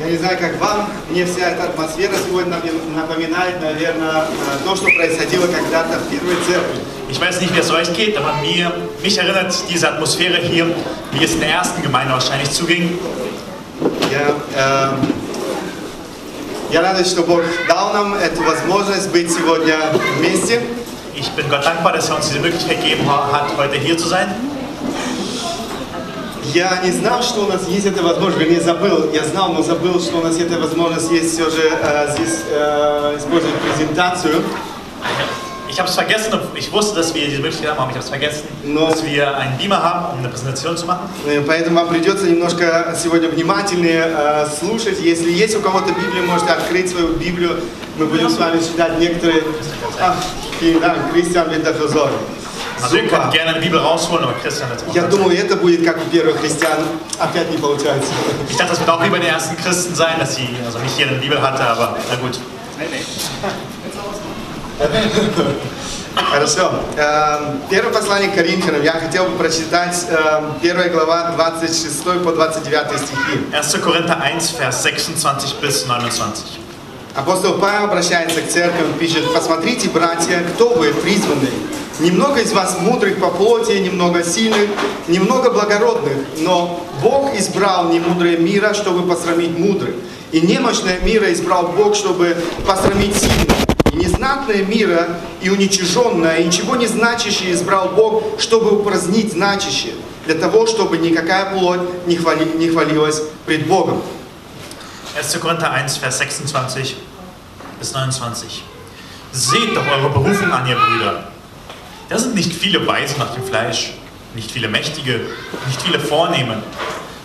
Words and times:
Я 0.00 0.06
не 0.06 0.16
знаю, 0.16 0.38
как 0.38 0.58
вам, 0.58 0.88
мне 1.10 1.26
вся 1.26 1.50
эта 1.50 1.64
атмосфера 1.64 2.12
сегодня 2.26 2.56
напоминает, 2.96 3.60
наверное, 3.60 4.22
э, 4.22 4.64
то, 4.64 4.74
что 4.74 4.86
происходило 4.86 5.46
когда-то 5.46 5.98
в 5.98 6.08
первой 6.10 6.36
церкви. 6.46 6.80
Ich 7.10 7.20
weiß 7.20 7.40
nicht, 7.40 7.54
wie 7.54 7.58
es 7.60 7.70
euch 7.70 7.92
geht, 7.92 8.16
aber 8.16 8.34
mir, 8.40 8.72
mich 9.02 9.18
erinnert 9.18 9.52
diese 9.68 9.88
Atmosphäre 9.88 10.38
hier, 10.38 10.66
wie 11.12 11.24
es 11.24 11.32
in 11.34 11.40
der 11.40 11.50
ersten 11.50 11.82
Gemeinde 11.82 12.14
wahrscheinlich 12.14 12.50
zuging. 12.50 12.98
Я, 14.10 14.34
э, 14.56 14.90
я 16.72 16.80
радуюсь, 16.82 17.10
что 17.10 17.22
Бог 17.22 17.42
дал 17.68 17.92
нам 17.92 18.14
эту 18.14 18.42
возможность 18.42 19.10
быть 19.10 19.30
сегодня 19.30 19.76
вместе. 20.18 20.62
Ich 21.14 21.28
bin 21.36 21.50
Gott 21.50 21.66
dankbar, 21.66 21.92
dass 21.92 22.08
er 22.08 22.16
uns 22.16 22.28
diese 22.30 22.40
Möglichkeit 22.40 22.80
gegeben 22.82 23.06
ha- 23.06 23.28
hat, 23.32 23.50
heute 23.58 23.76
hier 23.76 23.98
zu 23.98 24.08
sein. 24.08 24.28
Я 26.54 26.80
не 26.82 26.90
знал, 26.90 27.22
что 27.22 27.42
у 27.42 27.46
нас 27.48 27.68
есть 27.68 27.86
эта 27.86 28.02
возможность, 28.02 28.38
вернее 28.38 28.60
забыл, 28.60 29.10
я 29.12 29.24
знал, 29.24 29.52
но 29.52 29.62
забыл, 29.62 30.00
что 30.00 30.18
у 30.18 30.22
нас 30.22 30.36
эта 30.38 30.58
возможность 30.58 31.10
есть 31.10 31.32
все 31.34 31.48
же 31.48 31.62
э, 31.80 32.12
здесь 32.12 32.40
э, 32.50 33.16
использовать 33.18 33.54
презентацию. 33.56 34.42
Ich 35.68 35.78
habe 35.78 35.88
es 35.88 35.94
vergessen, 35.94 36.32
ich 36.56 36.72
wusste, 36.72 36.96
dass 36.96 37.14
wir 37.14 37.24
diese 37.24 37.40
Möglichkeit 37.40 37.70
haben, 37.70 37.78
aber 37.78 37.90
ich 37.90 37.96
habe 37.96 38.04
es 38.04 38.08
vergessen, 38.08 38.42
No. 38.64 38.88
dass 38.88 39.04
wir 39.04 39.36
einen 39.36 39.56
Beamer 39.56 39.80
haben, 39.80 40.14
um 40.14 40.18
eine 40.18 40.28
Präsentation 40.28 40.76
zu 40.76 40.86
machen. 40.86 41.08
Э, 41.28 41.40
Поэтому 41.46 41.76
вам 41.76 41.88
придется 41.88 42.26
немножко 42.26 42.96
сегодня 43.00 43.28
внимательнее 43.28 44.06
э, 44.08 44.46
слушать. 44.58 44.98
Если 45.00 45.30
есть 45.30 45.54
у 45.56 45.60
кого-то 45.60 45.92
Библия, 45.92 46.22
можете 46.22 46.50
открыть 46.50 46.90
свою 46.90 47.12
Библию. 47.14 47.60
Мы 47.96 48.06
будем 48.06 48.28
с 48.28 48.36
вами 48.38 48.58
читать 48.60 48.98
некоторые... 48.98 49.44
Ах, 50.00 50.16
Кристиан 51.12 51.48
Витафюзор. 51.50 52.10
Also 52.82 52.96
ihr 52.96 53.02
könnt 53.08 53.24
Super. 53.24 53.30
gerne 53.30 53.50
eine 53.50 53.60
Bibel 53.60 53.78
rausholen, 53.78 54.24
aber 54.24 54.34
Christian 54.40 54.70
wird 54.70 54.82
Я 54.94 55.02
думаю, 55.02 55.36
это 55.38 55.56
будет 55.56 55.84
как 55.84 55.98
у 55.98 56.08
первых 56.10 56.40
христиан. 56.40 56.78
Опять 57.18 57.50
не 57.50 57.58
получается. 57.58 58.10
Ich 58.48 58.56
dachte, 58.56 58.70
das 58.70 58.80
wird 58.80 58.88
auch 58.90 59.02
wie 59.04 59.10
bei 59.10 59.18
den 59.18 59.28
ersten 59.28 59.56
Christen 59.56 59.94
sein, 59.94 60.18
dass 60.18 60.36
sie, 60.36 60.48
also 60.64 60.78
nicht 60.78 60.96
jeder 60.98 61.10
eine 61.10 61.20
Bibel 61.20 61.40
hatte, 61.40 61.62
aber 61.62 61.96
na 62.08 62.16
gut. 62.16 62.38
Хорошо. 66.30 66.70
Эм, 66.96 67.60
Первое 67.70 67.92
послание 67.92 68.30
к 68.30 68.34
Коринфянам. 68.34 68.82
Я 68.82 68.92
хотел 68.92 69.26
бы 69.26 69.36
прочитать 69.38 70.06
эм, 70.08 70.54
первая 70.60 70.88
глава 70.90 71.32
26 71.36 72.02
по 72.24 72.32
29 72.32 72.98
стихи. 72.98 73.40
1. 73.52 73.80
Korinther 73.82 74.20
1, 74.20 74.40
Vers 74.58 74.82
26 74.82 75.60
bis 75.60 75.84
29. 75.84 76.60
Апостол 77.14 77.54
Павел 77.58 77.84
обращается 77.84 78.40
к 78.40 78.48
церкви, 78.48 78.84
пишет, 78.98 79.32
«Посмотрите, 79.34 79.88
братья, 79.88 80.42
кто 80.54 80.70
вы, 80.70 80.92
призванные. 80.92 81.50
Немного 82.00 82.40
из 82.40 82.52
вас 82.52 82.78
мудрых 82.80 83.18
по 83.18 83.28
плоти, 83.28 83.72
немного 83.72 84.24
сильных, 84.24 84.70
немного 85.06 85.50
благородных, 85.50 86.16
но 86.38 86.86
Бог 87.02 87.34
избрал 87.38 87.92
немудрое 87.92 88.38
мира, 88.38 88.72
чтобы 88.72 89.06
посрамить 89.06 89.58
мудрых, 89.58 89.94
и 90.32 90.40
немощное 90.40 91.00
мира 91.00 91.30
избрал 91.32 91.68
Бог, 91.76 91.94
чтобы 91.94 92.36
посрамить 92.66 93.14
сильных. 93.16 93.56
И 93.92 93.96
незнатное 93.96 94.62
мира 94.62 95.18
и 95.42 95.50
уничиженное, 95.50 96.36
и 96.38 96.44
ничего 96.44 96.76
не 96.76 96.86
значащее 96.86 97.52
избрал 97.52 97.90
Бог, 97.90 98.40
чтобы 98.40 98.80
упразднить 98.80 99.32
значащее, 99.32 99.94
для 100.26 100.36
того, 100.36 100.66
чтобы 100.66 100.96
никакая 100.98 101.52
плоть 101.52 101.80
не, 102.06 102.16
хвали- 102.16 102.56
не 102.56 102.68
хвалилась 102.68 103.20
пред 103.44 103.66
Богом». 103.66 104.00
1. 105.16 105.40
Korinther 105.40 105.70
1, 105.74 106.00
Vers 106.00 106.16
26 106.18 106.96
bis 107.80 107.90
29. 107.92 108.62
Seht 109.32 109.74
doch 109.74 109.86
eure 109.86 110.08
Berufung 110.08 110.50
an, 110.52 110.66
ihr 110.66 110.76
Brüder. 110.76 111.24
Da 112.10 112.18
sind 112.18 112.34
nicht 112.34 112.52
viele 112.52 112.84
Weise 112.88 113.20
nach 113.20 113.34
dem 113.34 113.44
Fleisch, 113.44 113.92
nicht 114.34 114.50
viele 114.50 114.66
Mächtige, 114.66 115.20
nicht 115.68 115.80
viele 115.80 116.00
Vornehme, 116.00 116.60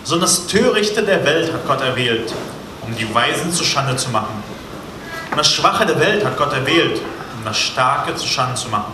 sondern 0.03 0.30
das 0.30 0.45
Törichte 0.45 1.02
der 1.02 1.25
Welt 1.25 1.52
hat 1.52 1.66
Gott 1.66 1.81
erwählt, 1.81 2.31
um 2.83 2.95
die 2.95 3.11
Weisen 3.11 3.52
zu 3.52 3.63
Schande 3.63 3.95
zu 3.95 4.11
machen. 4.11 4.44
Und 5.31 5.38
das 5.38 5.52
Schwache 5.52 5.88
der 5.88 6.00
Welt 6.00 6.23
hat 6.23 6.38
Gott 6.38 6.53
erwählt, 6.53 7.02
um 7.36 7.44
das 7.44 7.58
Starke 7.58 8.13
zu 8.16 8.28
Schande 8.28 8.53
zu 8.53 8.69
machen. 8.69 8.94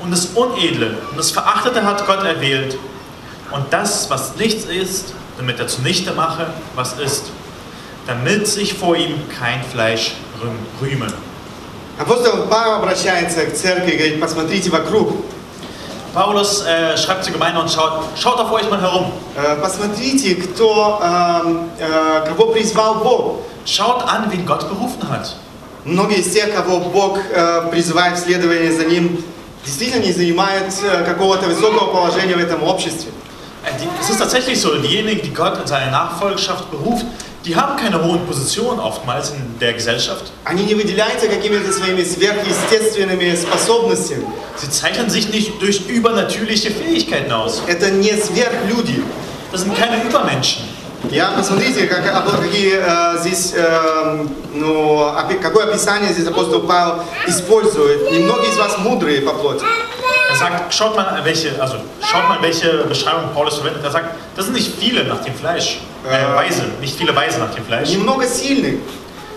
Und 0.00 0.10
das 0.10 0.26
Unedle 0.34 0.98
und 1.12 1.16
das 1.16 1.30
Verachtete 1.30 1.84
hat 1.84 2.04
Gott 2.04 2.24
erwählt, 2.24 2.76
und 3.52 3.72
das, 3.72 4.10
was 4.10 4.34
nichts 4.34 4.64
ist, 4.64 5.14
damit 5.38 5.60
er 5.60 5.68
zunichte 5.68 6.12
mache, 6.12 6.48
was 6.74 6.98
ist, 6.98 7.30
damit 8.08 8.48
sich 8.48 8.74
vor 8.74 8.96
ihm 8.96 9.14
kein 9.38 9.62
Fleisch 9.62 10.14
rühme. 10.82 11.06
Апостол 11.98 12.46
Павел 12.48 12.74
обращается 12.74 13.44
к 13.44 13.54
церкви 13.54 13.90
и 13.90 13.96
говорит, 13.96 14.20
посмотрите 14.20 14.70
вокруг, 14.70 15.14
Paulus 16.14 16.64
äh, 16.64 16.96
schreibt 16.96 17.24
zur 17.24 17.34
Gemeinde 17.34 17.60
und 17.60 17.70
schaut, 17.70 18.02
schaut 18.16 18.38
auf 18.38 18.50
euch 18.50 18.68
mal 18.70 18.80
herum. 18.80 19.12
Э, 19.36 19.56
посмотрите, 19.60 20.36
кто, 20.36 21.00
эм, 21.02 21.70
э, 21.78 22.24
кого 22.26 22.46
призвал 22.46 22.96
Бог. 22.96 23.40
Schaut 23.66 24.02
an, 24.08 24.30
wen 24.30 24.46
Gott 24.46 24.68
berufen 24.68 25.08
hat. 25.10 25.34
Многие 25.84 26.18
из 26.20 26.32
тех, 26.32 26.54
кого 26.54 26.78
Бог 26.78 27.18
э, 27.30 27.68
призывает 27.70 28.16
в 28.18 28.22
следование 28.22 28.72
за 28.72 28.84
Ним, 28.86 29.22
действительно 29.64 30.02
не 30.02 30.12
занимают 30.12 30.72
какого-то 31.04 31.46
высокого 31.46 31.92
положения 31.92 32.36
в 32.36 32.40
этом 32.40 32.62
обществе. 32.62 33.10
Äh, 33.64 33.70
es 34.00 34.10
ist 34.10 34.18
tatsächlich 34.18 34.60
so, 34.60 34.74
diejenigen, 34.76 35.20
die 35.22 35.34
Gott 35.34 35.58
in 35.58 35.66
seine 35.66 35.90
Nachfolgschaft 35.90 36.70
beruft, 36.70 37.04
die 37.45 37.55
haben 37.55 37.77
keine 37.77 38.01
hohen 38.03 38.25
Positionen 38.25 38.79
oftmals 38.79 39.31
in 39.31 39.59
der 39.59 39.73
Gesellschaft. 39.73 40.31
Они 40.45 40.63
не 40.63 40.75
выделяются 40.75 41.27
какими-то 41.27 41.71
своими 41.73 42.03
сверхъестественными 42.03 43.35
способностями. 43.35 44.25
Sie 44.57 44.69
zeichnen 44.69 45.09
sich 45.09 45.29
nicht 45.29 45.61
durch 45.61 45.87
übernatürliche 45.87 46.71
Fähigkeiten 46.71 47.31
aus. 47.31 47.61
Это 47.67 47.91
не 47.91 48.13
сверхлюди. 48.13 49.03
Das 49.51 49.61
sind 49.61 49.75
keine 49.75 50.01
Übermenschen. 50.03 50.63
Я 51.10 51.30
посмотрите, 51.30 51.86
как, 51.86 52.02
какие 52.40 52.74
э, 52.76 53.18
здесь, 53.20 53.52
э, 53.54 54.26
ну, 54.54 55.00
опи- 55.16 55.38
какое 55.40 55.66
описание 55.68 56.12
здесь 56.12 56.26
апостол 56.26 56.62
Павел 56.62 57.02
использует. 57.26 58.10
Немногие 58.10 58.50
из 58.50 58.58
вас 58.58 58.78
мудрые 58.78 59.22
по 59.22 59.32
плоти. 59.32 59.64
Er 60.30 60.36
sagt, 60.36 60.74
schaut 60.74 60.94
mal, 60.96 61.20
welche, 61.24 61.50
also 61.60 61.76
schaut 62.02 62.28
mal, 62.28 62.42
welche 62.42 62.84
Beschreibung 62.84 63.30
Paulus 63.32 63.54
verwendet. 63.54 63.82
Er 63.84 63.90
sagt, 63.90 64.14
das 64.36 64.44
sind 64.46 64.54
nicht 64.54 64.72
viele 64.78 65.04
nach 65.04 65.22
dem 65.24 65.34
Fleisch. 65.34 65.78
Äh, 66.04 66.10
Äh. 66.10 66.36
Weise, 66.36 66.62
nicht 66.80 66.98
viele 66.98 67.14
Weise 67.16 67.38
nach 67.38 67.54
dem 67.54 67.64
Fleisch. 67.64 67.88
Немного 67.90 68.26
сильных, 68.26 68.74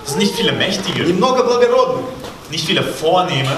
Das 0.03 0.09
sind 0.13 0.19
nicht 0.19 0.35
viele 0.35 0.51
Mächtige, 0.53 1.03
немного 1.03 1.43
благородных. 1.43 2.05
nicht 2.49 2.65
viele 2.65 2.81
Vornehme. 2.83 3.55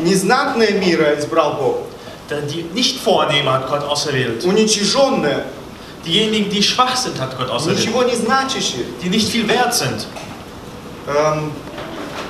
Незнатное 0.00 0.72
мира 0.72 1.14
избрал 1.18 1.52
Бог. 1.54 1.76
Die 2.50 2.62
nicht 2.72 2.98
Vornehme 2.98 3.52
hat 3.52 3.68
Gott 3.68 3.84
auserwählt. 3.84 4.42
Уничиженное, 4.44 5.44
Diejenigen, 6.04 6.50
die 6.50 6.62
schwach 6.62 6.96
sind, 6.96 7.20
hat 7.20 7.36
Gott 7.38 7.48
auserwählt. 7.50 7.78
ничего 7.78 8.02
не 8.02 8.16
значащее. 8.16 8.84
Die 9.02 9.08
nicht 9.08 9.28
viel 9.28 9.46
wert 9.46 9.74
sind. 9.74 10.06
Эм, 11.06 11.52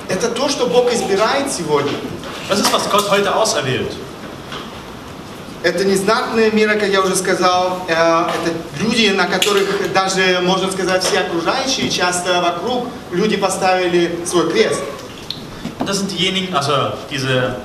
это 0.09 0.29
то, 0.29 0.47
что 0.49 0.67
Бог 0.67 0.91
избирает 0.93 1.51
сегодня. 1.51 1.93
Das 2.49 2.59
ist, 2.59 2.71
was 2.71 2.89
Gott 2.91 3.09
heute 3.09 3.35
auserwählt. 3.35 3.91
Это 5.63 5.85
незнатное 5.85 6.51
мира, 6.51 6.75
как 6.75 6.89
я 6.89 7.01
уже 7.01 7.15
сказал. 7.15 7.85
Э, 7.87 8.25
это 8.27 8.53
люди, 8.81 9.07
на 9.09 9.25
которых 9.25 9.93
даже, 9.93 10.39
можно 10.41 10.69
сказать, 10.71 11.03
все 11.03 11.21
окружающие, 11.21 11.89
часто 11.89 12.41
вокруг, 12.41 12.87
люди 13.11 13.37
поставили 13.37 14.19
свой 14.25 14.51
крест. 14.51 14.81
Das 15.79 15.97
sind 15.97 16.11
diejenigen, 16.11 16.53
also 16.53 16.93
diese 17.09 17.55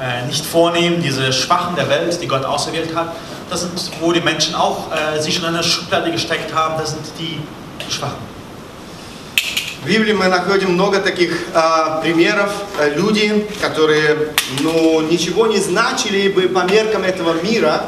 äh, 0.00 0.26
nicht 0.26 0.44
Vornehmen, 0.44 1.02
diese 1.02 1.32
Schwachen 1.32 1.76
der 1.76 1.88
Welt, 1.88 2.20
die 2.20 2.28
Gott 2.28 2.44
auserwählt 2.44 2.94
hat. 2.94 3.14
Das 3.50 3.60
sind, 3.62 3.72
wo 4.00 4.12
die 4.12 4.20
Menschen 4.20 4.54
auch 4.54 4.88
äh, 4.92 5.20
sich 5.20 5.34
schon 5.34 5.44
in 5.44 5.54
eine 5.54 5.62
Schublade 5.62 6.10
gesteckt 6.10 6.54
haben. 6.54 6.78
Das 6.78 6.90
sind 6.90 7.04
die 7.18 7.40
Schwachen. 7.90 8.36
В 9.82 9.88
Библии 9.88 10.14
мы 10.14 10.26
находим 10.26 10.72
много 10.72 10.98
таких 10.98 11.30
э, 11.54 12.00
примеров. 12.02 12.50
Э, 12.80 12.92
люди, 12.96 13.46
которые 13.62 14.34
ну, 14.60 15.00
ничего 15.02 15.46
не 15.46 15.58
значили 15.58 16.28
бы 16.28 16.48
по 16.48 16.64
меркам 16.64 17.04
этого 17.04 17.34
мира, 17.42 17.82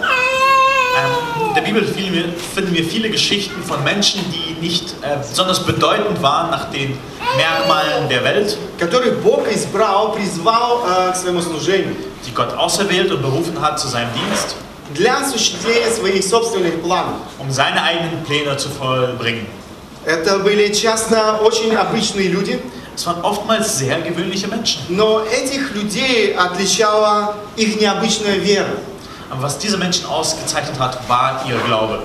Ähm, 0.98 1.48
in 1.48 1.54
der 1.54 1.62
Bibel 1.62 1.84
finden 1.84 2.12
wir, 2.14 2.24
finden 2.54 2.74
wir 2.74 2.84
viele 2.84 3.10
Geschichten 3.10 3.62
von 3.62 3.82
Menschen, 3.84 4.20
die 4.32 4.60
nicht 4.60 4.94
äh, 5.02 5.16
besonders 5.18 5.64
bedeutend 5.64 6.20
waren 6.22 6.50
nach 6.50 6.70
den 6.70 6.98
Merkmalen 7.36 8.08
der 8.08 8.24
Welt, 8.24 8.56
которых 8.78 9.20
Бог 9.20 9.46
избрал, 9.48 10.12
призвал 10.12 10.84
э, 10.86 11.12
к 11.12 11.16
своему 11.16 11.42
служению 11.42 11.94
Die 12.25 12.31
Gott 12.33 12.53
auserwählt 12.57 13.11
und 13.11 13.21
berufen 13.21 13.59
hat 13.61 13.79
zu 13.79 13.87
seinem 13.87 14.09
Dienst, 14.13 14.55
для 14.93 15.17
осуществления 15.19 15.89
своих 15.91 16.23
собственных 16.23 16.81
планов. 16.81 17.15
um 17.39 17.49
seine 17.51 17.81
eigenen 17.83 18.23
Pläne 18.25 18.55
zu 18.57 18.69
vollbringen. 18.69 19.47
Это 20.05 20.39
были 20.39 20.71
часто 20.73 21.37
очень 21.41 21.73
обычные 21.75 22.27
люди, 22.27 22.59
Es 22.95 23.07
waren 23.07 23.23
oftmals 23.23 23.77
sehr 23.79 24.01
gewöhnliche 24.01 24.47
Menschen. 24.47 24.81
но 24.89 25.21
этих 25.25 25.71
людей 25.71 26.33
отличала 26.35 27.35
их 27.55 27.79
необычная 27.81 28.35
вера. 28.37 28.67
Aber 29.31 29.41
was 29.43 29.57
diese 29.57 29.77
Menschen 29.77 30.05
ausgezeichnet 30.05 30.77
hat, 30.79 30.99
war 31.07 31.43
ihr 31.47 31.57
Glaube. 31.65 32.01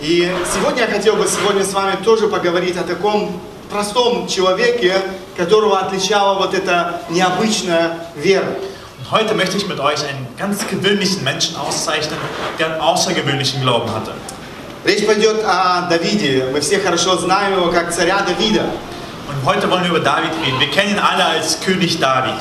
И 0.00 0.34
сегодня 0.52 0.82
я 0.82 0.88
хотел 0.88 1.14
бы 1.16 1.26
сегодня 1.28 1.62
с 1.62 1.72
вами 1.74 1.96
тоже 2.02 2.26
поговорить 2.26 2.76
о 2.78 2.82
таком 2.82 3.40
простом 3.70 4.26
человеке, 4.26 4.94
которого 5.36 5.78
отличала 5.78 6.38
вот 6.38 6.54
эта 6.54 7.02
необычная 7.10 7.98
вера. 8.16 8.56
Und 9.09 9.11
heute 9.11 9.33
möchte 9.35 9.57
ich 9.57 9.67
mit 9.67 9.79
euch 9.79 9.99
einen 10.07 10.27
ganz 10.37 10.67
gewöhnlichen 10.67 11.23
Menschen 11.23 11.55
auszeichnen, 11.57 12.17
der 12.59 12.67
einen 12.73 12.81
außergewöhnlichen 12.81 13.61
Glauben 13.61 13.93
hatte. 13.93 14.11
Речь 14.85 15.05
пойдет 15.05 15.43
о 15.43 15.87
Давиде. 15.89 16.49
Мы 16.51 16.61
все 16.61 16.79
хорошо 16.79 17.17
знаем 17.17 17.53
его 17.53 17.71
как 17.71 17.91
царя 17.91 18.21
Давида. 18.21 18.65
Und 19.27 19.45
heute 19.45 19.69
wollen 19.69 19.83
wir 19.83 19.89
über 19.89 19.99
David 19.99 20.31
reden. 20.45 20.59
Wir 20.59 20.69
kennen 20.69 20.91
ihn 20.91 20.99
alle 20.99 21.25
als 21.25 21.59
König 21.59 21.99
David. 21.99 22.35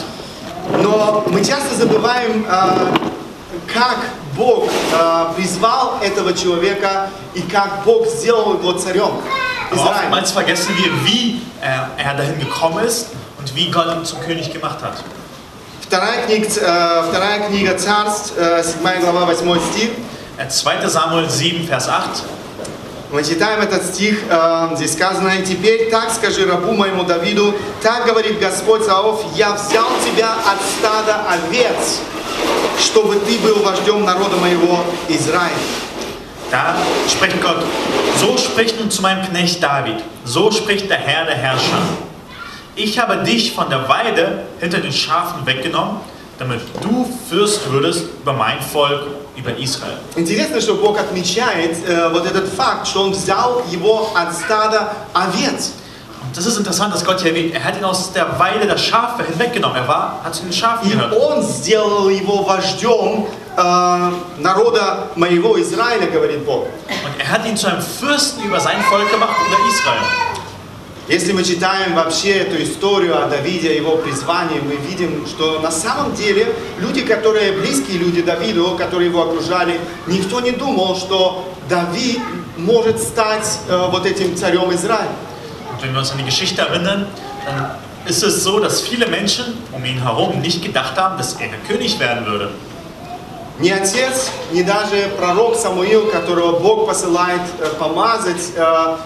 Но 0.82 1.24
мы 1.28 1.44
часто 1.44 1.74
забываем, 1.74 2.44
э, 2.46 2.96
как 3.72 3.98
Бог 4.36 4.68
э, 4.92 5.26
призвал 5.36 5.98
этого 6.02 6.32
человека 6.34 7.08
и 7.34 7.42
как 7.42 7.84
Бог 7.84 8.06
сделал 8.06 8.54
его 8.54 8.72
царем 8.72 9.20
Aber 9.70 9.76
Израиля. 9.76 10.08
oftmals 10.08 10.32
vergessen 10.32 10.74
wir, 10.76 10.90
wie 11.06 11.40
er, 11.60 11.90
er 11.96 12.14
dahin 12.14 12.38
gekommen 12.38 12.84
ist 12.84 13.08
und 13.38 13.54
wie 13.54 13.70
Gott 13.70 13.86
ihn 13.86 14.04
zum 14.04 14.20
König 14.20 14.52
gemacht 14.52 14.82
hat. 14.82 15.02
Вторая 15.89 16.27
книга, 16.27 16.45
э, 16.45 17.03
вторая 17.09 17.47
книга 17.47 17.73
Царств, 17.73 18.33
э, 18.37 18.63
7 18.63 19.01
глава, 19.01 19.25
8 19.25 19.59
стих. 19.59 19.89
Äh, 20.37 20.47
2. 20.47 20.87
Samuel 20.87 21.27
7, 21.27 21.67
Vers 21.67 21.87
8. 21.87 22.25
Мы 23.11 23.23
читаем 23.23 23.59
этот 23.59 23.83
стих, 23.87 24.19
э, 24.29 24.69
здесь 24.75 24.93
сказано, 24.93 25.29
«И 25.29 25.43
теперь 25.43 25.89
так 25.89 26.11
скажи 26.13 26.45
рабу 26.45 26.73
моему 26.73 27.05
Давиду, 27.05 27.55
так 27.81 28.05
говорит 28.05 28.37
Господь 28.37 28.85
Саоф, 28.85 29.35
я 29.35 29.53
взял 29.53 29.87
тебя 30.05 30.29
от 30.45 30.59
стада 30.77 31.23
овец, 31.27 32.01
чтобы 32.79 33.15
ты 33.15 33.39
был 33.39 33.63
вождем 33.63 34.05
народа 34.05 34.35
моего 34.37 34.83
Израиля». 35.07 35.57
Da 36.51 36.75
spricht 37.07 37.41
Gott, 37.41 37.63
so 38.19 38.37
spricht 38.37 38.79
nun 38.79 38.91
zu 38.91 39.01
meinem 39.01 39.23
Knecht 39.27 39.61
David, 39.63 40.03
so 40.23 40.51
spricht 40.51 40.87
der 40.87 40.97
Herr 40.97 41.25
der 41.25 41.35
Herrscher. 41.35 42.08
Ich 42.76 42.98
habe 42.98 43.18
dich 43.18 43.52
von 43.52 43.70
der 43.70 43.88
Weide 43.88 44.44
hinter 44.60 44.78
den 44.80 44.92
Schafen 44.92 45.46
weggenommen, 45.46 45.96
damit 46.38 46.60
du 46.82 47.06
Fürst 47.28 47.70
würdest 47.70 48.06
über 48.20 48.32
mein 48.32 48.60
Volk, 48.60 49.02
über 49.36 49.56
Israel. 49.56 49.98
Интересно, 50.16 50.60
что 50.60 50.74
Бог 50.74 50.98
отмечает 50.98 51.76
э, 51.86 52.08
вот 52.12 52.26
этот 52.26 52.48
факт, 52.52 52.86
что 52.88 53.02
Он 53.04 53.12
взял 53.12 53.62
его 53.70 54.10
от 54.14 54.34
стада 54.34 54.92
овец. 55.12 55.72
Und 56.22 56.36
das 56.36 56.46
ist 56.46 56.58
interessant, 56.58 56.92
dass 56.92 57.04
Gott 57.04 57.20
hier 57.20 57.30
erwähnt, 57.30 57.54
er 57.54 57.62
hat 57.62 57.76
ihn 57.76 57.84
aus 57.84 58.12
der 58.12 58.38
Weide 58.38 58.66
der 58.66 58.78
Schafe 58.78 59.22
hinweggenommen. 59.24 59.76
Er 59.76 59.86
war, 59.86 60.20
hat 60.24 60.34
zu 60.34 60.42
den 60.42 60.52
Schafen 60.52 60.88
И 60.88 60.92
gehört. 60.92 61.12
Он 61.12 61.42
сделал 61.42 62.08
его 62.08 62.42
вождем 62.42 63.26
э, 63.56 64.12
народа 64.38 65.08
моего 65.14 65.60
Израиля, 65.60 66.06
говорит 66.06 66.44
Бог. 66.44 66.66
Und 66.88 67.20
er 67.20 67.30
hat 67.30 67.46
ihn 67.46 67.56
zu 67.56 67.68
einem 67.68 67.82
Fürsten 67.82 68.42
über 68.42 68.58
sein 68.58 68.80
Volk 68.90 69.10
gemacht, 69.10 69.36
über 69.46 69.58
Israel. 69.68 70.27
Если 71.09 71.31
мы 71.31 71.43
читаем 71.43 71.95
вообще 71.95 72.37
эту 72.37 72.61
историю 72.61 73.19
о 73.19 73.25
Давиде, 73.25 73.75
его 73.75 73.97
призвании, 73.97 74.59
мы 74.59 74.75
видим, 74.75 75.25
что 75.25 75.57
на 75.59 75.71
самом 75.71 76.13
деле 76.13 76.53
люди, 76.77 77.01
которые 77.01 77.53
близкие 77.53 77.97
люди 77.97 78.21
Давиду, 78.21 78.75
которые 78.77 79.09
его 79.09 79.23
окружали, 79.23 79.79
никто 80.05 80.39
не 80.39 80.51
думал, 80.51 80.95
что 80.95 81.51
Давид 81.67 82.19
может 82.57 82.99
стать 83.01 83.59
э, 83.67 83.87
вот 83.89 84.05
этим 84.05 84.37
царем 84.37 84.71
Израиля. 84.75 85.09
Und 85.73 85.81
wenn 85.81 85.93
wir 85.93 85.99
uns 85.99 86.11
an 86.11 86.19
die 86.19 86.25
Geschichte 86.25 86.61
erinnern, 86.61 87.07
dann 87.43 87.71
ist 88.05 88.21
es 88.21 88.43
so, 88.43 88.59
dass 88.59 88.79
viele 88.79 89.07
Menschen 89.07 89.45
um 89.71 89.83
ihn 89.83 90.03
herum 90.03 90.41
nicht 90.41 90.63
gedacht 90.63 90.95
haben, 90.95 91.17
dass 91.17 91.33
er 91.39 91.47
König 91.67 91.99
werden 91.99 92.27
würde. 92.27 92.51
Ни 93.57 93.71
отец, 93.71 94.29
ни 94.51 94.61
даже 94.61 95.09
пророк 95.17 95.55
Самуил, 95.55 96.05
которого 96.11 96.59
Бог 96.59 96.85
посылает 96.85 97.41
э, 97.59 97.67
помазать 97.79 98.53
э, 98.55 98.97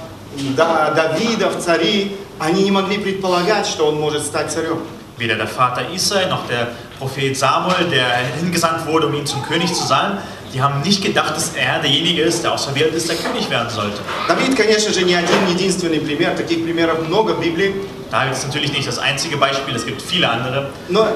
Давида 0.57 1.51
в 1.51 1.59
цари, 1.59 2.17
они 2.39 2.63
не 2.63 2.71
могли 2.71 2.99
предполагать, 2.99 3.67
что 3.67 3.87
он 3.89 4.01
может 4.01 4.25
стать 4.25 4.53
царем. 4.53 4.81
Weder 5.19 5.35
der 5.35 5.49
Vater 5.49 5.83
Israel 5.93 6.29
noch 6.29 6.47
der 6.47 6.69
Prophet 7.01 7.37
Samuel, 7.37 7.91
der 7.91 8.07
hingesandt 8.41 8.87
wurde, 8.87 9.09
um 9.09 9.15
ihn 9.15 9.27
zum 9.27 9.43
König 9.43 9.73
zu 9.75 9.85
sein, 9.85 10.19
die 10.55 10.63
haben 10.63 10.81
nicht 10.83 11.03
gedacht, 11.03 11.35
dass 11.37 11.51
er 11.57 11.81
derjenige 11.81 12.23
ist, 12.23 12.45
der 12.45 12.53
auserwählt 12.53 12.95
ist, 12.95 13.09
der 13.09 13.17
König 13.17 13.51
werden 13.51 13.69
sollte. 13.69 14.01
Давид, 14.29 14.57
конечно 14.57 14.93
же, 14.93 15.03
не 15.03 15.15
один 15.15 15.49
единственный 15.49 16.01
пример, 16.01 16.37
таких 16.37 16.63
примеров 16.65 17.07
много 17.09 17.35
в 17.35 17.41
Библии. 17.41 17.75
David 18.11 18.33
ist 18.33 18.47
natürlich 18.47 18.73
nicht 18.73 18.87
das 18.87 18.99
einzige 18.99 19.37
Beispiel, 19.37 19.75
es 19.75 19.85
gibt 19.85 20.01
viele 20.01 20.29
andere. 20.29 20.71
Но 20.89 21.07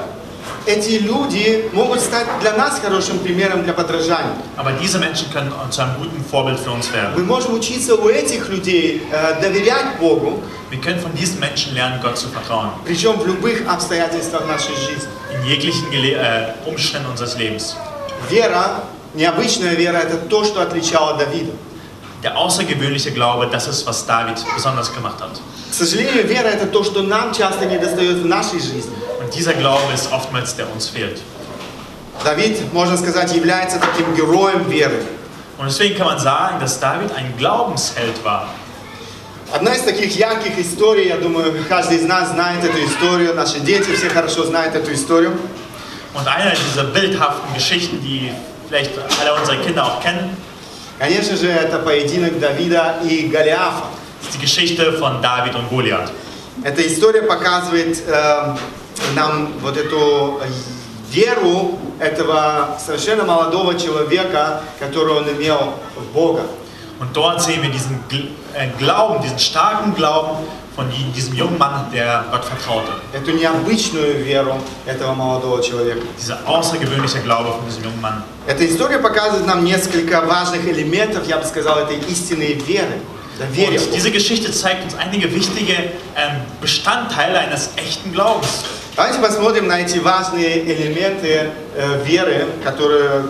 эти 0.66 0.98
люди 0.98 1.68
могут 1.72 2.00
стать 2.00 2.26
для 2.40 2.52
нас 2.52 2.80
хорошим 2.80 3.18
примером 3.20 3.62
для 3.64 3.72
подражания. 3.72 4.32
Aber 4.56 4.72
diese 4.80 4.98
Menschen 4.98 5.30
können 5.32 5.52
zu 5.70 5.82
einem 5.82 5.96
guten 5.96 6.24
Vorbild 6.30 6.58
für 6.60 6.70
uns 6.70 6.92
werden. 6.92 7.14
Мы 7.16 7.24
можем 7.24 7.54
учиться 7.54 7.94
у 7.94 8.08
этих 8.08 8.48
людей 8.48 9.02
э, 9.10 9.40
доверять 9.40 9.98
Богу, 9.98 10.42
Wir 10.70 10.80
können 10.82 11.00
von 11.00 11.14
diesen 11.14 11.40
Menschen 11.40 11.74
lernen, 11.74 11.98
Gott 12.02 12.18
zu 12.18 12.28
vertrauen. 12.28 12.70
причем 12.84 13.18
в 13.18 13.26
любых 13.26 13.66
обстоятельствах 13.66 14.46
нашей 14.46 14.74
жизни. 14.76 15.08
In 15.32 15.44
jeglichen 15.46 15.90
Gele 15.90 16.14
äh, 16.16 16.68
Umständen 16.68 17.08
unseres 17.10 17.36
Lebens. 17.38 17.74
Вера, 18.28 18.82
необычная 19.14 19.74
вера, 19.74 19.98
это 19.98 20.16
то, 20.18 20.44
что 20.44 20.60
отличало 20.60 21.16
Давида. 21.16 21.52
Der 22.22 22.36
außergewöhnliche 22.36 23.12
Glaube, 23.12 23.46
das 23.46 23.68
ist, 23.68 23.86
was 23.86 24.04
David 24.04 24.44
besonders 24.54 24.92
gemacht 24.92 25.20
hat. 25.20 25.40
К 25.70 25.74
сожалению, 25.74 26.26
вера 26.26 26.48
это 26.48 26.66
то, 26.66 26.82
что 26.82 27.02
нам 27.02 27.32
часто 27.32 27.64
не 27.66 27.78
достает 27.78 28.16
в 28.18 28.26
нашей 28.26 28.58
жизни. 28.58 28.92
Und 29.27 29.33
dieser 29.35 29.53
Glaube 29.53 29.93
ist 29.93 30.11
oftmals, 30.11 30.55
der 30.55 30.71
uns 30.71 30.89
fehlt. 30.89 31.21
Давид, 32.23 32.71
можно 32.73 32.97
сказать, 32.97 33.33
является 33.33 33.79
таким 33.79 34.15
героем 34.15 34.69
веры. 34.69 35.01
Und 35.57 35.65
deswegen 35.67 35.97
kann 35.97 36.07
man 36.07 36.19
sagen, 36.19 36.59
dass 36.59 36.79
David 36.79 37.11
ein 37.15 37.33
Glaubensheld 37.37 38.23
war. 38.23 38.47
Одна 39.51 39.75
из 39.75 39.81
таких 39.81 40.15
ярких 40.15 40.57
историй, 40.57 41.09
я 41.09 41.17
думаю, 41.17 41.53
каждый 41.69 41.97
из 41.97 42.03
нас 42.03 42.31
знает 42.31 42.63
эту 42.63 42.83
историю, 42.83 43.35
наши 43.35 43.59
дети 43.59 43.93
все 43.95 44.09
хорошо 44.09 44.45
знают 44.45 44.75
эту 44.75 44.91
историю. 44.93 45.33
Und 46.13 46.27
eine 46.27 46.53
dieser 46.53 46.85
bildhaften 46.85 47.53
Geschichten, 47.53 48.01
die 48.01 48.31
vielleicht 48.67 48.91
alle 49.21 49.39
unsere 49.39 49.57
Kinder 49.57 49.85
auch 49.85 50.01
kennen, 50.01 50.35
Конечно 50.99 51.35
же, 51.35 51.49
это 51.49 51.79
поединок 51.79 52.39
Давида 52.39 52.99
и 53.03 53.27
Голиафа. 53.27 53.85
ist 54.23 54.33
die 54.35 54.39
Geschichte 54.39 54.93
von 54.93 55.21
David 55.21 55.55
und 55.55 55.69
Goliath. 55.69 56.11
Эта 56.63 56.85
история 56.87 57.23
показывает 57.23 57.97
э, 58.07 58.55
нам 59.14 59.48
вот 59.60 59.76
эту 59.76 60.40
э, 60.42 60.46
веру 61.10 61.78
этого 62.00 62.78
совершенно 62.84 63.24
молодого 63.24 63.78
человека, 63.78 64.62
которую 64.78 65.18
он 65.18 65.28
имел 65.30 65.74
в 65.96 66.04
Бога. 66.12 66.42
Und 67.00 67.14
dort 67.16 67.40
sehen 67.40 67.62
wir 67.62 67.70
diesen 67.70 68.02
Gl- 68.10 68.28
äh, 68.54 68.68
Glauben, 68.78 69.22
diesen 69.22 69.38
starken 69.38 69.94
Glauben 69.94 70.36
von 70.74 70.86
die- 70.90 71.12
diesem 71.12 71.34
jungen 71.34 71.56
Mann, 71.58 71.86
der 71.92 72.24
Gott 72.30 72.44
vertraute. 72.44 72.90
Эту 73.12 73.32
необычную 73.32 74.24
веру 74.24 74.54
этого 74.86 75.14
молодого 75.14 75.62
человека. 75.62 76.00
Dieser 76.18 76.38
außergewöhnliche 76.46 77.20
Glaube 77.20 77.52
von 77.52 77.64
diesem 77.66 77.84
jungen 77.84 78.00
Mann. 78.00 78.22
Эта 78.46 78.66
история 78.66 78.98
показывает 78.98 79.46
нам 79.46 79.64
несколько 79.64 80.22
важных 80.22 80.66
элементов, 80.66 81.26
я 81.28 81.36
бы 81.38 81.44
сказал, 81.44 81.78
этой 81.78 81.98
истинной 82.08 82.54
веры. 82.54 83.00
Und 83.40 83.94
diese 83.94 84.10
Geschichte 84.10 84.50
zeigt 84.50 84.82
uns 84.84 84.94
einige 84.96 85.32
wichtige 85.32 85.74
ähm, 86.16 86.42
Bestandteile 86.60 87.38
eines 87.38 87.70
echten 87.76 88.12
Glaubens. 88.12 88.64
Давайте 88.97 89.19
посмотрим 89.19 89.67
на 89.67 89.81
эти 89.81 89.97
важные 89.97 90.63
элементы 90.63 91.49
э, 91.75 92.03
веры, 92.03 92.47
которые 92.63 93.23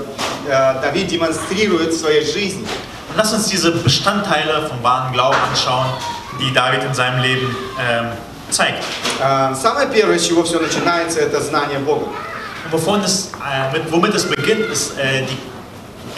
э, 0.48 0.82
Давид 0.82 1.08
демонстрирует 1.08 1.94
в 1.94 2.00
своей 2.00 2.26
жизни. 2.26 2.68
Und 3.10 3.18
lass 3.18 3.34
uns 3.34 3.48
diese 3.48 3.72
Bestandteile 3.72 4.68
vom 4.68 4.82
wahren 4.84 5.14
Glauben 5.14 5.38
anschauen, 5.50 5.88
die 6.40 6.52
David 6.54 6.84
in 6.84 6.94
seinem 6.94 7.22
Leben 7.22 7.56
ähm, 7.80 8.08
zeigt. 8.50 8.84
Э, 9.22 9.54
Самое 9.56 9.88
первое, 9.88 10.18
с 10.18 10.26
чего 10.28 10.44
все 10.44 10.60
начинается, 10.60 11.20
это 11.20 11.40
знание 11.42 11.80
Бога. 11.80 12.08
Und 12.66 12.72
wovon 12.72 13.02
es, 13.02 13.32
äh, 13.44 13.72
mit, 13.72 13.92
womit 13.92 14.14
es 14.16 14.26
beginnt, 14.26 14.72
ist 14.72 14.98
äh, 14.98 15.24
die 15.26 15.38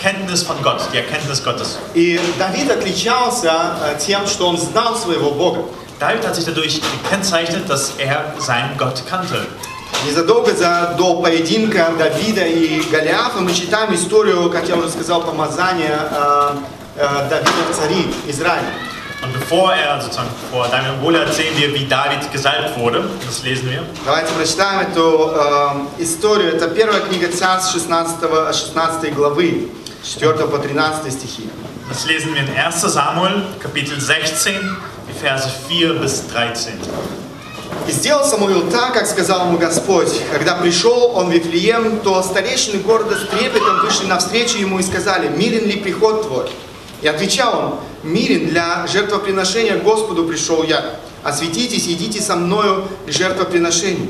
Kenntnis 0.02 0.44
von 0.44 0.62
Gott, 0.62 0.82
die 0.94 0.98
Erkenntnis 0.98 1.44
Gottes. 1.44 1.78
И 1.94 2.20
Давид 2.38 2.70
отличался 2.72 3.52
э, 3.84 3.98
тем, 4.00 4.28
что 4.28 4.48
он 4.48 4.58
знал 4.58 4.96
своего 4.96 5.32
Бога. 5.32 5.66
David 6.01 6.27
hat 6.27 6.35
sich 6.35 6.47
dadurch 6.47 6.81
gekennzeichnet, 7.03 7.69
dass 7.69 7.93
er 7.99 8.33
seinen 8.39 8.77
Gott 8.79 9.03
kannte. 9.07 9.47
Незадолго 10.07 10.55
за, 10.55 10.95
до 10.97 11.21
поединка 11.21 11.93
Давида 11.99 12.47
и 12.47 12.81
Голиафа 12.91 13.41
мы 13.41 13.53
читаем 13.53 13.95
историю, 13.95 14.49
как 14.51 14.67
я 14.67 14.77
уже 14.77 14.89
сказал, 14.89 15.21
помазания 15.21 16.09
э, 16.11 16.57
э, 16.97 17.29
Давида 17.29 17.63
в 17.71 17.77
цари 17.77 18.07
Израиля. 18.27 18.73
Und 19.23 19.35
bevor 19.35 19.75
er 19.75 20.01
sozusagen 20.01 20.31
vor 20.51 20.67
David 20.69 20.93
und 20.93 21.03
Goliath 21.03 21.35
sehen 21.35 21.55
wir, 21.59 21.75
wie 21.75 21.85
David 21.85 22.33
gesalbt 22.33 22.79
wurde. 22.79 23.05
Das 23.27 23.43
lesen 23.43 23.69
wir. 23.69 23.83
Давайте 24.07 24.33
прочитаем 24.33 24.81
эту 24.91 25.35
э, 25.35 26.03
историю. 26.03 26.55
Это 26.55 26.69
первая 26.69 27.01
книга 27.01 27.29
Царств 27.31 27.73
16, 27.73 28.21
16 28.51 29.15
главы, 29.15 29.69
4 30.03 30.33
по 30.47 30.57
13 30.57 31.13
стихи. 31.13 31.51
Das 31.91 32.07
lesen 32.07 32.33
wir 32.33 32.41
in 32.41 32.49
1 32.57 32.81
Samuel, 32.81 33.43
Kapitel 33.61 34.01
16, 34.01 34.55
die 34.55 35.00
Verse 35.21 35.51
4 35.69 35.99
bis 36.01 36.23
13. 36.33 36.73
«И 37.87 37.93
сделал 37.93 38.25
Самуил 38.25 38.71
так, 38.71 38.95
как 38.95 39.07
сказал 39.07 39.49
ему 39.49 39.59
Господь. 39.59 40.19
Когда 40.33 40.55
пришел 40.55 41.13
он 41.15 41.29
в 41.29 41.33
Вифлеем, 41.33 42.01
то 42.01 42.23
старейшины 42.23 42.79
города 42.79 43.17
с 43.17 43.29
трепетом 43.29 43.81
вышли 43.81 44.07
навстречу 44.07 44.57
ему 44.57 44.79
и 44.79 44.83
сказали, 44.83 45.29
«Мирен 45.29 45.67
ли 45.67 45.77
приход 45.77 46.23
твой?» 46.23 46.51
И 47.03 47.09
отвечал 47.09 47.59
он, 47.59 48.11
«Мирен 48.11 48.49
для 48.49 48.87
жертвоприношения 48.87 49.77
Господу 49.77 50.25
пришел 50.25 50.63
я. 50.63 50.97
Осветитесь, 51.23 51.87
идите 51.87 52.23
со 52.23 52.37
мною 52.37 52.89
к 53.07 53.11
жертвоприношению». 53.11 54.09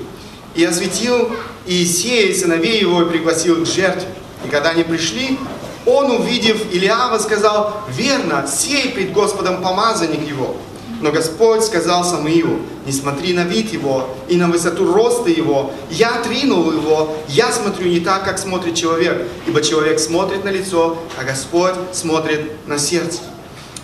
И 0.54 0.64
осветил 0.64 1.32
Иисея 1.66 2.28
и 2.28 2.34
сыновей 2.34 2.80
его 2.80 3.02
и 3.02 3.06
пригласил 3.06 3.64
к 3.64 3.66
жертве. 3.66 4.08
И 4.44 4.48
когда 4.48 4.70
они 4.70 4.84
пришли, 4.84 5.40
Он, 5.86 6.12
увидев 6.12 6.72
Илиава, 6.72 7.18
сказал, 7.18 7.82
верно, 7.88 8.46
сей 8.46 8.90
пред 8.90 9.12
Господом 9.12 9.60
помазанник 9.60 10.28
его. 10.28 10.56
Но 11.00 11.10
Господь 11.12 11.64
сказал 11.64 12.04
Самуилу, 12.04 12.58
не 12.84 12.92
смотри 12.92 13.32
на 13.32 13.44
вид 13.44 13.72
его 13.72 14.10
и 14.28 14.36
на 14.36 14.48
высоту 14.48 14.92
роста 14.92 15.30
его. 15.30 15.72
Я 15.90 16.16
отринул 16.16 16.70
его, 16.70 17.16
я 17.28 17.50
смотрю 17.50 17.88
не 17.88 18.00
так, 18.00 18.24
как 18.24 18.38
смотрит 18.38 18.74
человек, 18.74 19.26
ибо 19.46 19.62
человек 19.62 19.98
смотрит 19.98 20.44
на 20.44 20.50
лицо, 20.50 20.98
а 21.18 21.24
Господь 21.24 21.74
смотрит 21.92 22.52
на 22.66 22.78
сердце. 22.78 23.20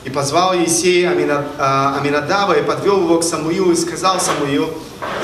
И 0.04 0.10
позвал 0.10 0.52
Амина- 0.52 1.46
а, 1.58 1.98
Аминадава 1.98 2.52
и 2.58 2.62
подвел 2.62 3.00
его 3.00 3.18
к 3.18 3.24
Самуилу 3.24 3.72
и 3.72 3.76
сказал 3.76 4.20
Самуил, 4.20 4.68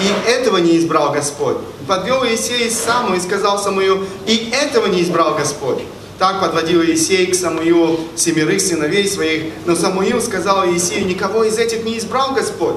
и 0.01 0.31
этого 0.31 0.57
не 0.57 0.79
избрал 0.79 1.13
Господь. 1.13 1.59
Подвел 1.87 2.25
Есея 2.25 2.71
Саму 2.71 3.15
и 3.15 3.21
сказал 3.21 3.63
Самуил, 3.63 4.05
и 4.27 4.51
этого 4.51 4.87
не 4.87 5.03
избрал 5.03 5.35
Господь. 5.35 5.83
Так 6.23 6.39
подводил 6.41 6.83
Есей 6.83 7.27
к 7.27 7.35
Самуилу 7.35 7.99
семерых 8.15 8.61
сыновей 8.61 9.09
своих, 9.09 9.55
но 9.67 9.75
Самуил 9.75 10.23
сказал 10.23 10.65
Есею, 10.65 11.05
никого 11.05 11.43
из 11.43 11.59
этих 11.59 11.83
не 11.83 11.99
избрал 11.99 12.33
Господь. 12.33 12.77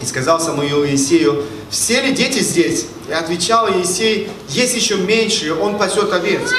И 0.00 0.06
сказал 0.06 0.38
Самуил 0.38 0.84
Есею, 0.84 1.42
все 1.68 2.00
ли 2.00 2.12
дети 2.12 2.38
здесь? 2.38 2.86
И 3.08 3.12
отвечал 3.12 3.66
Есей, 3.66 4.28
есть 4.50 4.76
еще 4.76 4.98
меньшие, 4.98 5.52
он 5.52 5.78
пасет 5.78 6.12
овец. 6.12 6.52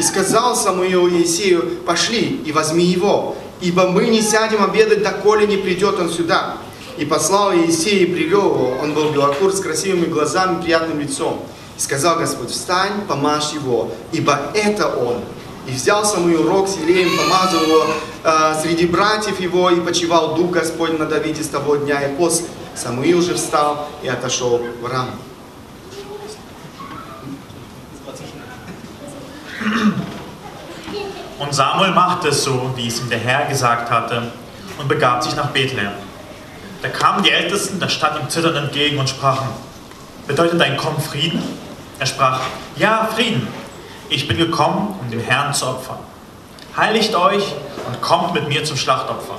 И 0.00 0.02
сказал 0.02 0.56
Самуил 0.56 1.06
Есею, 1.06 1.80
пошли 1.84 2.40
и 2.46 2.50
возьми 2.50 2.86
его, 2.86 3.36
ибо 3.60 3.90
мы 3.90 4.06
не 4.06 4.22
сядем 4.22 4.64
обедать, 4.64 5.02
доколе 5.02 5.46
не 5.46 5.58
придет 5.58 6.00
он 6.00 6.08
сюда. 6.08 6.56
И 6.96 7.04
послал 7.04 7.52
Есей 7.52 8.04
и 8.04 8.06
привел 8.06 8.54
его. 8.54 8.78
Он 8.82 8.94
был 8.94 9.10
белокур 9.10 9.52
с 9.52 9.60
красивыми 9.60 10.06
глазами, 10.06 10.62
приятным 10.62 10.98
лицом. 10.98 11.44
И 11.77 11.79
сказал 11.79 12.17
Господь, 12.17 12.51
встань, 12.51 13.05
помажь 13.07 13.51
его, 13.53 13.91
ибо 14.11 14.39
это 14.53 14.87
он. 14.87 15.23
И 15.67 15.71
взял 15.71 16.03
Самуил 16.05 16.47
рог 16.47 16.67
с 16.67 16.77
елеем, 16.77 17.15
помазал 17.17 17.61
его 17.61 17.85
э, 18.23 18.61
среди 18.61 18.87
братьев 18.87 19.39
его, 19.39 19.69
и 19.69 19.79
почивал 19.79 20.35
Дух 20.35 20.51
Господь 20.51 20.97
на 20.97 21.05
Давиде 21.05 21.43
с 21.43 21.47
того 21.47 21.75
дня 21.75 22.01
и 22.01 22.15
после. 22.15 22.47
Самуил 22.75 23.21
же 23.21 23.35
встал 23.35 23.87
и 24.01 24.07
отошел 24.07 24.61
в 24.81 24.85
раму. 24.85 25.11
Und 31.37 31.55
Samuel 31.55 31.91
machte 31.91 32.29
es 32.29 32.43
so, 32.43 32.71
wie 32.75 32.87
es 32.87 32.99
ihm 32.99 33.09
der 33.09 33.19
Herr 33.19 33.45
gesagt 33.45 33.89
hatte, 33.89 34.31
und 34.77 34.87
begab 34.87 35.23
sich 35.23 35.35
nach 35.35 35.49
Bethlehem. 35.49 35.91
Da 36.81 36.89
kamen 36.89 37.23
die 37.23 37.31
Ältesten 37.31 37.79
der 37.79 37.89
Stadt 37.89 38.19
ihm 38.19 38.29
zitternd 38.29 38.57
entgegen 38.57 38.97
und 38.97 39.09
sprachen, 39.09 39.47
bedeutet 40.27 40.59
dein 40.59 40.77
Kommen 40.77 40.99
Frieden? 40.99 41.41
Er 41.98 42.06
sprach, 42.06 42.40
ja, 42.76 43.08
Frieden. 43.14 43.48
Ich 44.08 44.28
bin 44.28 44.36
gekommen, 44.36 44.98
um 45.00 45.10
dem 45.10 45.20
Herrn 45.20 45.52
zu 45.54 45.66
opfern. 45.66 45.98
Heiligt 46.76 47.14
euch 47.14 47.54
und 47.86 48.00
kommt 48.02 48.34
mit 48.34 48.48
mir 48.48 48.64
zum 48.64 48.76
Schlachtopfer. 48.76 49.36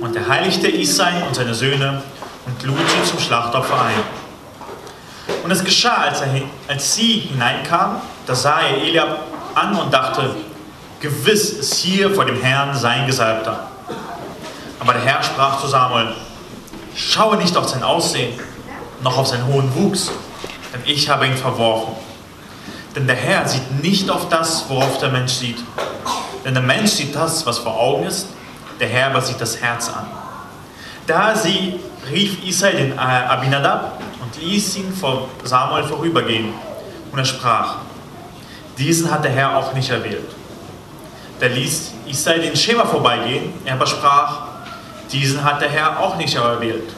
Und 0.00 0.16
er 0.16 0.28
heiligte 0.28 0.68
Isai 0.68 1.24
und 1.26 1.34
seine 1.34 1.54
Söhne 1.54 2.02
und 2.46 2.62
lud 2.62 2.78
sie 2.78 3.10
zum 3.10 3.18
Schlachtopfer 3.18 3.82
ein. 3.82 4.02
Und 5.42 5.50
es 5.50 5.64
geschah, 5.64 6.02
als, 6.02 6.20
er, 6.20 6.28
als 6.68 6.94
sie 6.94 7.18
hineinkamen, 7.32 7.96
da 8.26 8.34
sah 8.34 8.60
er 8.60 8.76
Eliab 8.78 9.24
an 9.54 9.76
und 9.76 9.92
dachte, 9.92 10.36
gewiss 11.00 11.50
ist 11.50 11.74
hier 11.74 12.14
vor 12.14 12.24
dem 12.24 12.40
Herrn 12.40 12.76
sein 12.76 13.06
Gesalbter. 13.06 13.68
Aber 14.78 14.92
der 14.92 15.02
Herr 15.02 15.22
sprach 15.22 15.60
zu 15.60 15.66
Samuel, 15.66 16.14
schaue 16.94 17.36
nicht 17.36 17.56
auf 17.56 17.68
sein 17.68 17.82
Aussehen, 17.82 18.38
noch 19.02 19.18
auf 19.18 19.26
seinen 19.26 19.46
hohen 19.46 19.74
Wuchs, 19.74 20.10
denn 20.72 20.82
ich 20.86 21.08
habe 21.08 21.26
ihn 21.26 21.36
verworfen. 21.36 21.94
Denn 22.94 23.06
der 23.06 23.16
Herr 23.16 23.46
sieht 23.46 23.82
nicht 23.82 24.10
auf 24.10 24.28
das, 24.28 24.64
worauf 24.68 24.98
der 24.98 25.10
Mensch 25.10 25.32
sieht. 25.32 25.58
Denn 26.44 26.54
der 26.54 26.62
Mensch 26.62 26.90
sieht 26.90 27.14
das, 27.14 27.46
was 27.46 27.58
vor 27.58 27.78
Augen 27.78 28.06
ist, 28.06 28.28
der 28.80 28.88
Herr 28.88 29.08
aber 29.08 29.20
sieht 29.20 29.40
das 29.40 29.60
Herz 29.60 29.88
an. 29.88 30.06
Da 31.06 31.34
sie 31.34 31.78
rief 32.10 32.42
Isai 32.44 32.72
den 32.72 32.98
Abinadab 32.98 34.00
und 34.20 34.42
ließ 34.42 34.76
ihn 34.76 34.92
vor 34.92 35.28
Samuel 35.44 35.84
vorübergehen. 35.84 36.52
Und 37.12 37.18
er 37.18 37.24
sprach, 37.24 37.76
diesen 38.78 39.10
hat 39.10 39.24
der 39.24 39.32
Herr 39.32 39.56
auch 39.56 39.72
nicht 39.74 39.90
erwählt. 39.90 40.30
Da 41.40 41.46
ließ 41.46 41.92
Isai 42.06 42.38
den 42.38 42.56
Schema 42.56 42.84
vorbeigehen, 42.84 43.52
er 43.64 43.74
aber 43.74 43.86
sprach, 43.86 44.42
diesen 45.12 45.42
hat 45.42 45.60
der 45.60 45.70
Herr 45.70 46.00
auch 46.00 46.16
nicht 46.16 46.34
erwählt. 46.34 46.94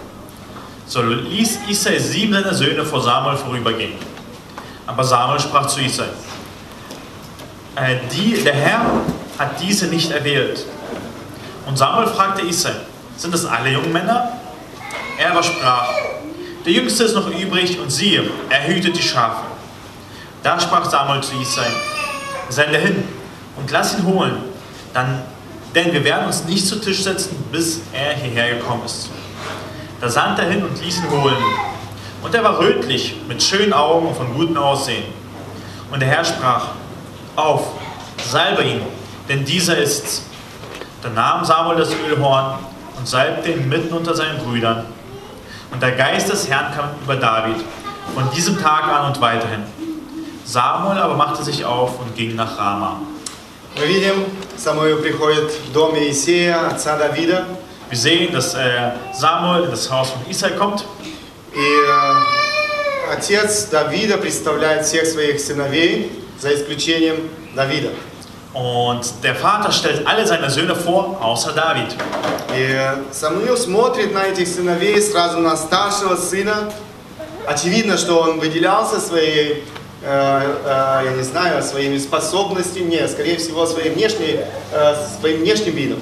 So 0.92 1.00
ließ 1.00 1.60
Isai 1.68 1.98
sieben 1.98 2.34
seiner 2.34 2.52
Söhne 2.52 2.84
vor 2.84 3.00
Samuel 3.00 3.38
vorübergehen. 3.38 3.94
Aber 4.86 5.02
Samuel 5.02 5.40
sprach 5.40 5.66
zu 5.66 5.80
Isai, 5.80 6.04
äh, 7.76 7.96
die, 8.12 8.34
der 8.44 8.52
Herr 8.52 8.82
hat 9.38 9.58
diese 9.58 9.86
nicht 9.86 10.10
erwählt. 10.10 10.66
Und 11.64 11.78
Samuel 11.78 12.08
fragte 12.08 12.42
Isai, 12.42 12.74
sind 13.16 13.32
das 13.32 13.46
alle 13.46 13.70
jungen 13.70 13.90
Männer? 13.90 14.32
Er 15.18 15.30
aber 15.30 15.42
sprach, 15.42 15.94
der 16.66 16.72
Jüngste 16.74 17.04
ist 17.04 17.14
noch 17.14 17.30
übrig 17.30 17.80
und 17.80 17.90
siehe, 17.90 18.24
er 18.50 18.66
hütet 18.66 18.94
die 18.94 19.02
Schafe. 19.02 19.44
Da 20.42 20.60
sprach 20.60 20.90
Samuel 20.90 21.22
zu 21.22 21.32
Isai, 21.40 21.70
sende 22.50 22.76
hin 22.76 23.02
und 23.56 23.70
lass 23.70 23.96
ihn 23.96 24.04
holen, 24.04 24.36
dann, 24.92 25.22
denn 25.74 25.90
wir 25.90 26.04
werden 26.04 26.26
uns 26.26 26.44
nicht 26.44 26.66
zu 26.66 26.76
Tisch 26.76 27.02
setzen, 27.02 27.42
bis 27.50 27.80
er 27.94 28.14
hierher 28.14 28.56
gekommen 28.56 28.82
ist. 28.84 29.08
Da 30.01 30.09
sandte 30.09 30.43
er 30.43 30.51
hin 30.51 30.63
und 30.63 30.83
ließ 30.83 30.97
ihn 30.99 31.11
holen. 31.11 31.35
Und 32.21 32.33
er 32.35 32.43
war 32.43 32.59
rötlich, 32.59 33.15
mit 33.27 33.41
schönen 33.41 33.73
Augen 33.73 34.07
und 34.07 34.15
von 34.15 34.33
gutem 34.33 34.57
Aussehen. 34.57 35.05
Und 35.91 36.01
der 36.01 36.09
Herr 36.09 36.25
sprach, 36.25 36.69
auf, 37.35 37.67
salbe 38.23 38.63
ihn, 38.63 38.81
denn 39.29 39.45
dieser 39.45 39.77
ist's. 39.77 40.23
Da 41.01 41.09
nahm 41.09 41.45
Samuel 41.45 41.77
das 41.77 41.93
Ölhorn 41.93 42.59
und 42.97 43.07
salbte 43.07 43.51
ihn 43.51 43.69
mitten 43.69 43.93
unter 43.93 44.15
seinen 44.15 44.39
Brüdern. 44.39 44.85
Und 45.71 45.81
der 45.81 45.91
Geist 45.91 46.31
des 46.31 46.49
Herrn 46.49 46.73
kam 46.75 46.89
über 47.03 47.15
David, 47.15 47.57
von 48.15 48.29
diesem 48.31 48.59
Tag 48.61 48.85
an 48.85 49.07
und 49.07 49.21
weiterhin. 49.21 49.63
Samuel 50.45 50.97
aber 50.97 51.15
machte 51.15 51.43
sich 51.43 51.65
auf 51.65 51.99
und 51.99 52.15
ging 52.15 52.35
nach 52.35 52.57
Rama. 52.57 53.01
Мы 53.77 53.85
видим, 53.85 54.25
Самуил 54.57 54.97
приходит 55.03 55.51
в 55.51 55.71
дом 55.71 55.95
Иисея, 55.95 56.67
отца 56.67 56.97
Давида, 56.97 57.45
Wir 57.92 57.98
sehen, 57.98 58.32
dass 58.32 58.54
äh, 58.54 58.92
Samuel 59.12 59.64
in 59.64 59.70
das 59.70 59.90
Haus 59.90 60.08
von 60.08 60.22
Israel 60.30 60.56
kommt 60.56 60.86
и 61.52 61.58
э, 61.58 63.12
отец 63.14 63.66
Давида 63.66 64.16
представляет 64.16 64.86
всех 64.86 65.04
своих 65.04 65.38
сыновей, 65.38 66.10
за 66.40 66.54
исключением 66.54 67.28
Давида. 67.54 67.90
und 68.54 69.02
der 69.22 69.34
Vater 69.34 69.70
stellt 69.72 70.06
alle 70.06 70.26
seine 70.26 70.48
Söhne 70.48 70.74
vor, 70.74 71.18
außer 71.20 71.52
David. 71.52 71.94
И 72.56 73.12
Самуил 73.12 73.58
смотрит 73.58 74.14
на 74.14 74.24
этих 74.24 74.48
сыновей, 74.48 74.98
сразу 75.02 75.40
на 75.40 75.54
старшего 75.54 76.16
сына. 76.16 76.72
Очевидно, 77.46 77.98
что 77.98 78.22
он 78.22 78.40
выделялся 78.40 79.00
своей, 79.00 79.64
э, 80.02 80.56
э, 80.64 81.00
я 81.04 81.12
не 81.14 81.22
знаю, 81.24 81.62
своими 81.62 81.98
способностями, 81.98 82.84
нет, 82.84 83.10
скорее 83.10 83.36
всего, 83.36 83.66
своей 83.66 83.90
внешней, 83.90 84.40
э, 84.72 84.94
своим 85.20 85.40
внешним 85.40 85.74
видом. 85.74 85.98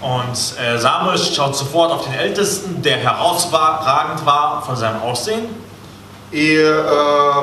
Und 0.00 0.54
äh, 0.58 0.78
Samuel 0.78 1.18
schaut 1.18 1.56
sofort 1.56 1.90
auf 1.90 2.04
den 2.04 2.14
Ältesten, 2.14 2.82
der 2.82 2.98
herausragend 2.98 4.24
war 4.24 4.62
von 4.62 4.76
seinem 4.76 5.02
Aussehen. 5.02 5.46
И 6.30 6.56
э, 6.56 7.42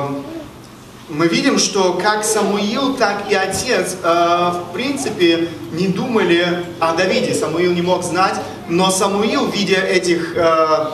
мы 1.08 1.28
видим, 1.28 1.58
что 1.58 1.94
как 1.94 2.24
Самуил, 2.24 2.96
так 2.96 3.28
и 3.28 3.34
отец, 3.34 3.96
э, 4.02 4.52
в 4.52 4.72
принципе, 4.72 5.48
не 5.72 5.88
думали 5.88 6.64
о 6.80 6.94
Давиде. 6.94 7.34
Самуил 7.34 7.72
не 7.72 7.82
мог 7.82 8.02
знать, 8.04 8.36
но 8.68 8.90
Самуил, 8.90 9.46
видя 9.46 9.80
этих 9.80 10.36
э, 10.36 10.86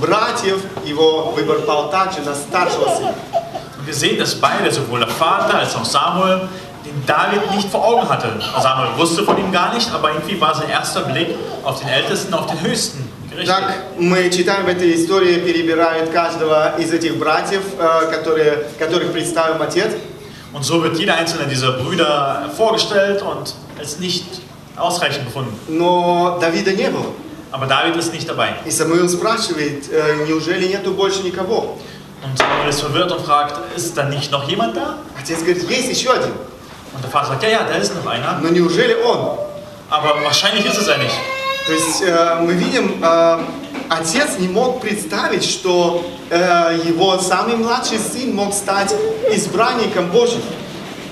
братьев, 0.00 0.60
его 0.84 1.30
выбор 1.30 1.60
пал 1.60 1.90
также 1.90 2.20
на 2.20 2.34
старшего 2.34 2.94
сына. 2.94 3.14
Und 3.78 3.86
wir 3.86 3.94
sehen, 3.94 4.18
dass 4.18 4.34
beide, 4.34 4.70
sowohl 4.70 5.00
der 5.00 5.08
Vater 5.08 5.58
als 5.58 5.74
auch 5.74 5.84
Samuel, 5.84 6.40
den 6.40 6.48
David 7.07 7.51
nicht 7.55 7.69
vor 7.69 7.85
Augen 7.85 8.09
hatte. 8.09 8.29
Samuel 8.61 8.97
wusste 8.97 9.23
von 9.23 9.37
ihm 9.37 9.51
gar 9.51 9.73
nicht, 9.73 9.91
aber 9.93 10.11
irgendwie 10.11 10.39
war 10.39 10.53
sein 10.53 10.69
erster 10.69 11.01
Blick 11.01 11.29
auf 11.63 11.79
den 11.79 11.89
Ältesten, 11.89 12.33
auf 12.33 12.47
den 12.47 12.61
Höchsten 12.61 13.09
gerichtet. 13.29 13.55
Так 13.55 13.73
мы 13.97 14.29
читаем 14.29 14.65
в 14.65 14.69
этой 14.69 14.93
истории, 14.95 15.39
перебирают 15.39 16.11
каждого 16.11 16.75
из 16.77 16.91
этих 16.91 17.17
братьев, 17.17 17.63
э, 17.79 18.11
которые, 18.11 18.65
которых 18.79 19.11
представил 19.11 19.61
отец. 19.61 19.93
Und 20.53 20.63
so 20.63 20.83
wird 20.83 20.97
jeder 20.99 21.15
einzelne 21.15 21.47
dieser 21.47 21.71
Brüder 21.73 22.49
vorgestellt 22.55 23.23
und 23.23 23.55
als 23.79 23.99
nicht 23.99 24.25
ausreichend 24.75 25.25
befunden. 25.25 25.57
Но 25.67 26.37
Давида 26.39 26.73
не 26.73 26.89
было. 26.89 27.07
Aber 27.51 27.67
David 27.67 27.95
ist 27.95 28.11
nicht 28.13 28.27
dabei. 28.27 28.55
И 28.65 28.71
Самуил 28.71 29.07
спрашивает, 29.07 29.89
э, 29.91 30.25
неужели 30.27 30.67
нету 30.67 30.91
больше 30.93 31.23
никого? 31.23 31.77
Und 32.23 32.37
Samuel 32.37 32.69
ist 32.69 32.79
verwirrt 32.79 33.11
und 33.11 33.21
fragt, 33.21 33.59
ist 33.75 33.97
da 33.97 34.03
nicht 34.05 34.31
noch 34.31 34.47
jemand 34.49 34.75
da? 34.75 34.97
Отец 35.19 35.39
говорит, 35.39 35.69
есть 35.69 35.89
еще 35.89 36.11
один. 36.13 36.31
Und 36.98 37.04
der 37.04 37.10
Vater 37.12 37.28
sagt, 37.28 37.44
ja, 37.44 37.48
ja, 37.48 37.60
da 37.62 37.76
ist 37.76 37.94
noch 37.94 38.10
einer. 38.10 38.40
Но 38.42 38.48
неужели 38.48 38.94
он? 38.94 39.38
Aber 39.88 40.16
wahrscheinlich 40.24 40.66
ist 40.66 40.78
es 40.78 40.88
er 40.88 40.98
nicht. 40.98 41.14
То 41.64 41.72
есть 41.72 42.02
э, 42.02 42.40
мы 42.40 42.54
видим, 42.54 43.00
э, 43.00 43.38
отец 43.88 44.38
не 44.38 44.48
мог 44.48 44.80
представить, 44.80 45.44
что 45.44 46.04
э, 46.28 46.80
его 46.84 47.18
самый 47.18 47.54
младший 47.56 47.98
сын 47.98 48.34
мог 48.34 48.52
стать 48.52 48.92
избранником 49.30 50.10
Божьим. 50.10 50.42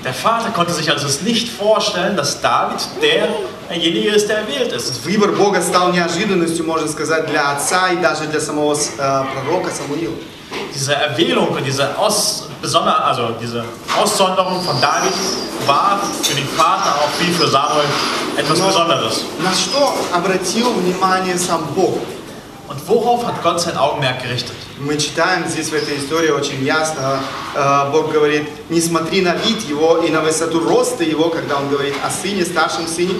Der 0.03 0.13
Vater 0.13 0.51
konnte 0.53 0.73
sich 0.73 0.91
also 0.91 1.07
nicht 1.23 1.49
vorstellen, 1.49 2.17
dass 2.17 2.41
David 2.41 2.79
derjenige 3.01 4.09
ist, 4.09 4.27
der 4.27 4.39
erwählt 4.39 4.73
ist. 4.73 5.05
Выбор 5.05 5.31
Бога 5.31 5.61
стал 5.61 5.93
неожиданностью, 5.93 6.65
можно 6.65 6.89
сказать, 6.89 7.27
для 7.27 7.51
отца 7.51 7.89
и 7.93 7.97
даже 7.97 8.25
для 8.25 8.41
самого 8.41 8.73
э, 8.73 8.77
пророка 8.97 9.71
Самуила. 9.71 10.15
Diese 10.74 10.94
Erwählung 10.94 11.48
und 11.48 11.64
diese 11.64 11.96
Aus, 11.98 12.48
besonder, 12.60 13.04
also 13.04 13.30
diese 13.40 13.64
Aussonderung 14.00 14.62
von 14.62 14.80
David 14.80 15.12
war 15.66 16.00
für 16.22 16.34
den 16.34 16.46
Vater 16.48 16.94
auch 16.96 17.10
wie 17.20 17.32
für 17.32 17.46
Samuel 17.46 17.84
etwas 18.36 18.60
Besonderes. 18.60 19.24
На 19.42 19.52
что 19.54 19.94
обратил 20.12 20.72
внимание 20.72 21.38
сам 21.38 21.66
Бог? 21.74 22.00
Und 22.68 22.88
worauf 22.88 23.26
hat 23.26 23.42
Gott 23.42 23.60
sein 23.60 23.76
Augenmerk 23.76 24.22
gerichtet? 24.22 24.56
Мы 24.78 24.96
читаем 24.96 25.46
здесь 25.46 25.68
в 25.68 25.74
этой 25.74 25.98
истории 25.98 26.30
очень 26.30 26.64
ясно, 26.64 27.20
э, 27.54 27.90
Бог 27.92 28.10
говорит, 28.10 28.48
не 28.70 28.80
смотри 28.80 29.20
на 29.20 29.34
вид 29.34 29.60
его 29.68 29.98
и 29.98 30.10
на 30.10 30.22
высоту 30.22 30.60
роста 30.60 31.04
его, 31.04 31.28
когда 31.28 31.56
он 31.58 31.68
говорит 31.68 31.94
о 32.02 32.10
сыне, 32.10 32.44
старшем 32.44 32.88
сыне. 32.88 33.14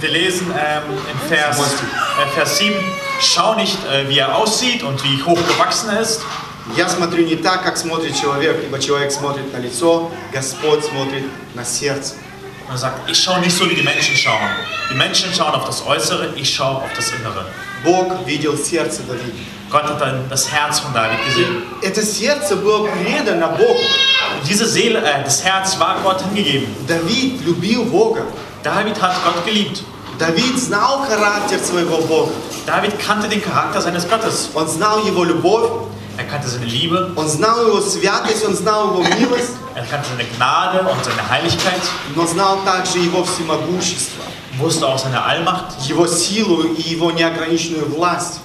Und 0.00 0.02
wir 0.02 0.10
lesen 0.10 0.46
ähm, 0.50 0.82
im 1.12 1.28
Vers, 1.28 1.58
äh, 1.58 2.34
Vers 2.34 2.58
7, 2.58 2.74
schau 3.20 3.54
nicht, 3.54 3.78
äh, 3.86 4.08
wie 4.08 4.18
er 4.18 4.36
aussieht 4.36 4.82
und 4.82 5.02
wie 5.04 5.22
hoch 5.22 5.38
gewachsen 5.48 5.90
er 5.90 6.00
ist, 6.00 6.22
Я 6.74 6.88
смотрю 6.88 7.24
не 7.24 7.36
так, 7.36 7.62
как 7.62 7.76
смотрит 7.76 8.20
человек, 8.20 8.56
ибо 8.64 8.80
человек 8.80 9.12
смотрит 9.12 9.52
на 9.52 9.58
лицо, 9.58 10.10
Господь 10.32 10.84
смотрит 10.84 11.24
на 11.54 11.64
сердце. 11.64 12.14
Und 12.66 12.74
er 12.74 12.78
sagt, 12.78 13.08
ich 13.08 13.22
schaue 13.22 13.38
nicht 13.38 13.56
so, 13.56 13.70
wie 13.70 13.76
die 13.76 13.84
Menschen 13.84 14.16
schauen. 14.16 14.50
Die 14.90 14.96
Menschen 14.96 15.32
schauen 15.32 15.54
auf 15.54 15.66
das 15.66 15.86
Äußere, 15.86 16.32
ich 16.34 16.52
schaue 16.52 16.78
auf 16.78 16.90
das 16.96 17.12
Innere. 17.12 17.46
Bог 17.84 18.26
видел 18.26 18.56
сердце 18.56 19.02
Давида. 19.04 19.32
Gott 19.70 19.84
hat 19.84 20.00
dann 20.00 20.28
das 20.28 20.50
Herz 20.50 20.80
von 20.80 20.92
David 20.92 21.24
gesehen. 21.24 21.62
Это 21.82 22.02
сердце 22.02 22.56
было 22.56 22.88
предано 22.88 23.46
Богу. 23.48 23.78
Und 24.34 24.48
diese 24.48 24.66
Seele, 24.66 24.98
äh, 24.98 25.22
das 25.22 25.44
Herz 25.44 25.78
war 25.78 26.00
Gott 26.02 26.20
hingegeben. 26.22 26.66
Давид 26.88 27.44
любил 27.44 27.84
Бога. 27.84 28.22
David 28.62 29.00
hat 29.00 29.14
Gott 29.24 29.44
geliebt. 29.44 29.82
Давид 30.18 30.58
знал 30.58 31.04
характер 31.06 31.58
своего 31.58 31.98
Бога. 32.02 32.32
David 32.66 32.98
kannte 32.98 33.28
den 33.28 33.42
Charakter 33.42 33.80
seines 33.80 34.08
Gottes. 34.08 34.48
Он 34.54 34.66
знал 34.66 35.04
его 35.04 35.24
любовь, 35.24 35.70
Er 36.18 36.24
kannte 36.24 36.48
seine 36.48 36.64
Liebe, 36.64 37.12
он 37.14 37.28
знал 37.28 37.66
его 37.66 37.78
святость, 37.82 38.42
он 38.46 38.56
знал 38.56 38.92
его 38.92 39.02
милость, 39.02 39.52
er 39.74 39.84
kannte 39.84 40.08
seine 40.08 40.24
Gnade 40.24 40.80
und 40.80 41.04
seine 41.04 41.28
Heiligkeit, 41.28 41.82
но 42.14 42.26
знал 42.26 42.60
также 42.64 42.98
его 43.00 43.22
всемогущество, 43.22 44.24
wusste 44.58 44.86
auch 44.86 44.98
seine 44.98 45.22
Allmacht, 45.22 45.78
его 45.86 46.06
силу 46.06 46.62
и 46.62 46.80
его 46.80 47.10
неограниченную 47.10 47.84
власть. 47.90 48.40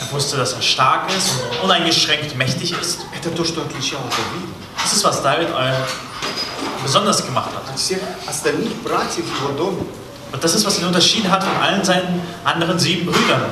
er 0.00 0.12
wusste, 0.12 0.36
dass 0.36 0.52
er 0.52 0.62
stark 0.62 1.08
ist 1.16 1.30
und 1.40 1.64
uneingeschränkt 1.64 2.36
mächtig 2.36 2.72
ist. 2.72 3.00
Это 3.16 3.30
то, 3.30 3.44
что 3.44 3.62
отличало 3.62 4.04
Давида 4.04 4.52
Das 4.82 4.92
ist, 4.92 5.04
was 5.04 5.22
David 5.22 5.48
äh, 5.48 5.72
besonders 6.83 7.25
gemacht 7.25 7.49
hat. 7.55 7.63
Und 10.31 10.43
das 10.43 10.55
ist, 10.55 10.65
was 10.65 10.79
ihn 10.79 10.85
unterschieden 10.85 11.31
hat 11.31 11.43
von 11.43 11.55
allen 11.57 11.83
seinen 11.83 12.21
anderen 12.43 12.77
sieben 12.77 13.05
Brüdern. 13.05 13.45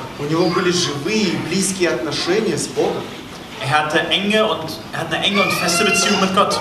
Er 3.59 3.69
hatte 3.79 3.99
enge 4.09 4.45
und 4.45 4.79
er 4.93 4.99
hat 4.99 5.11
eine 5.11 5.25
enge 5.25 5.41
und 5.41 5.51
feste 5.51 5.85
Beziehung 5.85 6.21
mit 6.21 6.35
Gott. 6.35 6.59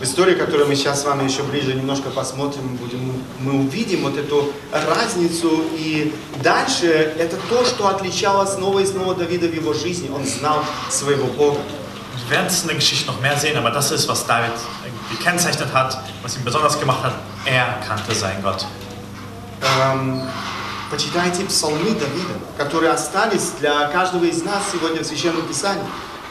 В 0.00 0.04
истории, 0.04 0.34
которую 0.34 0.66
мы 0.66 0.74
сейчас 0.74 1.02
с 1.02 1.04
вами 1.04 1.22
еще 1.30 1.44
ближе 1.44 1.74
немножко 1.74 2.10
посмотрим, 2.10 2.74
будем, 2.74 3.22
мы 3.38 3.52
увидим 3.52 4.02
вот 4.02 4.16
эту 4.16 4.52
разницу. 4.72 5.62
И 5.76 6.12
дальше 6.42 6.88
это 7.16 7.36
то, 7.48 7.64
что 7.64 7.86
отличало 7.86 8.44
снова 8.44 8.80
и 8.80 8.86
снова 8.86 9.14
Давида 9.14 9.46
в 9.46 9.54
его 9.54 9.72
жизни. 9.72 10.10
Он 10.12 10.26
знал 10.26 10.64
своего 10.90 11.28
Бога. 11.28 11.60
Wir 12.28 12.38
werden 12.38 12.48
es 12.48 12.62
in 12.62 12.68
der 12.68 12.76
Geschichte 12.76 13.06
noch 13.06 13.20
mehr 13.20 13.36
sehen, 13.38 13.56
aber 13.56 13.70
das 13.70 13.92
ist, 13.92 14.08
was 14.08 14.26
David 14.26 14.50
gekennzeichnet 15.16 15.72
hat, 15.72 15.98
was 16.22 16.36
ihn 16.36 16.44
besonders 16.44 16.78
gemacht 16.78 17.04
hat. 17.04 17.14
Er 17.44 17.78
kannte 17.86 18.14
seinen 18.14 18.42
Gott. 18.42 18.66
Эм, 19.62 20.22
почитайте 20.90 21.44
псалмы 21.44 21.92
Давида, 21.94 22.34
которые 22.58 22.90
остались 22.90 23.52
для 23.60 23.88
каждого 23.88 24.24
из 24.24 24.42
нас 24.42 24.62
сегодня 24.72 25.02
в 25.02 25.06
Священном 25.06 25.42
Писании. 25.42 25.84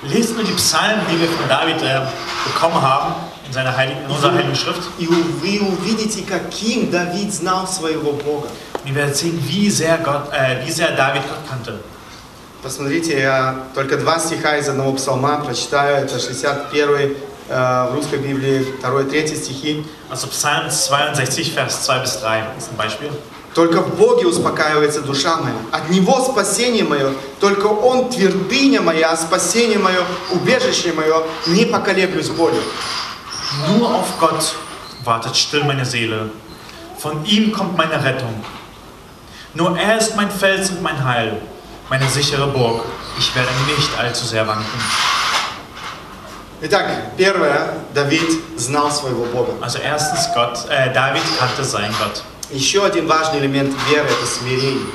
Lest 0.04 0.36
nur 0.36 0.44
die 0.44 0.54
Psalmen, 0.54 1.06
die 1.12 1.20
wir 1.22 1.28
von 1.28 1.48
David 1.48 1.80
äh, 1.84 2.02
bekommen 2.44 2.82
haben 2.82 3.14
in, 3.46 3.54
seiner 3.54 3.78
heiligen, 3.78 4.04
in 4.04 4.10
unserer 4.10 4.34
heiligen 4.34 4.56
Schrift. 4.56 4.82
И 4.98 5.06
вы 5.06 5.62
увидите, 5.62 6.24
каким 6.24 6.90
Давид 6.90 7.32
знал 7.32 7.68
своего 7.68 8.14
Бога. 8.14 8.48
Und 8.84 8.90
ihr 8.90 8.96
werdet 8.96 9.16
sehen, 9.16 9.40
wie 9.48 9.70
sehr, 9.70 10.00
Gott, 10.00 10.34
äh, 10.34 10.66
wie 10.66 10.72
sehr 10.72 10.96
David 10.96 11.22
Gott 11.30 11.48
kannte. 11.48 11.80
Посмотрите, 12.64 13.20
я 13.20 13.68
только 13.74 13.98
два 13.98 14.20
стиха 14.20 14.58
из 14.58 14.70
одного 14.70 14.94
псалма 14.94 15.38
прочитаю. 15.44 15.98
Это 15.98 16.20
61 16.20 16.74
э, 16.74 17.16
в 17.51 17.95
русской 17.95 18.19
Библии, 18.19 18.67
2-3 18.83 19.37
стихи. 19.37 19.85
Also 20.11 20.29
Psalm 20.29 20.71
62, 20.71 21.53
Vers 21.53 21.85
2 21.85 21.99
bis 22.01 22.17
3 22.21 22.45
ist 22.59 22.71
ein 22.71 22.77
Beispiel. 22.77 23.11
Только 23.55 23.81
в 23.81 23.97
Боге 23.97 24.27
успокаивается 24.27 25.01
душа 25.01 25.39
моя. 25.39 25.55
От 25.73 25.89
Него 25.89 26.23
спасение 26.23 26.85
мое. 26.85 27.15
Только 27.41 27.67
Он 27.67 28.11
твердыня 28.11 28.83
моя, 28.83 29.17
спасение 29.17 29.79
мое, 29.79 30.05
убежище 30.31 30.93
мое. 30.93 31.23
Не 31.47 31.65
поколеблюсь 31.65 32.29
болью. 32.29 32.61
Nur 33.69 33.95
auf 33.95 34.19
Gott 34.21 34.55
wartet 35.05 35.37
still 35.37 35.65
meine 35.65 35.87
Seele. 35.87 36.31
Von 36.99 37.25
ihm 37.25 37.53
kommt 37.53 37.79
meine 37.79 38.03
Rettung. 38.05 38.45
Nur 39.55 39.79
er 39.79 39.97
ist 39.97 40.17
mein 40.17 40.31
Fels 40.31 40.69
und 40.69 40.83
mein 40.83 41.03
Heil, 41.03 41.41
meine 41.89 42.07
sichere 42.11 42.49
Burg. 42.49 42.85
Ich 43.19 43.35
werde 43.35 43.49
nicht 43.67 43.99
allzu 43.99 44.27
sehr 44.27 44.47
wanken. 44.47 44.81
Итак, 46.63 46.87
первое, 47.17 47.75
Давид 47.95 48.23
знал 48.57 48.91
своего 48.91 49.25
Бога. 49.27 49.53
Also 49.61 49.79
erstens 49.79 50.27
Gott, 50.35 50.67
äh, 50.71 50.93
David 50.93 51.23
kannte 51.39 51.63
seinen 51.65 51.93
Gott. 51.99 52.23
Еще 52.51 52.85
один 52.85 53.07
важный 53.09 53.41
элемент 53.41 53.75
веры – 53.91 54.09
это 54.09 54.27
смирение. 54.27 54.87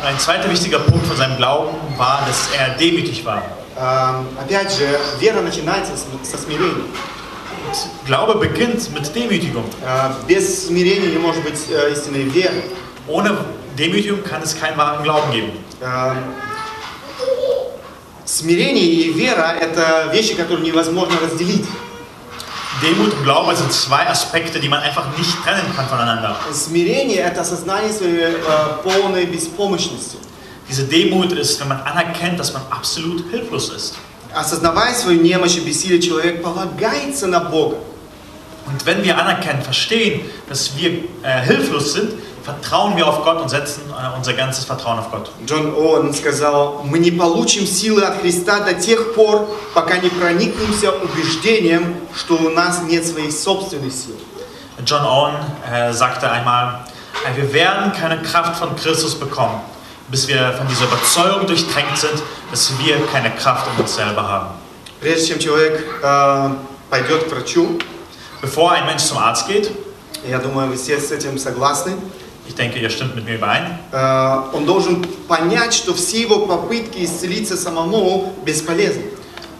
Und 0.00 0.06
ein 0.06 0.18
zweiter 0.18 0.48
wichtiger 0.50 0.78
Punkt 0.78 1.06
von 1.06 1.16
seinem 1.16 1.36
Glauben 1.36 1.76
war, 1.98 2.22
dass 2.26 2.48
er 2.58 2.70
demütig 2.78 3.24
war. 3.24 3.42
Эм, 3.76 4.26
Опять 4.38 4.72
же, 4.72 4.86
вера 5.18 5.40
начинается 5.42 5.92
с- 5.96 6.30
со 6.30 6.38
смирения. 6.38 6.84
Und 7.66 8.06
Glaube 8.06 8.36
beginnt 8.36 8.92
mit 8.94 9.14
Demütigung. 9.14 9.64
Э, 9.84 10.10
Без 10.26 10.66
смирения 10.66 11.08
не 11.10 11.18
может 11.18 11.42
быть 11.44 11.58
э, 11.70 11.92
истинной 11.92 12.22
веры. 12.24 12.62
Ohne 13.08 13.36
Demütigung 13.78 14.22
kann 14.22 14.42
es 14.42 14.58
keinen 14.58 14.76
wahren 14.78 15.02
Glauben 15.02 15.30
geben. 15.32 15.52
Эм, 15.80 16.16
Смирение 18.27 18.83
и 18.83 19.13
вера– 19.13 19.55
это 19.61 20.09
вещи, 20.11 20.35
которые 20.35 20.67
невозможно 20.67 21.17
разделить. 21.17 21.65
Demut 22.81 23.13
und 23.13 23.23
Glaube 23.23 23.55
sind 23.55 23.71
zwei 23.71 24.05
Aspekte, 24.05 24.59
die 24.59 24.67
man 24.67 24.81
einfach 24.81 25.17
nicht 25.17 25.31
trennen 25.45 25.73
kann 25.73 25.87
voneinander. 25.87 26.35
Смирение– 26.53 27.21
это 27.23 27.41
осознание 27.41 27.91
своей 27.93 28.19
э, 28.19 28.37
полной 28.83 29.25
беспомощности. 29.27 30.17
Diese 30.69 30.83
Demut 30.83 31.31
ist, 31.31 31.57
wenn 31.61 31.69
man 31.69 31.79
anerkennt, 31.83 32.37
dass 32.37 32.51
man 32.51 32.63
absolut 32.69 33.23
hilflos 33.31 33.69
ist. 33.69 33.95
Осознавая 34.35 34.93
свою 34.93 35.21
немощь 35.21 35.55
и 35.55 35.61
бессилие, 35.61 36.01
человек 36.01 36.43
полагается 36.43 37.27
на 37.27 37.39
Бога. 37.39 37.77
Und 38.65 38.85
wenn 38.85 39.05
wir 39.05 39.17
anerkennen, 39.17 39.61
verstehen, 39.61 40.19
dass 40.49 40.75
wir 40.75 41.05
äh, 41.23 41.43
hilflos 41.45 41.93
sind, 41.93 42.11
vertrauen 42.46 42.96
wir 42.96 43.06
auf 43.06 43.24
Gott 43.24 43.40
und 43.40 43.48
setzen 43.48 43.82
äh, 43.90 44.16
unser 44.16 44.32
ganzes 44.34 44.64
Vertrauen 44.64 44.98
auf 44.98 45.10
Gott. 45.10 45.30
Джон 45.46 45.74
Оуэн 45.74 46.12
сказал, 46.12 46.82
мы 46.84 46.98
не 46.98 47.10
получим 47.10 47.66
силы 47.66 48.02
от 48.02 48.20
Христа 48.20 48.60
до 48.60 48.74
тех 48.74 49.14
пор, 49.14 49.48
пока 49.74 49.98
не 49.98 50.08
проникнемся 50.08 50.92
убеждением, 50.92 51.96
что 52.14 52.34
у 52.34 52.50
нас 52.50 52.82
нет 52.82 53.06
своих 53.06 53.32
собственных 53.32 53.92
сил. 53.92 54.16
John 54.84 55.04
Owen 55.04 55.34
äh, 55.70 55.92
sagte 55.92 56.30
einmal, 56.30 56.80
äh, 57.24 57.36
wir 57.36 57.52
werden 57.52 57.92
keine 57.92 58.20
Kraft 58.22 58.58
von 58.58 58.74
Christus 58.76 59.14
bekommen, 59.14 59.60
bis 60.08 60.26
wir 60.26 60.52
von 60.52 60.66
dieser 60.66 60.86
Überzeugung 60.86 61.46
durchtränkt 61.46 61.98
sind, 61.98 62.22
dass 62.50 62.72
wir 62.78 62.96
keine 63.12 63.30
Kraft 63.30 63.66
in 63.74 63.82
uns 63.82 63.94
selber 63.94 64.28
haben. 64.28 64.48
Прежде 65.00 65.28
чем 65.28 65.38
человек 65.38 65.84
э, 66.02 66.50
пойдет 66.90 67.24
к 67.24 67.30
врачу, 67.30 67.78
Bevor 68.42 68.72
ein 68.72 68.86
Mensch 68.86 69.04
zum 69.04 69.18
Arzt 69.18 69.46
geht, 69.46 69.70
я 70.28 70.40
думаю, 70.40 70.68
вы 70.68 70.76
все 70.76 70.98
с 70.98 71.12
этим 71.12 71.38
согласны, 71.38 71.92
ich 72.46 72.54
denke, 72.54 72.78
ihr 72.78 72.90
stimmt 72.90 73.14
mit 73.14 73.24
mir 73.24 73.36
überein, 73.36 73.78
э, 73.92 74.56
он 74.56 74.66
должен 74.66 75.04
понять, 75.28 75.74
что 75.74 75.94
все 75.94 76.22
его 76.22 76.46
попытки 76.46 77.04
исцелиться 77.04 77.56
самому 77.56 78.34
бесполезны. 78.44 79.04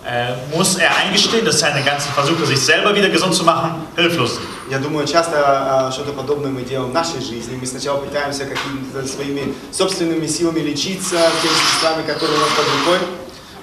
äh, 0.05 0.35
muss 0.57 0.77
er 0.77 0.91
eingestehen, 0.97 1.45
dass 1.45 1.61
seine 1.61 1.83
ganzen 1.83 2.13
Versuche, 2.13 2.45
sich 2.47 2.61
selber 2.61 2.95
wieder 2.95 3.09
gesund 3.09 3.35
zu 3.35 3.45
machen, 3.45 3.87
hilflos 3.97 4.35
sind. 4.37 4.47
Я 4.71 4.79
думаю, 4.79 5.07
часто 5.07 5.89
э, 5.91 5.93
что-то 5.93 6.13
подобное 6.13 6.51
мы 6.51 6.63
делаем 6.63 6.91
в 6.91 6.95
нашей 6.95 7.21
жизни. 7.21 7.57
Мы 7.61 7.67
сначала 7.67 7.99
пытаемся 7.99 8.47
какими-то 8.47 9.07
своими 9.07 9.55
собственными 9.71 10.27
силами 10.27 10.61
лечиться, 10.61 11.17
теми 11.43 11.53
средствами, 11.53 12.07
которые 12.07 12.37
у 12.37 12.41
нас 12.41 12.51
под 12.51 12.67
рукой. 12.67 12.99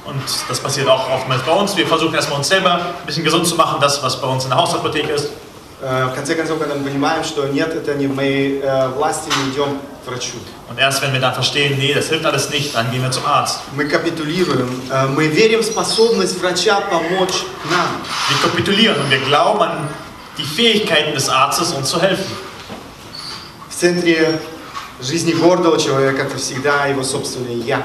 Und 0.06 0.22
das 0.48 0.60
passiert 0.60 0.88
auch 0.88 1.10
oftmals 1.10 1.42
bei 1.44 1.52
uns. 1.52 1.76
Wir 1.76 1.86
versuchen 1.86 2.15
erstmal 2.15 2.39
uns 2.39 2.48
selber 2.48 2.74
ein 2.76 3.06
bisschen 3.06 3.24
gesund 3.24 3.46
zu 3.46 3.56
machen, 3.56 3.80
das, 3.82 4.02
was 4.02 4.20
bei 4.20 4.28
uns 4.28 4.44
in 4.46 4.50
der 4.50 4.60
Hausapotheke 4.60 5.12
ist. 5.12 5.30
Э, 5.87 6.07
В 6.07 6.14
конце 6.14 6.35
концов, 6.35 6.59
когда 6.59 6.75
мы 6.75 6.85
понимаем, 6.85 7.23
что 7.25 7.47
нет, 7.47 7.75
это 7.75 7.94
не 7.94 8.07
в 8.07 8.14
моей 8.14 8.59
э, 8.62 8.88
власти, 8.88 9.31
мы 9.37 9.51
идем 9.53 9.79
к 10.03 10.09
врачу. 10.09 10.38
Und 10.70 10.79
erst 10.79 11.03
wenn 11.03 11.12
wir 11.12 11.20
dann 11.20 11.35
verstehen, 11.35 11.77
nee, 11.79 11.92
das 11.92 12.09
hilft 12.09 12.25
alles 12.25 12.49
nicht, 12.49 12.75
dann 12.75 12.90
gehen 12.90 13.03
wir 13.03 13.11
zum 13.11 13.27
Arzt. 13.27 13.61
Мы 13.77 13.85
капитулируем, 13.85 14.81
э, 14.90 15.07
мы 15.09 15.27
верим 15.27 15.61
в 15.61 15.64
способность 15.64 16.40
врача 16.40 16.81
помочь 16.81 17.44
нам. 17.70 18.01
Wir 18.31 18.38
kapitulieren 18.42 18.99
und 18.99 19.11
wir 19.11 19.18
glauben 19.18 19.61
an 19.61 19.88
die 20.38 20.44
Fähigkeiten 20.44 21.12
des 21.12 21.29
Arztes, 21.29 21.73
uns 21.73 21.90
zu 21.90 22.01
helfen. 22.01 22.33
В 23.68 23.75
центре 23.75 24.40
жизни 25.03 25.33
гордого 25.33 25.79
человека 25.79 26.23
это 26.23 26.38
всегда 26.38 26.87
его 26.87 27.03
собственное 27.03 27.57
«я». 27.57 27.83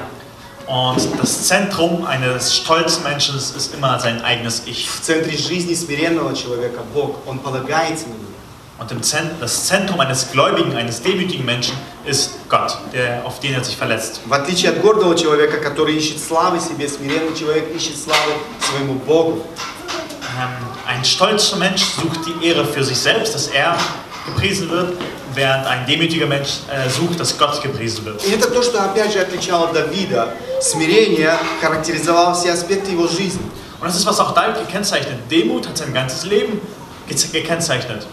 Und 0.69 1.19
das 1.19 1.47
Zentrum 1.47 2.05
eines 2.05 2.55
stolzen 2.55 3.03
Menschen 3.03 3.37
ist 3.37 3.73
immer 3.73 3.99
sein 3.99 4.23
eigenes 4.23 4.63
Ich. 4.65 4.89
В 4.89 5.01
центре 5.01 5.37
жизни 5.37 5.75
смиренного 5.75 6.35
человека 6.35 6.81
Бог, 6.93 7.17
Он 7.27 7.39
полагается 7.39 8.07
на 8.07 8.13
него. 8.13 8.35
Und 8.77 8.91
im 8.91 9.01
Zent 9.03 9.31
das 9.39 9.67
Zentrum 9.67 10.01
eines 10.01 10.31
Gläubigen, 10.31 10.75
eines 10.75 11.01
demütigen 11.01 11.45
Menschen 11.45 11.75
ist 12.03 12.31
Gott, 12.49 12.77
der, 12.91 13.25
auf 13.25 13.39
den 13.39 13.53
er 13.53 13.63
sich 13.63 13.77
verletzt. 13.77 14.19
В 14.25 14.33
отличие 14.33 14.71
от 14.71 14.81
гордого 14.81 15.15
человека, 15.15 15.57
который 15.57 15.95
ищет 15.95 16.19
славы 16.19 16.59
себе, 16.59 16.89
смиренный 16.89 17.33
человек 17.35 17.73
ищет 17.73 17.97
славы 17.97 18.33
своему 18.59 18.95
Богу. 18.95 19.45
Ähm, 20.37 20.49
ein 20.85 21.05
stolzer 21.05 21.55
Mensch 21.55 21.83
sucht 21.83 22.19
die 22.25 22.45
Ehre 22.45 22.65
für 22.65 22.83
sich 22.83 22.97
selbst, 22.97 23.33
dass 23.33 23.47
er 23.47 23.77
gepriesen 24.25 24.69
wird, 24.69 24.97
Während 25.40 25.66
ein 25.66 25.86
demütiger 25.86 26.26
Mensch 26.26 26.50
äh, 26.68 26.88
sucht, 26.90 27.18
dass 27.18 27.36
Gott 27.38 27.62
gepriesen 27.62 28.04
wird. 28.04 28.22
И 28.26 28.30
это 28.32 28.48
то, 28.50 28.62
что 28.62 28.78
опять 28.84 29.12
же 29.12 29.20
отличало 29.20 29.72
Давида. 29.72 30.34
Смирение 30.60 31.32
характеризовало 31.62 32.34
все 32.34 32.52
аспекты 32.52 32.90
его 32.92 33.06
жизни. 33.08 33.40
Und 33.80 33.88
das 33.88 33.96
ist, 33.96 34.06
was 34.06 34.20
auch 34.20 34.32
David 34.34 34.56
gekennzeichnet. 34.66 35.18
Demut 35.30 35.66
hat 35.66 35.78
sein 35.78 35.92
ganzes 35.94 36.24
Leben 36.26 36.60
ge- 37.08 37.16
gekennzeichnet. 37.32 38.06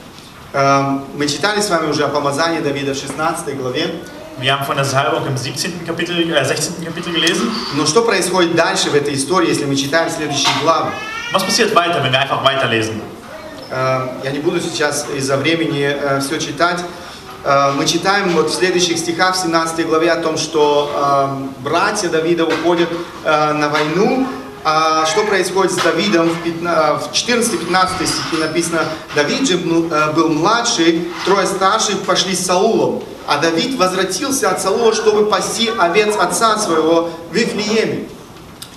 Эм, 0.54 1.04
Мы 1.18 1.28
читали 1.28 1.60
с 1.60 1.70
вами 1.70 1.88
уже 1.90 2.06
о 2.06 2.08
помазании 2.08 2.62
Давида 2.62 2.94
в 2.94 2.98
16 2.98 3.54
главе. 3.58 3.84
Wir 4.40 4.54
haben 4.54 4.66
von 4.66 4.76
der 4.78 4.86
Salbung 4.86 5.26
im 5.28 5.36
17. 5.36 5.86
Kapitel, 5.86 6.16
äh, 6.32 6.46
16. 6.46 6.86
Kapitel 6.86 7.12
gelesen. 7.12 7.50
Но 7.76 7.86
что 7.86 8.04
происходит 8.04 8.56
дальше 8.56 8.90
в 8.92 8.96
этой 8.96 9.14
истории, 9.16 9.50
если 9.50 9.66
мы 9.66 9.76
читаем 9.76 10.10
следующие 10.10 10.54
главы? 10.64 10.92
Was 11.34 11.44
passiert 11.44 11.74
weiter, 11.76 12.02
wenn 12.02 12.14
wir 12.14 12.20
einfach 12.22 12.42
weiterlesen? 12.46 13.02
Э, 13.70 14.08
Я 14.24 14.32
не 14.32 14.40
буду 14.40 14.62
сейчас 14.62 15.06
из-за 15.18 15.36
времени 15.38 15.94
все 16.22 16.40
читать. 16.40 16.80
Э, 17.48 17.72
Мы 17.78 17.86
читаем 17.88 18.30
вот 18.32 18.50
в 18.50 18.54
следующих 18.54 18.98
стихах, 18.98 19.36
в 19.36 19.40
17 19.42 19.88
главе, 19.88 20.12
о 20.12 20.18
том, 20.22 20.38
что 20.38 20.92
э, 20.94 21.64
братья 21.64 22.10
Давида 22.10 22.44
уходят 22.46 22.90
э, 23.24 23.54
на 23.54 23.70
войну. 23.70 24.28
А 24.66 25.06
что 25.06 25.24
происходит 25.24 25.72
с 25.72 25.78
Давидом? 25.78 26.28
В 26.30 26.44
пятна- 26.44 26.98
в 27.00 27.14
14-15 27.14 28.06
стихе 28.06 28.38
написано, 28.42 28.82
Давид 29.16 29.48
же 29.48 29.58
был 29.60 29.88
э, 29.90 30.28
младший, 30.28 31.08
трое 31.24 31.48
старших 31.48 32.00
пошли 32.02 32.36
с 32.36 32.46
Саулом. 32.46 33.02
А 33.28 33.38
Давид 33.38 33.78
возвратился 33.78 34.50
от 34.50 34.62
Саула, 34.62 34.94
чтобы 34.94 35.26
пасти 35.28 35.70
овец 35.78 36.16
отца 36.18 36.58
своего 36.58 37.10
в 37.32 37.34
Вифлееме. 37.34 38.10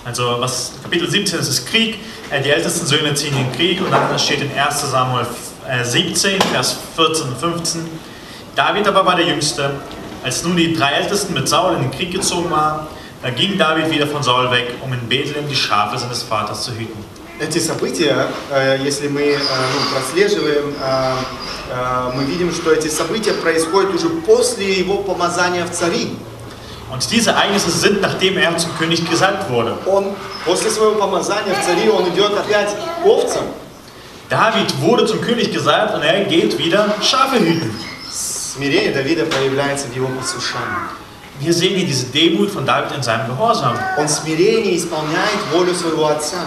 Also 0.05 0.39
was 0.39 0.71
Kapitel 0.83 1.07
17 1.11 1.39
ist, 1.41 1.49
ist 1.49 1.67
Krieg. 1.67 1.97
Äh, 2.29 2.41
Die 2.41 2.49
ältesten 2.49 2.85
Söhne 2.87 3.13
ziehen 3.15 3.35
in 3.37 3.43
den 3.49 3.51
Krieg 3.53 3.81
und 3.81 3.91
dann 3.91 4.17
steht 4.17 4.41
in 4.41 4.49
1 4.57 4.89
Samuel 4.89 5.27
äh, 5.67 5.83
17, 5.83 6.41
Vers 6.53 6.77
14 6.95 7.27
und 7.27 7.37
15. 7.37 7.81
David 8.54 8.88
aber 8.88 9.04
war 9.04 9.16
der 9.16 9.26
Jüngste. 9.26 9.70
Als 10.24 10.42
nun 10.42 10.56
die 10.56 10.72
drei 10.74 10.92
Ältesten 10.92 11.34
mit 11.34 11.48
Saul 11.48 11.74
in 11.76 11.82
den 11.82 11.90
Krieg 11.90 12.10
gezogen 12.10 12.50
waren, 12.50 12.86
da 13.22 13.30
ging 13.30 13.58
David 13.58 13.90
wieder 13.90 14.06
von 14.06 14.22
Saul 14.22 14.50
weg, 14.50 14.74
um 14.82 14.92
in 14.92 15.08
Bethlehem 15.08 15.48
die 15.48 15.56
Schafe 15.56 15.98
seines 15.98 16.22
Vaters 16.22 16.62
zu 16.64 16.72
hüten. 16.72 17.04
Эти 17.38 17.58
события, 17.58 18.28
э, 18.50 18.78
если 18.82 19.08
мы 19.08 19.20
э, 19.20 19.38
ну, 19.38 19.94
прослеживаем, 19.94 20.72
э, 20.82 21.12
э, 21.70 22.12
мы 22.16 22.24
видим, 22.24 22.50
что 22.50 22.72
эти 22.72 22.88
события 22.88 23.34
происходят 23.34 23.94
уже 23.94 24.08
после 24.08 24.72
его 24.72 24.98
помазания 24.98 25.66
в 25.66 25.70
цари. 25.70 26.16
Und 26.90 27.10
diese 27.10 27.30
Ereignisse 27.30 27.70
sind, 27.70 28.00
nachdem 28.00 28.38
er 28.38 28.56
zum 28.56 28.70
König 28.78 29.04
gesalbt 29.10 29.50
wurde. 29.50 29.76
Он 29.86 30.14
после 30.46 30.70
своего 30.70 30.94
помазания 30.94 31.52
в 31.52 31.64
цари, 31.66 31.90
он 31.90 32.08
идет 32.08 32.32
опять 32.38 32.70
к 33.02 33.06
овцам. 33.06 33.44
David 34.30 34.80
wurde 34.80 35.04
zum 35.06 35.20
König 35.20 35.52
gesalbt 35.52 35.94
und 35.94 36.02
er 36.02 36.24
geht 36.24 36.58
wieder 36.58 36.94
Schafe 37.02 37.38
hüten. 37.38 37.70
Смирение 38.50 38.92
Давида 38.92 39.26
проявляется 39.26 39.86
в 39.88 39.94
его 39.94 40.08
послушании. 40.08 40.88
Wir 41.40 41.52
sehen 41.52 41.76
hier 41.76 41.86
diese 41.86 42.06
Demut 42.06 42.50
von 42.50 42.64
David 42.64 42.96
in 42.96 43.02
seinem 43.02 43.26
Gehorsam. 43.28 43.76
Он 43.98 44.08
смирение 44.08 44.76
исполняет 44.76 45.38
волю 45.52 45.74
своего 45.74 46.06
отца. 46.08 46.46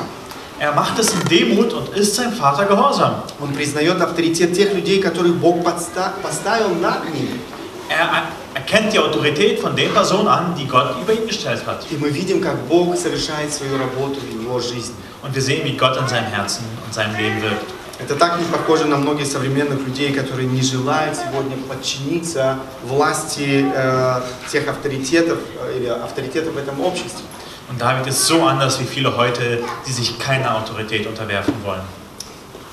Er 0.60 0.74
macht 0.74 1.00
es 1.00 1.14
in 1.14 1.24
Demut 1.30 1.72
und 1.74 1.90
ist 1.96 2.16
sein 2.16 2.34
Vater 2.34 2.66
gehorsam. 2.66 3.24
Он 3.40 3.54
признает 3.54 4.02
авторитет 4.02 4.54
тех 4.54 4.74
людей, 4.74 5.00
которых 5.00 5.36
Бог 5.36 5.64
подста- 5.64 6.12
поставил 6.22 6.70
над 6.82 7.06
ним. 7.14 7.40
Er 7.90 8.24
erkennt 8.56 8.92
die 8.94 9.00
Autorität 9.00 9.60
von 9.62 9.76
den 9.76 9.92
Personen 9.94 10.28
an, 10.28 10.56
die 10.58 10.68
Gott 10.68 10.96
über 11.02 11.14
ihn 11.14 11.28
gestellt 11.28 11.62
hat. 11.66 11.86
И 11.92 11.96
мы 11.98 12.10
видим, 12.10 12.42
как 12.42 12.58
Бог 12.68 12.98
совершает 12.98 13.54
свою 13.54 13.78
работу 13.78 14.20
в 14.20 14.42
его 14.44 14.60
жизни. 14.60 14.96
Und 15.24 15.34
wir 15.34 15.42
sehen, 15.42 15.64
wie 15.64 15.78
Gott 15.78 15.96
in 15.98 16.08
seinem 16.08 16.28
Herzen 16.32 16.66
und 16.86 16.94
seinem 16.94 17.16
Leben 17.16 17.42
wirkt. 17.42 17.70
Это 18.05 18.17
так 18.17 18.39
не 18.39 18.45
похоже 18.45 18.85
на 18.85 18.99
многих 18.99 19.27
современных 19.27 19.81
людей, 19.87 20.13
которые 20.13 20.47
не 20.47 20.61
желают 20.61 21.17
сегодня 21.17 21.57
подчиниться 21.57 22.59
власти 22.83 23.65
э, 23.75 24.21
тех 24.53 24.69
авторитетов 24.69 25.39
э, 25.63 25.79
или 25.79 25.87
авторитетов 25.87 26.53
в 26.53 26.59
этом 26.59 26.83
обществе. 26.83 27.25
Und 27.71 27.81
David 27.81 28.07
ist 28.07 28.27
so 28.27 28.45
anders 28.45 28.79
wie 28.79 28.85
viele 28.85 29.17
heute, 29.17 29.65
die 29.87 29.93
sich 29.93 30.19
keiner 30.19 30.55
Autorität 30.55 31.07
unterwerfen 31.07 31.55
wollen. 31.65 31.81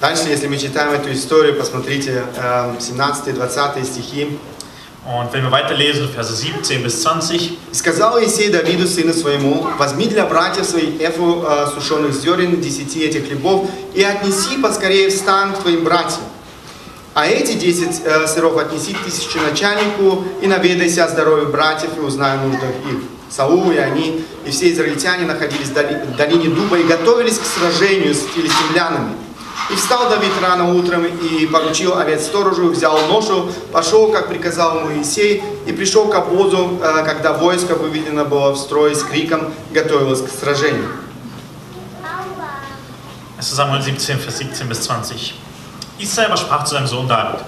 Дальше, 0.01 0.27
если 0.27 0.47
мы 0.47 0.57
читаем 0.57 0.91
эту 0.91 1.13
историю, 1.13 1.55
посмотрите 1.55 2.25
э, 2.35 2.73
17-20 2.77 3.85
стихи. 3.85 4.37
Und 5.03 5.33
wenn 5.33 5.43
wir 5.43 5.51
weiterlesen, 5.51 6.09
Verse 6.09 6.31
17 6.31 6.83
bis 6.83 7.01
20, 7.01 7.57
«И 7.71 7.75
сказал 7.75 8.21
Иисей 8.21 8.49
Давиду, 8.51 8.87
сыну 8.87 9.13
своему, 9.13 9.65
возьми 9.79 10.05
для 10.05 10.27
братьев 10.27 10.63
своих 10.63 11.01
эфу 11.01 11.43
э, 11.43 11.67
сушеных 11.73 12.13
зерен, 12.13 12.61
десяти 12.61 13.03
этих 13.03 13.25
хлебов, 13.27 13.67
и 13.95 14.03
отнеси 14.03 14.57
поскорее 14.61 15.09
в 15.09 15.13
стан 15.13 15.53
к 15.53 15.61
твоим 15.61 15.83
братьям. 15.83 16.21
А 17.15 17.25
эти 17.25 17.53
десять 17.53 18.01
э, 18.05 18.27
сыров 18.27 18.57
отнеси 18.57 18.93
к 18.93 19.03
тысяченачальнику, 19.03 20.23
и 20.39 20.45
наведайся 20.45 21.05
о 21.05 21.07
здоровье 21.09 21.47
братьев, 21.47 21.89
и 21.97 21.99
узнай 21.99 22.37
о 22.37 22.45
их. 22.47 23.01
Саул 23.27 23.71
и 23.71 23.77
они, 23.77 24.23
и 24.45 24.51
все 24.51 24.71
израильтяне 24.71 25.25
находились 25.25 25.69
в 25.69 26.15
долине 26.15 26.49
Дуба 26.49 26.77
и 26.77 26.83
готовились 26.83 27.39
к 27.39 27.45
сражению 27.45 28.13
с 28.13 28.23
филистимлянами. 28.35 29.15
И 29.71 29.75
встал 29.75 30.09
Давид 30.09 30.31
рано 30.41 30.73
утром 30.73 31.05
и 31.05 31.45
поручил 31.45 31.97
овец 31.97 32.25
сторожу, 32.25 32.71
взял 32.71 33.07
ношу, 33.07 33.49
пошел, 33.71 34.11
как 34.11 34.27
приказал 34.27 34.81
Моисей, 34.81 35.41
и 35.65 35.71
пришел 35.71 36.09
к 36.09 36.15
обозу, 36.15 36.77
э, 36.83 37.03
когда 37.05 37.31
войско 37.31 37.75
выведено 37.75 38.25
было 38.25 38.51
в 38.51 38.57
строй 38.57 38.93
с 38.93 39.03
криком, 39.03 39.53
готовилось 39.71 40.21
к 40.21 40.29
сражению. 40.29 40.89
1. 43.37 43.55
Samuel 43.55 43.81
17, 43.81 44.19
Vers 44.19 44.37
17 44.37 44.67
bis 44.67 44.81
20. 44.81 45.33
Isai 45.99 46.25
aber 46.25 46.37
sprach 46.37 46.65
zu 46.65 46.75
seinem 46.75 46.87
Sohn 46.87 47.07
David: 47.07 47.39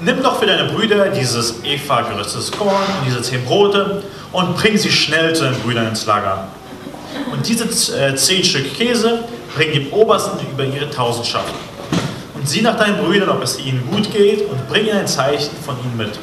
Nimm 0.00 0.22
doch 0.22 0.38
für 0.38 0.46
deine 0.46 0.70
Brüder 0.72 1.08
dieses 1.08 1.56
Eva 1.64 2.02
geröstetes 2.02 2.52
Korn 2.52 2.70
und 2.70 3.06
diese 3.06 3.20
zehn 3.20 3.44
Brote 3.44 4.04
und 4.32 4.56
bring 4.56 4.78
sie 4.78 4.90
schnell 4.90 5.34
zu 5.34 5.44
deinen 5.44 5.60
Brüdern 5.60 5.88
ins 5.88 6.06
Lager. 6.06 6.48
Und 7.32 7.46
diese 7.46 7.64
äh, 7.96 8.14
zehn 8.14 8.44
Stück 8.44 8.74
Käse 8.74 9.24
bring 9.54 9.72
dem 9.72 9.92
Obersten 9.92 10.38
über 10.50 10.64
ihre 10.64 10.88
Tausendschaft. 10.90 11.52
Und 12.34 12.48
sieh 12.48 12.62
nach 12.62 12.76
deinen 12.76 12.98
Brüdern, 12.98 13.28
ob 13.28 13.42
es 13.42 13.58
ihnen 13.58 13.86
gut 13.90 14.10
geht, 14.12 14.48
und 14.50 14.68
bring 14.68 14.86
ihnen 14.86 14.98
ein 14.98 15.06
Zeichen 15.06 15.56
von 15.64 15.76
ihnen 15.84 15.96
mit. 15.96 16.18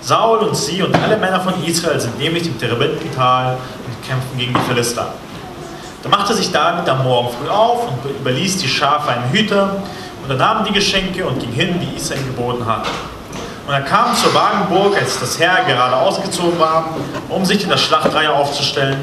Saul 0.00 0.38
und 0.38 0.54
sie 0.54 0.82
und 0.82 0.94
alle 0.94 1.16
Männer 1.16 1.40
von 1.40 1.54
Israel 1.64 1.98
sind 1.98 2.18
nämlich 2.18 2.46
im 2.46 2.58
Terebintental 2.58 3.56
und 3.86 4.06
kämpfen 4.06 4.38
gegen 4.38 4.52
die 4.52 4.60
Philister. 4.68 5.14
Da 6.02 6.10
machte 6.10 6.34
sich 6.34 6.52
David 6.52 6.86
am 6.90 7.02
Morgen 7.02 7.30
früh 7.30 7.48
auf 7.48 7.88
und 7.88 8.10
überließ 8.20 8.58
die 8.58 8.68
Schafe 8.68 9.08
einem 9.08 9.32
Hüter 9.32 9.82
und 10.22 10.30
er 10.30 10.36
nahm 10.36 10.64
die 10.66 10.72
Geschenke 10.72 11.26
und 11.26 11.40
ging 11.40 11.52
hin, 11.52 11.76
wie 11.80 11.96
Isai 11.96 12.16
ihm 12.16 12.26
geboten 12.26 12.66
hatte. 12.66 12.90
Und 13.66 13.72
er 13.72 13.80
kam 13.80 14.14
zur 14.14 14.34
Wagenburg, 14.34 14.94
als 14.94 15.18
das 15.18 15.38
Heer 15.38 15.64
gerade 15.66 15.96
ausgezogen 15.96 16.58
war, 16.58 16.94
um 17.30 17.46
sich 17.46 17.62
in 17.62 17.70
der 17.70 17.78
Schlachtreihe 17.78 18.30
aufzustellen 18.30 18.98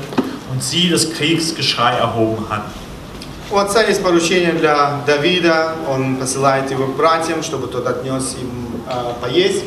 und 0.51 0.61
sie 0.61 0.91
das 0.91 1.11
Kriegsgeschrei 1.11 1.93
erhoben 1.93 2.45
hatten. 2.47 2.71
У 3.51 3.57
отца 3.57 3.83
есть 3.83 4.01
поручение 4.01 4.53
для 4.53 5.01
Давида, 5.05 5.75
он 5.89 6.15
посылает 6.15 6.71
его 6.71 6.85
к 6.87 6.95
братьям, 6.95 7.43
чтобы 7.43 7.67
тот 7.67 7.85
отнес 7.85 8.35
им 8.39 8.81
э, 8.87 9.13
поесть. 9.21 9.65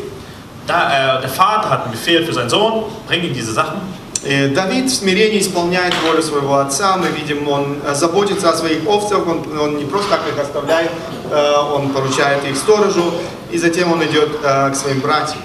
Da, 0.67 1.19
äh, 1.19 1.21
der 1.21 1.29
Vater 1.29 1.69
hat 1.69 1.83
einen 1.85 1.93
Befehl 1.93 2.25
für 2.25 2.33
seinen 2.33 2.49
Sohn, 2.49 2.85
bring 3.07 3.23
ihm 3.23 3.35
diese 3.35 3.53
Sachen. 3.53 3.81
Э, 4.25 4.49
Давид 4.49 4.87
в 4.87 4.95
смирении 4.95 5.39
исполняет 5.39 5.95
волю 6.03 6.23
своего 6.23 6.55
отца. 6.57 6.97
Мы 6.97 7.09
видим, 7.09 7.47
он 7.47 7.77
э, 7.85 7.95
заботится 7.95 8.49
о 8.49 8.55
своих 8.55 8.89
овцах, 8.89 9.27
он, 9.27 9.43
он 9.59 9.77
не 9.77 9.85
просто 9.85 10.09
так 10.09 10.21
их 10.29 10.39
оставляет, 10.39 10.91
э, 11.31 11.57
он 11.75 11.91
поручает 11.91 12.43
их 12.47 12.57
сторожу, 12.57 13.13
и 13.51 13.59
затем 13.59 13.93
он 13.93 14.03
идет 14.03 14.31
э, 14.43 14.71
к 14.71 14.75
своим 14.75 15.01
братьям. 15.01 15.43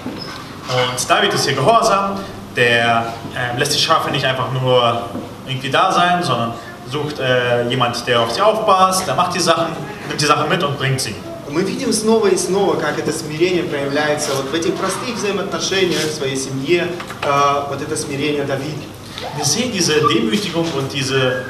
Und 0.70 1.10
David 1.10 1.34
ist 1.34 1.46
hier 1.46 1.56
gehorsam, 1.56 2.20
der 2.56 3.14
äh, 3.36 3.58
lässt 3.60 3.76
die 3.76 3.80
Schafe 3.80 4.12
nicht 4.12 4.24
einfach 4.24 4.50
nur 4.54 5.02
irgendwie 5.46 5.70
da 5.70 5.92
sein, 5.92 6.24
sondern 6.24 6.54
sucht 6.91 7.19
äh, 7.19 7.69
jemand, 7.69 8.07
der 8.07 8.21
auf 8.21 8.31
sie 8.33 8.41
aufpasst, 8.43 9.07
der 9.07 9.15
macht 9.15 9.35
die 9.35 9.41
Sachen, 9.41 9.69
nimmt 10.09 10.21
die 10.21 10.27
Sachen 10.27 10.49
mit 10.49 10.63
und 10.63 10.79
bringt 10.79 11.01
sie. 11.01 11.15
Мы 11.51 11.63
видим 11.63 11.93
снова 11.93 12.29
и 12.29 12.37
снова, 12.37 12.75
как 12.77 12.99
это 12.99 13.13
смирение 13.13 13.63
проявляется 13.65 14.31
вот 14.35 14.51
в 14.51 14.55
этих 14.55 14.75
простых 14.75 15.15
взаимоотношениях 15.15 16.01
в 16.01 16.13
своей 16.15 16.37
семье, 16.37 16.89
э, 17.23 17.63
вот 17.69 17.81
это 17.83 17.97
смирение 17.97 18.45
Давида. 18.45 18.83
Wir 19.37 19.45
sehen 19.45 19.71
diese 19.73 19.93
Demütigung 20.01 20.67
und 20.77 20.93
diese 20.93 21.45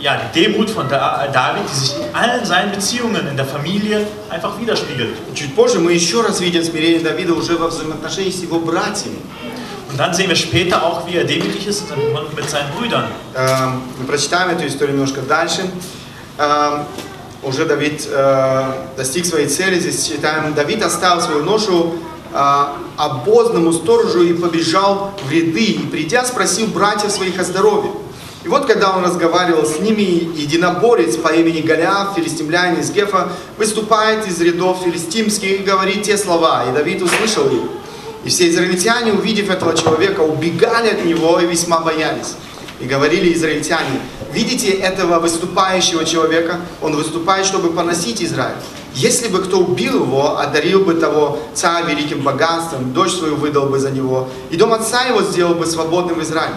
ja, 0.00 0.18
die 0.34 0.40
Demut 0.44 0.68
von 0.70 0.88
Da- 0.88 1.28
David, 1.32 1.62
die 1.70 1.78
sich 1.78 1.94
in 1.96 2.14
allen 2.14 2.44
seinen 2.44 2.72
Beziehungen 2.72 3.26
in 3.28 3.36
der 3.36 3.46
Familie 3.46 4.06
einfach 4.28 4.58
widerspiegelt. 4.58 5.14
Чуть 5.34 5.54
позже 5.54 5.78
мы 5.78 5.92
еще 5.92 6.20
раз 6.22 6.40
видим 6.40 6.62
смирение 6.64 7.00
Давида 7.00 7.32
уже 7.34 7.56
во 7.56 7.68
взаимоотношении 7.68 8.30
с 8.30 8.42
его 8.42 8.58
братьями. 8.60 9.16
Er. 13.33 13.63
Эм, 13.63 13.81
Мы 13.99 14.05
прочитаем 14.05 14.49
эту 14.49 14.67
историю 14.67 14.95
немножко 14.95 15.21
дальше. 15.21 15.69
Эм, 16.37 16.85
Уже 17.41 17.65
Давид 17.65 18.07
э, 18.07 18.73
достиг 18.97 19.25
своей 19.25 19.47
цели. 19.47 19.79
Здесь 19.79 20.05
читаем, 20.05 20.53
Давид 20.53 20.83
оставил 20.83 21.21
свою 21.21 21.43
ношу 21.43 21.95
э, 22.33 22.63
обозному 22.97 23.71
сторожу 23.73 24.21
и 24.23 24.33
побежал 24.33 25.13
в 25.23 25.31
ряды. 25.31 25.65
И 25.65 25.79
придя, 25.87 26.23
спросил 26.25 26.67
братьев 26.67 27.11
своих 27.11 27.39
о 27.39 27.43
здоровье. 27.43 27.91
И 28.43 28.47
вот 28.47 28.67
когда 28.67 28.95
он 28.95 29.03
разговаривал 29.03 29.65
с 29.65 29.79
ними, 29.79 30.01
единоборец 30.37 31.15
по 31.17 31.29
имени 31.29 31.61
Голиаф, 31.61 32.15
филистимлянин 32.15 32.79
из 32.79 32.91
Гефа, 32.91 33.29
выступает 33.57 34.27
из 34.27 34.39
рядов 34.41 34.81
филистимских 34.83 35.61
и 35.61 35.63
говорит 35.63 36.03
те 36.03 36.17
слова. 36.17 36.65
И 36.69 36.73
Давид 36.73 37.01
услышал 37.01 37.47
их. 37.47 37.78
И 38.23 38.29
все 38.29 38.49
израильтяне, 38.49 39.13
увидев 39.13 39.49
этого 39.49 39.75
человека, 39.75 40.21
убегали 40.21 40.89
от 40.89 41.05
него 41.05 41.39
и 41.39 41.45
весьма 41.45 41.79
боялись. 41.79 42.35
И 42.79 42.85
говорили 42.85 43.33
израильтяне, 43.33 44.01
видите 44.31 44.69
этого 44.69 45.19
выступающего 45.19 46.05
человека? 46.05 46.59
Он 46.81 46.95
выступает, 46.95 47.45
чтобы 47.45 47.71
поносить 47.71 48.23
Израиль. 48.23 48.55
Если 48.95 49.27
бы 49.27 49.39
кто 49.39 49.59
убил 49.59 50.03
его, 50.03 50.37
одарил 50.37 50.83
бы 50.83 50.93
того 50.95 51.39
царя 51.53 51.85
великим 51.85 52.21
богатством, 52.21 52.93
дочь 52.93 53.11
свою 53.11 53.35
выдал 53.35 53.67
бы 53.67 53.79
за 53.79 53.91
него, 53.91 54.29
и 54.49 54.57
дом 54.57 54.73
отца 54.73 55.03
его 55.03 55.21
сделал 55.21 55.55
бы 55.55 55.65
свободным 55.65 56.19
в 56.19 56.23
Израиле. 56.23 56.55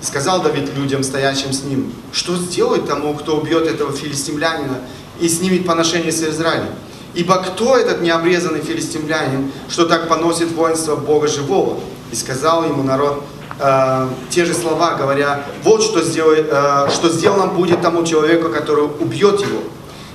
И 0.00 0.04
сказал 0.04 0.42
Давид 0.42 0.74
людям, 0.76 1.02
стоящим 1.02 1.52
с 1.52 1.64
ним, 1.64 1.92
что 2.12 2.36
сделать 2.36 2.86
тому, 2.86 3.14
кто 3.14 3.36
убьет 3.36 3.66
этого 3.66 3.92
филистимлянина 3.92 4.78
и 5.20 5.28
снимет 5.28 5.66
поношение 5.66 6.12
с 6.12 6.22
Израилем? 6.22 6.68
Ибо 7.14 7.36
кто 7.36 7.76
этот 7.76 8.00
необрезанный 8.00 8.60
филистимлянин, 8.60 9.52
что 9.68 9.86
так 9.86 10.08
поносит 10.08 10.52
воинство 10.52 10.96
Бога 10.96 11.28
живого? 11.28 11.78
И 12.10 12.16
сказал 12.16 12.64
ему 12.64 12.82
народ 12.82 13.22
э, 13.60 14.08
те 14.30 14.44
же 14.44 14.52
слова, 14.52 14.94
говоря, 14.94 15.44
вот 15.62 15.82
что, 15.82 16.02
сделай, 16.02 16.44
э, 16.48 16.88
что 16.92 17.08
сделано 17.08 17.46
будет 17.46 17.82
тому 17.82 18.04
человеку, 18.04 18.48
который 18.48 18.84
убьет 18.84 19.40
его. 19.40 19.60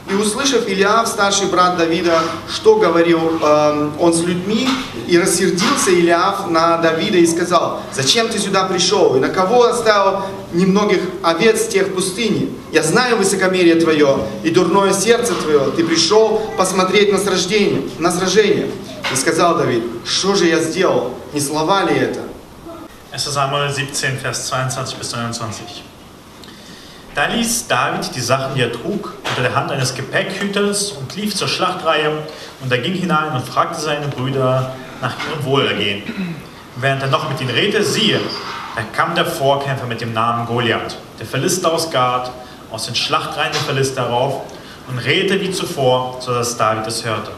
И 0.10 0.15
услышав 0.15 0.67
Илиав, 0.67 1.08
старший 1.08 1.48
брат 1.48 1.78
Давида, 1.78 2.19
что 2.52 2.78
говорил 2.78 3.39
э, 3.41 3.89
он 4.00 4.12
с 4.12 4.22
людьми, 4.22 4.67
и 5.08 5.19
рассердился 5.19 5.91
Илиав 5.91 6.50
на 6.50 6.78
Давида 6.78 7.17
и 7.17 7.28
сказал, 7.28 7.80
зачем 7.93 8.28
ты 8.28 8.39
сюда 8.39 8.63
пришел, 8.63 9.15
и 9.15 9.19
на 9.19 9.30
кого 9.30 9.65
оставил 9.65 10.24
немногих 10.52 11.02
овец 11.22 11.67
тех 11.67 11.93
пустыни? 11.93 12.50
Я 12.72 12.82
знаю 12.82 13.17
высокомерие 13.17 13.76
твое 13.76 14.17
и 14.43 14.50
дурное 14.50 14.93
сердце 14.93 15.36
твое, 15.36 15.72
ты 15.76 15.84
пришел 15.84 16.41
посмотреть 16.58 17.12
на 17.12 17.19
сражение, 17.19 17.84
на 18.00 18.12
сражение. 18.12 18.72
И 19.13 19.15
сказал 19.15 19.58
Давид, 19.58 19.84
что 20.06 20.34
же 20.34 20.45
я 20.45 20.60
сделал, 20.60 21.13
не 21.34 21.39
слова 21.39 21.84
ли 21.84 21.95
это? 21.95 22.22
1. 23.12 23.32
Samuel 23.32 23.72
17, 23.74 24.24
Vers 24.24 24.50
22 24.50 24.98
bis 24.98 25.10
29. 25.10 25.84
Da 27.15 27.26
ließ 27.26 27.67
David 27.67 28.15
die 28.15 28.22
Sachen, 28.22 28.56
die 28.56 28.62
er 28.62 28.72
trug, 28.72 29.13
unter 29.28 29.41
der 29.41 29.56
Hand 29.56 29.72
eines 29.72 29.95
Gepäckhüters 29.95 30.91
und 30.91 31.15
lief 31.15 31.36
zur 31.36 31.48
Schlachtreihe 31.48 32.12
und 32.62 32.72
er 32.72 32.78
ging 32.78 32.93
hinein 32.93 33.34
und 33.34 33.48
fragte 33.48 33.80
seine 33.80 34.08
Brüder 34.08 34.74
nach 35.02 35.15
ihrem 35.28 35.43
Wohlergehen. 35.43 36.36
Während 36.76 37.02
er 37.02 37.10
noch 37.10 37.30
mit 37.30 37.41
ihnen 37.41 37.50
redete, 37.50 37.84
siehe, 37.84 38.19
da 38.76 38.84
kam 38.95 39.15
der 39.15 39.26
Vorkämpfer 39.26 39.86
mit 39.86 40.02
dem 40.02 40.13
Namen 40.13 40.45
Goliath, 40.45 40.98
der 41.19 41.26
Philister 41.26 41.74
aus 41.74 41.89
Gad, 41.89 42.32
aus 42.72 42.86
den 42.86 42.95
Schlachtreihen 42.95 43.52
der 43.52 43.62
Philister 43.62 44.04
herauf 44.04 44.41
und 44.88 45.00
redete 45.00 45.41
wie 45.41 45.52
zuvor, 45.52 46.17
sodass 46.22 46.56
David 46.56 46.88
es 46.88 47.04
hörte. 47.04 47.32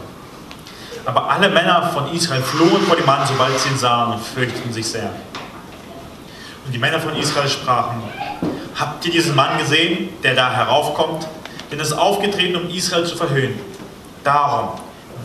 Aber 1.04 1.30
alle 1.30 1.48
Männer 1.48 1.90
von 1.92 2.12
Israel 2.12 2.42
flohen 2.42 2.82
vor 2.86 2.96
dem 2.96 3.06
Mann, 3.06 3.26
sobald 3.26 3.58
sie 3.58 3.70
ihn 3.70 3.78
sahen 3.78 4.12
und 4.12 4.20
fürchteten 4.20 4.72
sich 4.72 4.86
sehr. 4.86 5.10
Und 6.64 6.72
die 6.72 6.78
Männer 6.78 7.00
von 7.00 7.16
Israel 7.16 7.48
sprachen, 7.48 8.02
habt 8.82 9.04
ihr 9.04 9.12
diesen 9.12 9.36
Mann 9.36 9.58
gesehen, 9.58 10.08
der 10.24 10.34
da 10.34 10.52
heraufkommt? 10.52 11.28
Denn 11.70 11.78
er 11.78 11.84
ist 11.84 11.92
aufgetreten, 11.92 12.56
um 12.56 12.68
Israel 12.68 13.06
zu 13.06 13.16
verhöhnen. 13.16 13.58
Darum, 14.24 14.70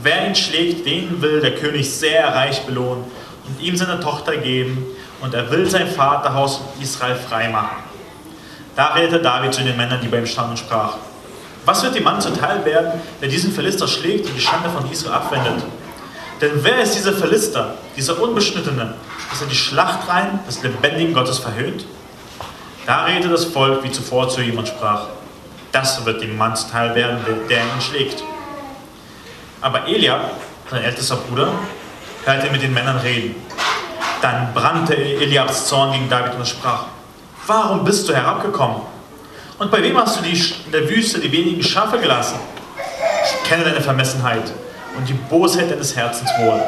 wer 0.04 0.28
ihn 0.28 0.36
schlägt, 0.36 0.86
den 0.86 1.22
will 1.24 1.41
der 1.41 1.56
König 1.56 1.91
sehr 1.91 2.36
reich 2.36 2.62
belohnen 2.67 3.04
und 3.48 3.60
ihm 3.60 3.76
seine 3.76 4.00
Tochter 4.00 4.38
geben, 4.38 4.86
und 5.20 5.34
er 5.34 5.50
will 5.50 5.67
sein 5.67 5.88
Vaterhaus 5.88 6.62
Israel 6.80 7.15
freimachen. 7.15 7.78
Da 8.76 8.93
redete 8.93 9.20
David 9.20 9.52
zu 9.52 9.63
den 9.63 9.76
Männern, 9.76 10.00
die 10.00 10.08
bei 10.08 10.20
ihm 10.20 10.28
standen, 10.28 10.52
und 10.52 10.60
sprach, 10.60 10.93
was 11.65 11.82
wird 11.82 11.96
dem 11.96 12.04
Mann 12.04 12.22
zuteil 12.22 12.63
werden, 12.63 13.02
der 13.20 13.28
diesen 13.28 13.52
Philister 13.52 13.88
schlägt 13.88 14.28
und 14.28 14.36
die 14.36 14.41
Schande 14.41 14.70
von 14.70 14.89
Israel 14.91 15.15
abwendet? 15.15 15.63
Denn 16.39 16.52
wer 16.62 16.82
ist 16.84 16.93
dieser 16.93 17.13
Philister, 17.13 17.74
dieser 17.96 18.22
Unbeschnittene, 18.22 18.93
dass 19.32 19.41
er 19.41 19.48
die 19.48 19.56
Schlachtreihen 19.56 20.39
des 20.48 20.62
lebendigen 20.62 21.15
Gottes 21.15 21.39
verhöhnt? 21.39 21.86
Da 22.88 23.04
redete 23.04 23.28
das 23.28 23.43
Volk 23.43 23.84
wie 23.84 23.91
zuvor 23.91 24.30
zu 24.30 24.39
ihm 24.39 24.58
und 24.58 24.65
sprach, 24.65 25.08
das 25.73 26.06
wird 26.06 26.21
dem 26.21 26.38
Mann 26.38 26.56
zuteil 26.56 26.95
werden, 26.95 27.19
der 27.50 27.58
ihn 27.58 27.82
schlägt. 27.82 28.23
Aber 29.60 29.86
Eliab, 29.86 30.32
sein 30.71 30.84
ältester 30.84 31.17
Bruder, 31.17 31.52
hörte 32.23 32.50
mit 32.50 32.63
den 32.63 32.73
Männern 32.73 32.95
reden. 33.00 33.36
Dann 34.21 34.54
brannte 34.54 34.95
Eliabs 34.95 35.67
Zorn 35.67 35.91
gegen 35.91 36.10
David 36.10 36.36
und 36.36 36.47
sprach, 36.47 36.86
warum 37.45 37.84
bist 37.84 38.08
du 38.08 38.15
herabgekommen? 38.15 38.78
Und 39.60 39.69
bei 39.69 39.84
wem 39.84 39.97
hast 39.97 40.19
du 40.19 40.23
die, 40.23 40.41
in 40.65 40.71
der 40.71 40.89
Wüste 40.89 41.19
die 41.19 41.32
wenigen 41.34 41.62
Schafe 41.62 42.00
gelassen? 42.00 42.39
Ich 43.26 43.50
kenne 43.50 43.65
deine 43.65 43.82
Vermessenheit 43.82 44.50
und 44.95 45.10
die 45.10 45.13
Bosheit 45.13 45.69
deines 45.69 45.93
Herzens 45.93 46.30
wohl. 46.39 46.62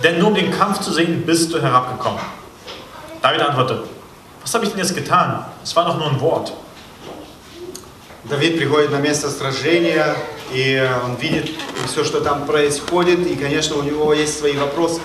Denn 0.00 0.20
nur 0.20 0.28
um 0.28 0.34
den 0.36 0.52
Kampf 0.52 0.78
zu 0.78 0.92
sehen, 0.92 1.26
bist 1.26 1.52
du 1.52 1.60
herabgekommen. 1.60 2.20
David 3.20 3.40
antwortete, 3.40 3.93
was 4.44 4.54
habe 4.54 4.64
ich 4.64 4.70
denn 4.70 4.78
jetzt 4.78 4.94
getan? 4.94 5.44
Es 5.64 5.74
war 5.74 5.86
doch 5.86 5.98
nur 5.98 6.10
ein 6.10 6.20
Wort. 6.20 6.52
Давид 8.24 8.56
приходит 8.56 8.90
на 8.90 8.98
место 8.98 9.28
сражения, 9.30 10.14
и 10.52 10.88
он 11.04 11.16
видит 11.16 11.50
все, 11.86 12.04
что 12.04 12.20
там 12.20 12.46
происходит, 12.46 13.26
и, 13.26 13.36
конечно, 13.36 13.76
у 13.76 13.82
него 13.82 14.14
есть 14.14 14.38
свои 14.38 14.56
вопросы. 14.56 15.00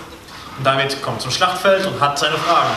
David 0.64 1.02
kommt 1.02 1.22
zum 1.22 1.32
Schlachtfeld 1.32 1.86
und 1.88 2.00
hat 2.02 2.20
seine 2.20 2.38
Fragen. 2.38 2.76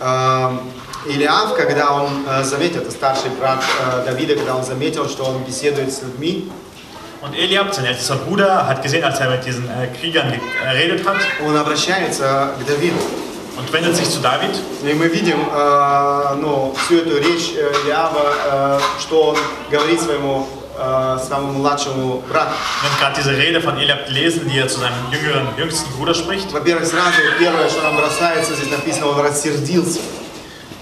Эм, 0.00 0.60
Илиав, 1.06 1.54
когда 1.56 1.92
он 1.92 2.24
э, 2.28 2.44
заметил, 2.44 2.82
это 2.82 2.92
старший 2.92 3.30
брат 3.30 3.62
э, 3.80 4.04
Давида, 4.06 4.36
когда 4.36 4.54
он 4.56 4.64
заметил, 4.64 5.08
что 5.08 5.24
он 5.24 5.42
беседует 5.42 5.92
с 5.92 6.02
людьми, 6.02 6.50
Und 7.22 7.36
Eliab, 7.36 7.72
sein 7.72 7.84
ältester 7.84 8.16
Bruder, 8.16 8.66
hat 8.66 8.82
gesehen, 8.82 9.04
als 9.04 9.20
er 9.20 9.30
mit 9.30 9.46
diesen 9.46 9.70
äh, 9.70 9.86
Kriegern 10.00 10.32
geredet 10.64 11.06
hat 11.06 11.18
он 11.44 11.56
обращается 11.56 12.50
к 12.58 12.66
Давиду. 12.66 12.96
Und 13.58 13.72
wendet 13.72 13.96
sich 13.96 14.08
zu 14.08 14.20
David. 14.20 14.50
И 14.82 14.92
мы 14.94 15.08
видим 15.08 15.38
э, 15.52 16.34
ну, 16.40 16.74
всю 16.84 16.98
эту 16.98 17.18
речь 17.18 17.52
э, 17.56 17.72
Илиава, 17.84 18.32
э, 18.50 18.80
что 19.00 19.28
он 19.30 19.36
говорит 19.70 20.00
своему 20.00 20.48
э, 20.78 21.18
самому 21.28 21.58
младшему 21.58 22.22
брату. 22.28 22.52
Wir 22.82 22.98
gerade 22.98 23.16
diese 23.16 23.36
Rede 23.36 23.60
von 23.60 23.76
Eliab 23.78 24.06
gelesen, 24.06 24.48
die 24.48 24.58
er 24.58 24.68
zu 24.68 24.80
seinem 24.80 24.94
jüngeren, 25.12 25.46
jüngsten 25.58 25.90
Bruder 25.96 26.14
spricht. 26.14 26.50
Во-первых, 26.52 26.86
сразу 26.86 27.12
первое, 27.38 27.68
что 27.68 27.82
нам 27.82 27.96
бросается, 27.96 28.54
здесь 28.54 28.70
написано, 28.70 29.08
он 29.08 29.20
рассердился. 29.20 30.00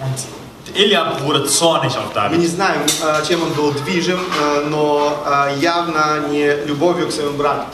Und 0.00 0.76
Eliab 0.76 1.20
wurde 1.24 1.46
zornig 1.46 1.96
auf 1.96 2.14
Мы 2.14 2.14
David. 2.14 2.38
не 2.38 2.46
знаем, 2.46 2.82
э, 3.02 3.22
чем 3.26 3.42
он 3.42 3.52
был 3.54 3.72
движим, 3.72 4.20
но 4.68 5.24
явно 5.56 6.28
не 6.30 6.54
любовью 6.66 7.08
к 7.08 7.12
своему 7.12 7.36
брату. 7.36 7.66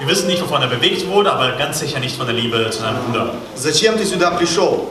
Wir 0.00 0.08
wissen 0.08 0.26
nicht, 0.26 0.42
wovon 0.42 0.60
er 0.60 0.68
bewegt 0.68 1.06
wurde, 1.08 1.32
aber 1.32 1.52
ganz 1.52 1.78
sicher 1.78 2.00
nicht 2.00 2.16
von 2.16 2.26
der 2.26 2.34
Liebe 2.34 2.68
zu 2.70 2.80
seinem 2.80 2.98
Bruder. 3.04 3.30
Зачем 3.54 3.96
ты 3.96 4.04
сюда 4.04 4.32
пришел? 4.32 4.88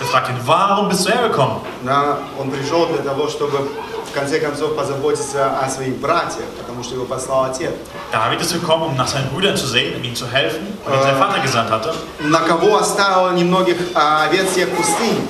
Er 0.00 0.06
fragt 0.06 0.28
ihn, 0.30 0.36
warum 0.44 0.88
bist 0.88 1.06
du 1.06 1.10
hergekommen? 1.10 1.60
Да, 1.84 2.18
он 2.38 2.50
пришел 2.50 2.86
для 2.86 3.02
того, 3.02 3.28
чтобы 3.28 3.68
в 4.10 4.14
конце 4.14 4.40
концов 4.40 4.76
позаботиться 4.76 5.58
о 5.58 5.68
своих 5.70 5.96
братьях, 5.96 6.44
потому 6.58 6.82
что 6.84 6.94
его 6.94 7.06
послал 7.06 7.44
отец. 7.44 7.70
David 8.12 8.40
ist 8.42 8.52
gekommen, 8.52 8.90
um 8.90 8.96
nach 8.96 9.08
seinen 9.08 9.30
Brüdern 9.30 9.56
zu 9.56 9.66
sehen, 9.66 9.96
um 9.96 10.04
ihnen 10.04 10.14
zu 10.14 10.26
helfen, 10.26 10.66
und 10.84 10.92
ihn 10.92 11.02
sein 11.02 11.16
Vater 11.16 11.40
gesandt 11.40 11.70
hatte. 11.70 11.94
На 12.20 12.40
кого 12.40 12.76
оставил 12.76 13.32
немногих 13.32 13.76
а, 13.94 14.26
овец 14.26 14.50
всех 14.50 14.68
пустынь? 14.70 15.26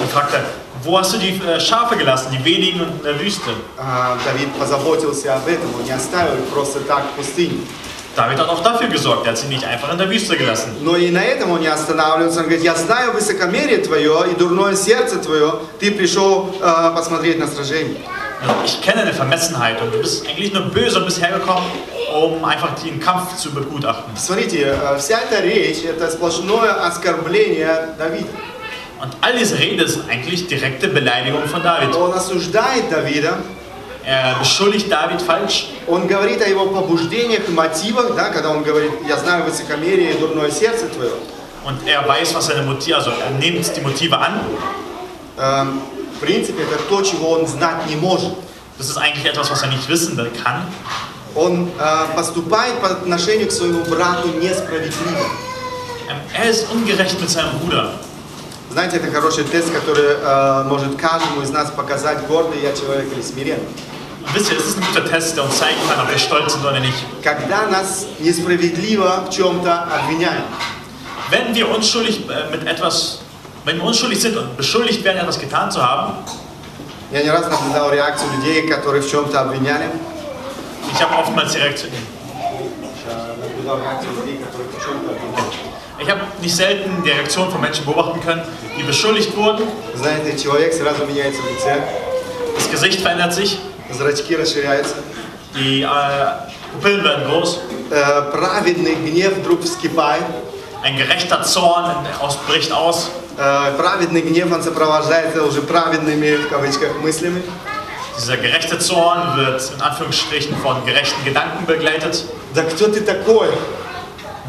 Und 0.00 0.10
fragte, 0.10 0.40
wo 0.84 0.98
hast 0.98 1.14
du 1.14 1.18
die 1.18 1.40
äh, 1.40 1.58
Schafe 1.58 1.96
gelassen, 1.96 2.28
die 2.30 2.44
wenigen 2.44 2.80
in 2.80 3.02
der 3.02 3.18
Wüste? 3.18 3.50
А, 3.78 4.16
Давид 4.24 4.52
позаботился 4.58 5.34
об 5.34 5.48
этом, 5.48 5.74
он 5.74 5.84
не 5.84 5.92
оставил 5.92 6.34
их 6.34 6.48
просто 6.52 6.80
так 6.80 7.04
в 7.04 7.16
пустыне. 7.16 7.60
David 8.16 8.38
hat 8.38 8.48
auch 8.48 8.62
dafür 8.64 8.88
gesorgt, 8.88 9.26
er 9.26 9.32
hat 9.32 9.38
sie 9.38 9.46
nicht 9.46 9.64
einfach 9.64 9.92
in 9.92 9.98
der 9.98 10.10
Wüste 10.10 10.36
gelassen. 10.36 10.76
Но 10.82 10.96
и 10.96 11.10
на 11.10 11.22
этом 11.22 11.52
он 11.52 11.60
не 11.60 11.68
останавливается. 11.68 12.40
Он 12.40 12.46
говорит, 12.46 12.64
я 12.64 12.74
знаю 12.74 13.12
высокомерие 13.12 13.78
твое 13.78 14.24
и 14.32 14.34
дурное 14.34 14.74
сердце 14.74 15.18
твое. 15.18 15.60
Ты 15.78 15.92
пришел 15.92 16.52
а, 16.60 16.90
посмотреть 16.90 17.38
на 17.38 17.46
сражение. 17.46 18.00
Also 18.40 18.54
ich 18.64 18.80
kenne 18.82 19.02
deine 19.02 19.12
Vermessenheit 19.12 19.80
und 19.82 19.92
du 19.92 19.98
bist 19.98 20.26
eigentlich 20.28 20.52
nur 20.52 20.62
böse 20.62 20.98
und 20.98 21.06
bist 21.06 21.20
hergekommen, 21.20 21.64
um 22.14 22.44
einfach 22.44 22.74
den 22.80 23.00
Kampf 23.00 23.36
zu 23.36 23.50
begutachten. 23.50 24.16
Смотрите, 24.16 24.76
э, 24.80 24.98
вся 24.98 25.20
эта 25.20 25.40
речь, 25.40 25.84
это 25.84 26.08
сплошное 26.10 26.86
оскорбление 26.86 27.94
Давида. 27.98 28.28
Und 29.00 29.16
all 29.20 29.32
diese 29.36 29.58
Rede 29.58 29.84
ist 29.84 30.00
eigentlich 30.08 30.48
direkte 30.48 30.88
Beleidigung 30.88 31.46
von 31.46 31.62
David. 31.62 31.94
Он 31.94 32.12
осуждает 32.12 32.90
Давида, 32.90 33.38
Er 34.04 34.36
beschuldigt 34.38 34.90
David 34.90 35.20
falsch. 35.20 35.66
он 35.86 36.06
говорит 36.06 36.40
о 36.40 36.48
его 36.48 36.66
побуждениях 36.66 37.48
и 37.48 37.52
мотивах, 37.52 38.14
да, 38.14 38.30
когда 38.30 38.50
он 38.50 38.62
говорит, 38.62 38.92
я 39.06 39.16
знаю 39.18 39.44
высокомерие 39.44 40.12
и 40.12 40.18
дурное 40.18 40.50
сердце 40.50 40.86
твое. 40.88 41.12
Und 41.64 41.86
er 41.86 42.06
weiß, 42.08 42.34
was 42.34 42.46
seine 42.46 42.62
Motive, 42.62 42.96
also 42.96 43.10
er 43.10 43.30
nimmt 43.38 43.76
die 43.76 43.80
Motive 43.82 44.16
an. 44.16 44.40
Эм, 45.36 45.80
в 46.16 46.20
принципе, 46.20 46.62
это 46.62 46.78
то, 46.88 47.02
чего 47.02 47.32
он 47.32 47.46
знать 47.46 47.86
не 47.86 47.96
может. 47.96 48.32
Das 48.78 48.88
ist 48.88 48.96
eigentlich 48.96 49.26
etwas, 49.26 49.50
was 49.50 49.62
er 49.62 49.68
nicht 49.68 49.88
wissen 49.88 50.16
kann. 50.42 50.62
Он 51.34 51.68
э, 51.78 52.16
поступает 52.16 52.80
по 52.80 52.88
отношению 52.88 53.48
к 53.48 53.52
своему 53.52 53.84
брату 53.84 54.28
несправедливо. 54.40 55.26
Ähm, 56.08 56.16
Er 56.34 56.50
ist 56.50 56.66
ungerecht 56.72 57.20
mit 57.20 57.28
seinem 57.28 57.58
Bruder. 57.60 57.92
Знаете, 58.73 58.97
это 58.97 59.11
хороший 59.11 59.43
тест, 59.43 59.71
который 59.71 60.17
э, 60.19 60.63
может 60.63 60.95
каждому 60.99 61.43
из 61.43 61.51
нас 61.51 61.69
показать, 61.69 62.25
гордый 62.25 62.59
я 62.59 62.73
человек 62.75 63.05
или 63.13 63.21
смиренный. 63.21 63.67
Wisst 64.33 64.49
ihr, 64.51 64.57
es 64.57 64.65
ist 64.65 64.79
ein 64.79 64.83
guter 64.87 65.05
Test, 65.07 65.37
der 65.37 65.43
uns 65.43 65.59
zeigen 65.59 65.77
kann, 65.87 66.03
ob 66.03 66.09
wir 66.09 66.17
stolz 66.17 66.53
sind 66.53 66.65
oder 66.65 66.79
nicht. 66.79 66.95
Когда 67.21 67.67
нас 67.67 68.07
несправедливо 68.19 69.25
в 69.27 69.29
чем-то 69.29 69.83
обвиняют. 69.83 70.45
Wenn 71.29 71.53
wir 71.53 71.69
unschuldig 71.69 72.27
äh, 72.27 72.49
mit 72.49 72.65
etwas, 72.65 73.19
wenn 73.63 73.77
wir 73.77 73.83
unschuldig 73.83 74.19
sind 74.19 74.35
und 74.37 74.57
beschuldigt 74.57 75.03
werden, 75.03 75.19
etwas 75.19 75.37
getan 75.39 75.69
zu 75.71 75.79
haben, 75.79 76.13
Я 77.11 77.21
не 77.21 77.29
раз 77.29 77.47
наблюдал 77.47 77.91
реакцию 77.91 78.31
людей, 78.37 78.67
которые 78.67 79.03
в 79.03 79.07
чем-то 79.11 79.39
обвиняли. 79.39 79.85
ich 80.91 80.99
habe 80.99 81.13
oftmals 81.15 81.53
die 81.53 81.59
Reaktion, 81.59 81.91
Наблюдал 83.39 83.77
реакцию 83.81 84.13
людей, 84.15 84.39
которые 84.43 84.69
в 84.69 84.83
чем-то 84.83 85.11
обвиняли. 85.11 85.42
ich 86.02 86.10
habe 86.10 86.20
nicht 86.40 86.54
selten 86.54 87.02
die 87.04 87.10
Reaktion 87.10 87.50
von 87.50 87.60
Menschen 87.60 87.84
beobachten 87.84 88.20
können, 88.20 88.42
die 88.78 88.82
beschuldigt 88.82 89.36
wurden. 89.36 89.66
Знаете, 89.94 90.36
человек 90.36 90.72
сразу 90.72 91.04
меняется 91.06 91.42
в 91.42 91.50
лице, 91.50 91.82
Das 92.56 92.70
Gesicht 92.70 93.00
verändert 93.00 93.32
sich, 93.32 93.58
зрачки 93.90 94.34
расширяются, 94.34 94.96
die 95.54 95.82
äh, 95.82 95.88
Pupillen 96.72 97.04
werden 97.04 97.24
groß, 97.28 97.60
э, 97.90 98.22
праведный 98.32 98.94
гнев 98.96 99.38
вдруг 99.38 99.62
вскипает. 99.62 100.24
ein 100.82 100.96
gerechter 100.96 101.42
Zorn 101.42 102.06
ausbricht 102.20 102.72
aus. 102.72 103.10
Э, 103.36 103.72
праведный 103.76 104.22
гнев, 104.22 104.52
он 104.52 104.62
сопровождается 104.62 105.44
уже 105.44 105.62
праведными, 105.62 106.36
в 106.36 106.48
кавычках, 106.48 107.00
мыслями. 107.00 107.42
Dieser 108.16 108.36
gerechte 108.36 108.78
Zorn 108.80 109.36
wird 109.36 109.62
in 109.74 109.80
Anführungsstrichen 109.80 110.56
von 110.56 110.84
gerechten 110.84 111.24
Gedanken 111.24 111.66
begleitet. 111.66 112.24
Да 112.54 112.62
кто 112.64 112.88
ты 112.88 113.00
такой? 113.00 113.48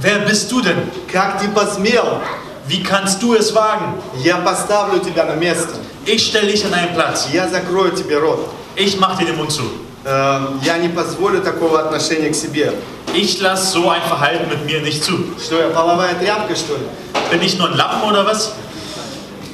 Wer 0.01 0.19
bist 0.19 0.51
du 0.51 0.61
denn? 0.61 0.89
Как 1.11 1.39
ты 1.39 1.49
посмел? 1.49 2.21
Wie 2.67 2.83
kannst 2.83 3.21
du 3.21 3.33
es 3.33 3.53
wagen? 3.53 3.95
Я 4.23 4.37
поставлю 4.37 4.99
тебя 4.99 5.25
на 5.25 5.33
место. 5.33 5.75
Ich 6.05 6.27
stelle 6.27 6.51
dich 6.51 6.63
an 6.63 6.71
deinen 6.71 6.93
Platz. 6.93 7.27
Я 7.33 7.47
закрою 7.47 7.91
тебе 7.91 8.17
рот. 8.17 8.47
Ich 8.75 8.99
mache 8.99 9.19
dir 9.19 9.25
den 9.25 9.37
Mund 9.37 9.51
zu. 9.51 9.63
Э, 10.05 10.47
я 10.63 10.77
не 10.77 10.87
позволю 10.87 11.41
такого 11.41 11.79
отношения 11.81 12.29
к 12.29 12.35
себе. 12.35 12.73
Ich 13.13 13.41
lasse 13.41 13.71
so 13.71 13.89
ein 13.89 14.01
Verhalten 14.03 14.49
mit 14.49 14.65
mir 14.65 14.81
nicht 14.81 15.03
zu. 15.03 15.35
Что 15.43 15.59
я, 15.59 15.69
половая 15.69 16.15
тряпка, 16.15 16.55
что 16.55 16.77
ли? 16.77 16.85
Bin 17.31 17.41
ich 17.41 17.57
nur 17.57 17.69
ein 17.69 17.75
Lappen 17.75 18.03
oder 18.09 18.25
was? 18.25 18.53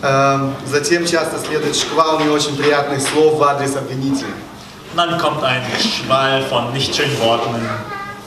Э, 0.01 0.51
затем 0.67 1.05
часто 1.07 1.39
следует 1.39 1.75
шквал 1.75 2.19
не 2.19 2.29
очень 2.29 2.55
приятных 2.55 3.01
слов 3.01 3.39
в 3.39 3.43
адрес 3.43 3.75
обвинителя. 3.75 4.33
Und 4.93 4.97
dann 4.97 5.17
kommt 5.17 5.43
ein 5.43 5.61
Schwall 5.79 6.43
von 6.43 6.71
nicht 6.73 6.95
schönen 6.95 7.19
Worten 7.19 7.55
in 7.55 7.67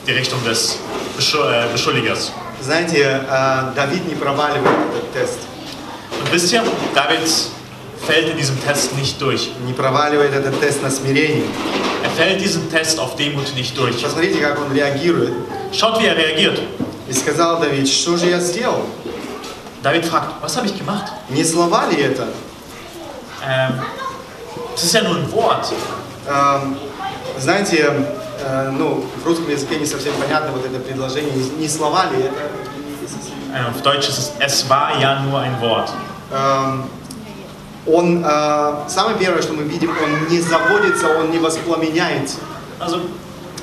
die 0.05 0.11
Richtung 0.11 0.43
des 0.43 0.77
Beschu 1.16 1.38
äh, 1.38 1.68
Beschuldigers. 1.72 2.32
Знаете, 2.60 3.24
э, 3.28 3.74
Давид 3.74 4.06
не 4.06 4.14
проваливает 4.14 4.78
этот 4.90 5.12
тест. 5.12 5.38
Und 6.20 6.32
wisst 6.32 6.52
ihr, 6.52 6.62
David 6.94 7.20
fällt 8.06 8.28
in 8.28 8.36
diesem 8.36 8.62
Test 8.64 8.96
nicht 8.96 9.20
durch. 9.20 9.50
Не 9.66 9.72
проваливает 9.72 10.32
этот 10.34 10.60
тест 10.60 10.82
на 10.82 10.90
смирение. 10.90 11.44
Er 12.02 12.10
fällt 12.10 12.40
diesen 12.40 12.70
Test 12.70 12.98
auf 12.98 13.16
Demut 13.16 13.54
nicht 13.54 13.76
durch. 13.76 14.02
Посмотрите, 14.02 14.40
как 14.40 14.58
он 14.60 14.72
реагирует. 14.74 15.32
Schaut, 15.72 16.00
wie 16.00 16.06
er 16.06 16.16
reagiert. 16.16 16.60
И 17.08 17.12
сказал 17.12 17.60
Давид, 17.60 17.88
что 17.88 18.16
же 18.16 18.26
я 18.26 18.40
сделал? 18.40 18.86
David 19.82 20.06
fragt, 20.06 20.42
was 20.42 20.56
habe 20.56 20.66
ich 20.66 20.76
gemacht? 20.78 21.12
Не 21.28 21.44
слова 21.44 21.86
ли 21.90 22.02
это? 22.02 22.26
Ähm, 23.46 23.80
das 24.74 24.84
ist 24.84 24.94
ja 24.94 25.02
nur 25.02 25.16
ein 25.16 25.30
Wort. 25.32 25.70
Эм, 26.26 26.76
знаете, 27.38 27.92
э, 28.44 28.70
ну, 28.70 29.04
в 29.22 29.26
русском 29.26 29.48
языке 29.50 29.76
не 29.76 29.86
совсем 29.86 30.12
понятно 30.20 30.52
вот 30.52 30.64
это 30.64 30.78
предложение. 30.78 31.32
Не- 31.58 31.68
слова 31.68 32.04
ли 32.10 32.22
это? 32.24 32.50
Äh, 33.54 33.68
auf 33.70 33.82
Deutsch 33.82 34.08
ist 34.08 34.18
es, 34.18 34.32
es 34.40 34.68
war 34.68 34.98
ja 35.00 35.20
nur 35.20 35.38
ein 35.40 35.60
Wort. 35.60 35.90
Эм, 36.32 36.84
он, 37.86 38.24
э, 38.24 38.74
самое 38.88 39.16
первое, 39.16 39.42
что 39.42 39.52
мы 39.52 39.62
видим, 39.62 39.90
он 39.90 40.28
не 40.28 40.40
заводится, 40.40 41.18
он 41.18 41.30
не 41.30 41.38
воспламеняется. 41.38 42.38
Also, 42.80 43.00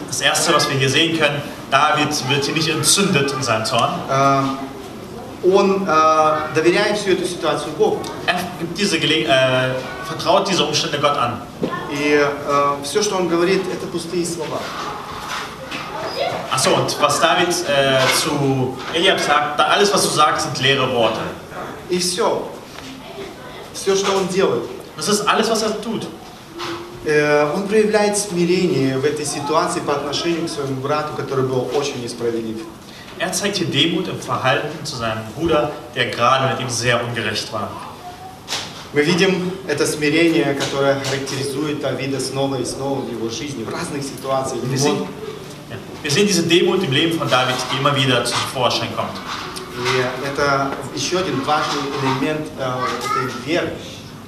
das 0.07 0.21
Erste, 0.21 0.53
was 0.53 0.69
wir 0.69 0.77
hier 0.77 0.89
sehen 0.89 1.17
können, 1.17 1.41
David 1.69 2.09
wird 2.29 2.45
hier 2.45 2.53
nicht 2.53 2.69
entzündet 2.69 3.31
in 3.33 3.43
seinem 3.43 3.65
Zorn. 3.65 3.91
Эм, 4.09 4.57
он 5.43 5.85
э, 5.87 6.37
доверяет 6.55 6.97
всю 6.97 7.11
эту 7.11 7.25
ситуацию 7.25 7.71
Богу. 7.77 7.99
Er 8.27 8.35
gibt 8.59 8.77
diese 8.77 8.99
Gele 8.99 9.25
äh, 9.25 9.71
vertraut 10.05 10.47
diese 10.47 10.63
Umstände 10.63 10.99
Gott 10.99 11.17
an. 11.17 11.41
И 11.91 12.25
все, 12.83 13.01
что 13.01 13.17
он 13.17 13.27
говорит, 13.27 13.61
это 13.71 13.85
пустые 13.87 14.25
слова. 14.25 14.59
Achso, 16.51 16.75
und 16.75 17.01
was 17.01 17.19
David 17.21 17.47
äh, 17.69 17.99
zu 18.21 18.77
Eliab 18.93 19.19
sagt, 19.19 19.59
alles, 19.59 19.93
was 19.93 20.03
du 20.03 20.09
sagst, 20.09 20.47
sind 20.47 20.59
leere 20.61 20.93
Worte. 20.93 21.21
И 21.89 21.97
все. 21.97 22.49
Все, 23.73 23.95
что 23.95 24.11
он 24.17 24.27
делает. 24.27 24.63
Das 24.97 25.07
ist 25.07 25.21
alles, 25.27 25.49
was 25.49 25.61
er 25.63 25.81
tut. 25.81 26.07
Э, 27.05 27.51
Он 27.55 27.67
проявляет 27.67 28.17
смирение 28.17 28.97
в 28.97 29.05
этой 29.05 29.25
ситуации 29.25 29.79
по 29.79 29.93
отношению 29.93 30.45
к 30.45 30.49
своему 30.49 30.81
брату, 30.81 31.13
который 31.15 31.45
был 31.45 31.69
очень 31.73 32.01
несправедлив. 32.03 32.65
Er 33.17 33.31
zeigt 33.31 33.57
hier 33.57 33.67
Demut 33.67 34.07
im 34.07 34.19
Verhalten 34.19 34.83
zu 34.83 34.97
seinem 34.97 35.23
Bruder, 35.35 35.71
der 35.95 36.07
gerade 36.07 36.53
mit 36.53 36.59
ihm 36.59 36.69
sehr 36.69 37.01
ungerecht 37.03 37.51
war. 37.53 37.69
Мы 38.92 39.02
видим 39.02 39.52
это 39.68 39.86
смирение, 39.86 40.54
которое 40.54 40.98
характеризует 41.00 41.80
Давида 41.80 42.20
снова 42.20 42.56
и 42.56 42.64
снова 42.64 43.00
в 43.00 43.10
его 43.10 43.28
жизни, 43.28 43.64
в 43.64 43.68
разных 43.68 44.02
ситуациях. 44.02 44.62
Wir 44.64 44.78
sehen, 44.78 45.06
ja, 45.68 45.76
wir 46.02 46.10
sehen 46.10 46.26
diese 46.26 46.44
Demut 46.44 46.82
im 46.82 46.92
Leben 46.92 47.18
von 47.18 47.28
David, 47.28 47.56
die 47.72 47.78
immer 47.78 47.94
wieder 47.94 48.24
zum 48.24 48.38
Vorschein 48.54 48.88
kommt. 48.96 49.16
И 49.76 50.26
это 50.26 50.70
еще 50.94 51.18
один 51.18 51.42
важный 51.44 51.82
элемент 52.00 52.46
э, 52.58 52.62
этой 52.62 53.46
веры. 53.46 53.72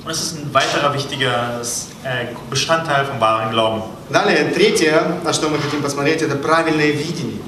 Und 0.04 0.10
es 0.10 0.22
ist 0.22 0.36
ein 0.36 0.52
weiterer 0.52 0.92
wichtiger 0.94 1.60
äh, 2.04 2.26
Bestandteil 2.50 3.06
vom 3.06 3.20
wahren 3.20 3.50
Glauben. 3.50 3.82
Далее, 4.10 4.50
третье, 4.54 5.20
на 5.24 5.32
что 5.32 5.48
мы 5.48 5.58
хотим 5.58 5.82
посмотреть, 5.82 6.22
это 6.22 6.36
правильное 6.36 6.90
видение. 6.92 7.40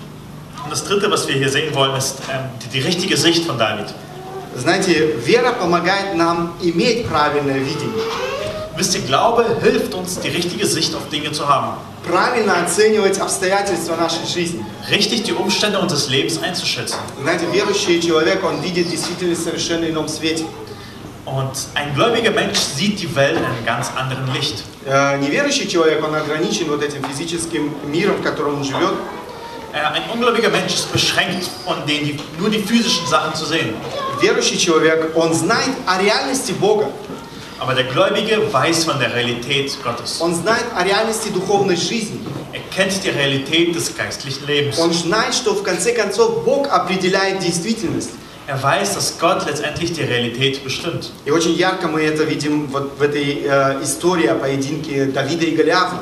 Und 0.65 0.71
das 0.71 0.85
dritte, 0.85 1.11
was 1.11 1.27
wir 1.27 1.35
hier 1.35 1.49
sehen 1.49 1.75
wollen, 1.75 1.95
ist 1.97 2.19
ähm, 2.31 2.45
die, 2.63 2.69
die 2.69 2.81
richtige 2.81 3.17
Sicht 3.17 3.45
von 3.45 3.59
David. 3.59 3.87
Знаете, 4.56 5.14
вера 5.26 5.52
помогает 5.52 6.16
нам 6.16 6.54
иметь 6.62 7.06
правильное 7.08 7.60
видение, 7.60 8.04
Wisst 8.78 8.94
ihr, 8.94 9.02
Glaube 9.08 9.46
hilft 9.64 9.94
uns, 9.94 10.20
die 10.20 10.28
richtige 10.30 10.66
Sicht 10.66 10.94
auf 10.96 11.08
Dinge 11.10 11.32
zu 11.32 11.48
haben. 11.48 11.78
правильно 12.06 12.62
оценивать 12.62 13.18
обстоятельства 13.18 13.96
нашей 13.96 14.26
жизни. 14.28 14.64
Richtig 14.92 15.24
die 15.24 15.34
Umstände 15.34 15.80
unseres 15.80 16.10
Lebens 16.10 16.38
einzuschätzen. 16.42 16.98
Знаете, 17.22 17.46
верующий 17.52 18.02
человек, 18.02 18.44
он 18.44 18.62
видит 18.62 18.90
действительно 18.90 19.36
совершенно 19.36 19.86
ином 19.86 20.08
свете. 20.08 20.46
Und 21.26 21.54
ein 21.74 21.96
gläubiger 21.96 22.30
Mensch 22.32 22.60
sieht 22.60 23.00
die 23.02 23.16
Welt 23.16 23.38
in 23.38 23.44
einem 23.46 23.66
ganz 23.66 23.90
anderen 23.96 24.32
Licht. 24.34 24.64
Э, 24.86 25.18
Неверующий 25.18 25.68
человек, 25.68 26.04
он 26.06 26.14
ограничен 26.14 26.70
вот 26.70 26.84
этим 26.84 27.02
физическим 27.04 27.74
миром, 27.88 28.18
в 28.18 28.22
котором 28.22 28.58
он 28.58 28.64
живет. 28.64 28.94
Äh, 29.75 29.79
ein 29.79 30.03
ungläubiger 30.13 30.49
Mensch 30.49 30.75
ist 30.75 30.93
beschränkt, 30.93 31.49
von 31.65 31.87
denen 31.87 32.07
die, 32.07 32.21
nur 32.39 32.51
die 32.51 32.59
physischen 32.59 33.07
Sachen 33.07 33.35
zu 33.35 33.45
sehen. 33.45 33.75
Верующий 34.21 34.59
человек, 34.59 35.17
он 35.17 35.33
знает 35.33 35.71
о 35.87 35.99
реальности 36.03 36.53
Бога. 36.53 36.91
Aber 37.61 37.75
der 37.75 37.85
Gläubige 37.85 38.53
weiß 38.53 38.85
von 38.85 38.99
der 38.99 39.15
Realität 39.15 39.77
Gottes. 39.85 40.21
Он 40.21 40.35
знает 40.35 40.65
о 40.75 40.83
реальности 40.83 41.29
духовной 41.29 41.77
жизни. 41.77 42.19
Er 42.53 42.61
kennt 42.75 43.05
die 43.05 43.11
Realität 43.11 43.75
des 43.77 43.95
geistlichen 43.97 44.47
Lebens. 44.47 44.79
Он 44.79 44.93
знает, 44.93 45.35
что 45.35 45.55
в 45.55 45.63
конце 45.63 45.93
концов 45.93 46.45
Бог 46.45 46.69
определяет 46.69 47.39
действительность. 47.39 48.11
Er 48.49 48.61
weiß, 48.61 48.95
dass 48.95 49.19
Gott 49.21 49.47
letztendlich 49.47 49.93
die 49.93 50.03
Realität 50.03 50.65
bestimmt. 50.65 51.11
И 51.25 51.31
очень 51.31 51.53
ярко 51.53 51.87
мы 51.87 52.03
это 52.03 52.25
видим 52.25 52.67
вот 52.67 52.99
в 52.99 53.03
этой 53.03 53.43
э, 53.45 53.83
истории 53.85 54.27
о 54.27 54.35
поединке 54.35 55.05
Давида 55.05 55.45
и 55.45 55.55
Голиафа. 55.55 56.01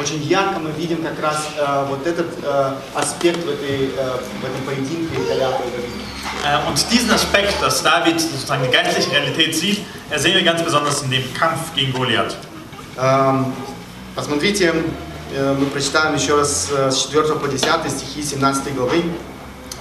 Очень 0.00 0.22
ярко 0.22 0.58
мы 0.58 0.70
видим 0.72 1.02
как 1.02 1.20
раз 1.20 1.48
э, 1.58 1.84
вот 1.88 2.06
этот 2.06 2.26
э, 2.42 2.72
аспект 2.94 3.44
в, 3.44 3.48
этой, 3.50 3.90
э, 3.94 4.18
в 4.40 4.44
этом 4.44 4.62
поединке 4.64 5.14
Голиафа 5.28 5.62
и 5.62 5.70
Давида. 5.70 6.66
Äh, 6.66 6.68
Und 6.68 6.90
diesen 6.90 7.10
Aspekt, 7.10 7.60
dass 7.62 7.82
David 7.82 8.18
sozusagen 8.20 8.62
die 8.64 8.70
geistliche 8.70 9.10
Realität 9.10 9.54
sieht, 9.54 9.80
äh, 10.10 10.18
sehen 10.18 10.34
wir 10.34 10.42
ganz 10.42 10.62
besonders 10.62 11.02
in 11.02 11.10
dem 11.10 11.34
Kampf 11.34 11.74
gegen 11.74 11.92
Goliath. 11.92 12.34
Эм, 12.96 13.52
Посмотрите, 14.14 14.72
э, 15.34 15.54
мы 15.58 15.66
прочитаем 15.66 16.14
еще 16.14 16.36
раз 16.36 16.68
э, 16.74 16.90
с 16.90 17.06
4 17.06 17.34
по 17.36 17.46
10 17.46 17.90
стихи 17.90 18.22
17 18.22 18.74
главы. 18.74 19.02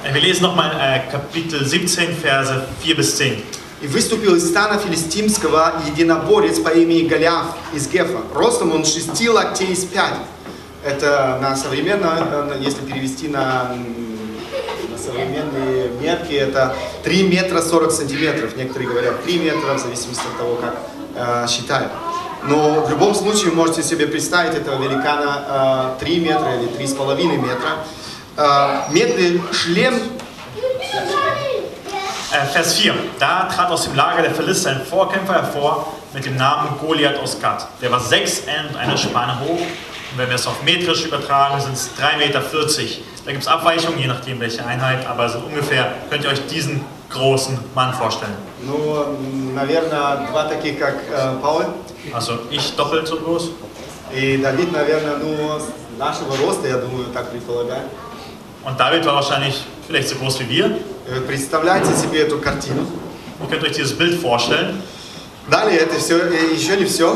Äh, 0.04 0.14
Wir 0.14 0.22
lesen 0.22 0.44
nochmal 0.44 0.72
äh, 0.80 1.10
Kapitel 1.12 1.66
17, 1.66 2.16
Verse 2.22 2.66
4 2.84 2.96
bis 2.96 3.16
10. 3.18 3.42
И 3.82 3.88
выступил 3.88 4.36
из 4.36 4.48
стана 4.48 4.78
филистимского 4.78 5.82
единоборец 5.88 6.60
по 6.60 6.70
имени 6.70 7.08
Голиаф 7.08 7.56
из 7.74 7.88
Гефа. 7.88 8.20
Ростом 8.34 8.74
он 8.74 8.84
шести 8.84 9.30
локтей 9.30 9.68
из 9.68 9.86
пять. 9.86 10.16
Это 10.84 11.40
на 11.42 11.56
современно, 11.56 12.52
э, 12.52 12.58
если 12.60 12.82
перевести 12.82 13.30
на, 13.30 13.76
на 14.92 14.98
современные 14.98 15.92
мерки, 16.02 16.34
это 16.34 16.76
3 17.04 17.24
метра 17.24 17.62
40 17.62 17.92
сантиметров. 17.92 18.58
Некоторые 18.58 18.90
говорят 18.90 19.24
3 19.24 19.40
метра, 19.40 19.74
в 19.76 19.80
зависимости 19.80 20.24
от 20.28 20.38
того, 20.38 20.56
как 20.56 20.76
э, 21.16 21.48
считают. 21.48 21.92
Но 22.44 22.86
в 22.86 22.90
любом 22.90 23.14
случае 23.16 23.52
можете 23.52 23.84
себе 23.84 24.08
представить 24.08 24.56
этого 24.56 24.82
великана 24.82 25.96
э, 26.00 26.04
3 26.04 26.20
метра 26.20 26.56
или 26.56 26.70
3,5 26.70 27.38
метра. 27.38 27.86
Э, 28.38 28.92
медный 28.92 29.42
шлем 29.52 30.00
Äh, 32.39 32.47
Vers 32.47 32.75
4. 32.75 32.95
Da 33.19 33.45
trat 33.45 33.71
aus 33.71 33.85
dem 33.85 33.95
Lager 33.95 34.23
der 34.23 34.35
Philister 34.35 34.71
ein 34.71 34.81
Vorkämpfer 34.85 35.35
hervor 35.35 35.93
mit 36.13 36.25
dem 36.25 36.37
Namen 36.37 36.79
Goliath 36.81 37.19
aus 37.19 37.41
Gath. 37.41 37.67
Der 37.81 37.91
war 37.91 38.01
sechs 38.01 38.41
Ellen 38.41 38.69
und 38.71 38.77
eine 38.77 38.97
Spanne 38.99 39.39
hoch. 39.41 39.59
Und 39.61 40.19
wenn 40.19 40.29
wir 40.29 40.37
es 40.37 40.47
auf 40.47 40.63
metrisch 40.63 41.05
übertragen, 41.05 41.61
sind 41.61 41.75
es 41.75 41.91
3,40 42.01 42.19
Meter. 42.19 42.41
Da 43.25 43.31
gibt 43.33 43.43
es 43.43 43.49
Abweichungen, 43.49 43.99
je 43.99 44.07
nachdem 44.07 44.39
welche 44.41 44.65
Einheit, 44.65 45.07
aber 45.07 45.29
so 45.29 45.39
ungefähr 45.39 45.93
könnt 46.11 46.25
ihr 46.25 46.31
euch 46.31 46.47
diesen 46.47 46.85
großen 47.11 47.59
Mann 47.75 47.93
vorstellen. 47.95 48.35
Ну, 48.63 48.75
м, 49.03 49.55
наверное, 49.55 50.27
два 50.31 50.45
таких, 50.45 50.79
как 50.79 50.95
э, 51.11 51.33
Пауль. 51.41 51.67
Also 52.13 52.39
ich 52.51 52.75
doppelt 52.77 53.07
so 53.07 53.17
groß. 53.17 53.51
И 54.13 54.37
Давид, 54.39 54.71
наверное, 54.73 55.17
ну, 55.17 55.59
с 55.59 55.99
нашего 55.99 56.37
роста, 56.37 56.69
я 56.69 56.77
думаю, 56.77 57.07
так 57.13 57.31
предполагаю. 57.31 57.83
Und 58.65 58.79
David 58.81 59.05
war 59.07 59.17
wahrscheinlich 59.17 59.63
vielleicht 59.87 60.09
so 60.09 60.17
groß 60.17 60.41
wie 60.41 60.49
wir. 60.49 60.67
Э, 61.07 61.21
Представляете 61.27 61.95
себе 61.95 62.21
эту 62.23 62.39
картину. 62.39 62.87
Ihr 63.43 63.49
könnt 63.49 63.63
euch 63.63 63.73
dieses 63.73 63.93
Bild 63.97 64.21
vorstellen. 64.21 64.83
Далее 65.51 65.79
это 65.81 65.97
все, 65.99 66.17
еще 66.55 66.77
не 66.77 66.87
все. 66.87 67.11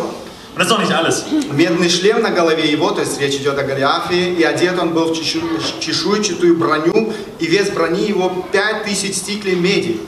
Und 0.54 0.58
das 0.58 0.66
ist 0.66 0.70
noch 0.72 0.80
nicht 0.80 0.92
alles. 0.92 1.24
Медный 1.52 1.88
шлем 1.88 2.20
на 2.20 2.30
голове 2.30 2.70
его, 2.70 2.90
то 2.90 3.00
есть 3.00 3.18
речь 3.20 3.36
идет 3.36 3.56
о 3.58 3.62
Голиафе, 3.62 4.34
и 4.34 4.42
одет 4.42 4.78
он 4.78 4.92
был 4.92 5.12
в 5.12 5.16
чешу- 5.16 5.40
чешуйчатую 5.80 6.56
броню, 6.58 7.12
и 7.38 7.46
вес 7.46 7.70
брони 7.70 8.06
его 8.08 8.44
5000 8.52 9.14
стиклей 9.14 9.54
меди. 9.54 10.00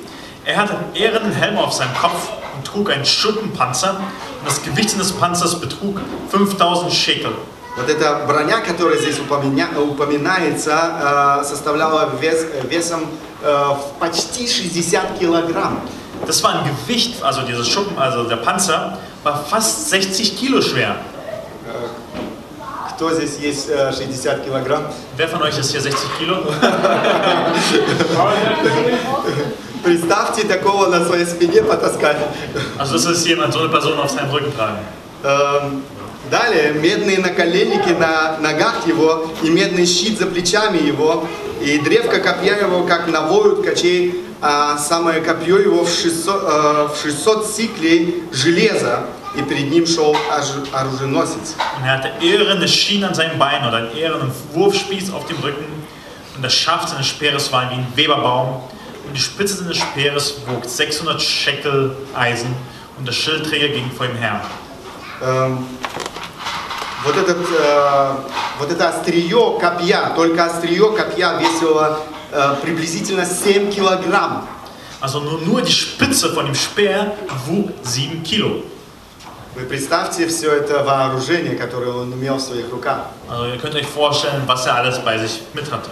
Er 0.45 0.57
hatte 0.57 0.75
einen 0.77 0.95
ehrenden 0.97 1.33
Helm 1.33 1.57
auf 1.57 1.73
seinem 1.73 1.95
Kopf 1.95 2.29
und 2.57 2.67
trug 2.67 2.91
einen 2.91 3.05
Schuppenpanzer. 3.07 4.01
Und 4.41 4.49
das 4.49 4.61
Gewicht 4.63 4.91
seines 4.91 5.13
Panzers 5.13 5.61
betrug 5.61 6.01
5000 6.31 6.93
Schekel. 6.93 7.33
Вот 7.78 7.90
эта 7.90 8.24
броня, 8.26 8.62
которая 8.62 8.98
здесь 8.98 9.20
упоминя- 9.20 9.78
упоминается, 9.78 11.42
э, 11.42 11.46
составляла 11.46 12.10
вес, 12.22 12.46
весом 12.70 13.02
э, 13.44 13.66
почти 14.00 14.48
60 14.48 15.20
килограмм. 15.20 15.82
Das 16.26 16.42
war 16.42 16.54
ein 16.54 16.64
Gewicht, 16.64 17.22
also 17.22 17.42
dieses 17.42 17.68
Schuppen, 17.68 17.98
also 18.00 18.24
der 18.24 18.38
Panzer, 18.38 18.98
war 19.24 19.44
fast 19.50 19.90
60 19.90 20.38
Kilo 20.40 20.62
schwer. 20.62 20.96
Кто 22.96 23.12
здесь 23.12 23.38
есть 23.42 23.68
э, 23.70 23.92
60 23.92 24.46
килограмм? 24.46 24.86
Wer 25.18 25.28
von 25.28 25.42
euch 25.42 25.58
ist 25.60 25.72
hier 25.72 25.82
60 25.82 26.18
Kilo? 26.18 26.38
Представьте 29.84 30.48
такого 30.48 30.88
на 30.88 31.06
своей 31.06 31.26
спине 31.26 31.62
потаскать. 31.62 32.18
Also 32.80 32.94
das 32.96 33.06
ist 33.06 33.28
jemand, 33.28 33.54
so 33.54 33.60
eine 33.60 33.70
Person 33.70 34.00
auf 34.00 34.10
seinem 34.10 34.32
Rücken 34.32 34.56
tragen. 34.56 34.80
Эм, 36.26 36.30
Далее, 36.30 36.74
медные 36.74 37.20
наколенники 37.20 37.90
на 37.90 38.38
ногах 38.40 38.88
его 38.88 39.32
и 39.44 39.50
медный 39.50 39.86
щит 39.86 40.20
за 40.20 40.26
плечами 40.26 40.78
его, 40.78 41.28
и 41.62 41.78
древко 41.80 42.20
копья 42.20 42.58
его, 42.58 42.84
как 42.84 43.08
навою 43.08 43.58
ткачей, 43.58 44.24
а 44.42 44.78
самое 44.78 45.22
копье 45.22 45.58
его 45.58 45.84
в 45.84 45.90
600, 45.90 46.44
э, 46.44 46.88
в 46.94 46.98
600 47.02 47.48
сиклей 47.48 48.24
железа, 48.32 49.06
и 49.36 49.42
перед 49.42 49.72
ним 49.72 49.86
шел 49.86 50.16
оруженосец. 50.72 51.56
Er 51.84 51.98
hatte 51.98 52.12
ehrene 52.22 52.68
Schienen 52.68 53.10
an 53.10 53.16
seinen 53.16 53.38
Beinen 53.38 53.68
oder 53.68 53.78
einen 53.78 53.96
ehrenen 53.96 54.32
Wurfspieß 54.54 55.12
auf 55.12 55.26
dem 55.26 55.38
Rücken. 55.38 55.66
Und 56.36 56.44
das 56.44 56.54
Schaft 56.54 56.90
seines 56.90 57.08
Speeres 57.08 57.52
war 57.52 57.70
wie 57.70 57.76
ein 57.76 57.88
Weberbaum. 57.96 58.62
Und 59.08 59.14
die 59.14 59.22
Spitze 59.22 59.56
seines 59.56 59.78
Speeres 59.78 60.36
wog 60.48 60.64
600 60.66 61.22
Schekel 61.22 61.96
Eisen. 62.14 62.56
Und 62.98 63.06
der 63.08 63.14
Schildträger 63.14 63.70
ging 63.70 63.92
vor 63.92 64.06
ihm 64.06 64.16
her. 64.16 64.42
Эм, 65.22 65.66
вот, 67.06 67.16
этот, 67.18 67.38
э, 67.38 68.16
вот 68.60 68.72
это 68.72 68.90
острие 68.90 69.60
копья, 69.60 70.12
только 70.16 70.46
острие 70.46 70.92
копья 70.92 71.40
весило 71.40 72.00
э, 72.32 72.56
приблизительно 72.62 73.26
7 73.26 73.72
килограмм. 73.72 74.48
Also 75.02 75.20
nur, 75.20 75.40
nur 75.42 75.62
die 75.62 75.72
Spitze 75.72 76.34
von 76.34 76.46
dem 76.46 76.56
Speer 76.56 77.12
wog 77.46 77.70
7 77.84 78.24
Kilo. 78.24 78.64
Вы 79.54 79.64
представьте 79.66 80.28
все 80.28 80.52
это 80.52 80.84
вооружение, 80.84 81.56
которое 81.56 81.92
он 81.92 82.14
имел 82.14 82.38
в 82.38 82.42
своих 82.42 82.72
руках. 82.72 83.06
Also 83.30 83.46
ihr 83.46 83.58
könnt 83.58 83.76
euch 83.76 83.88
vorstellen, 83.88 84.44
was 84.48 84.66
er 84.66 84.76
alles 84.76 85.00
bei 85.00 85.18
sich 85.18 85.42
mit 85.54 85.72
hatte. 85.72 85.92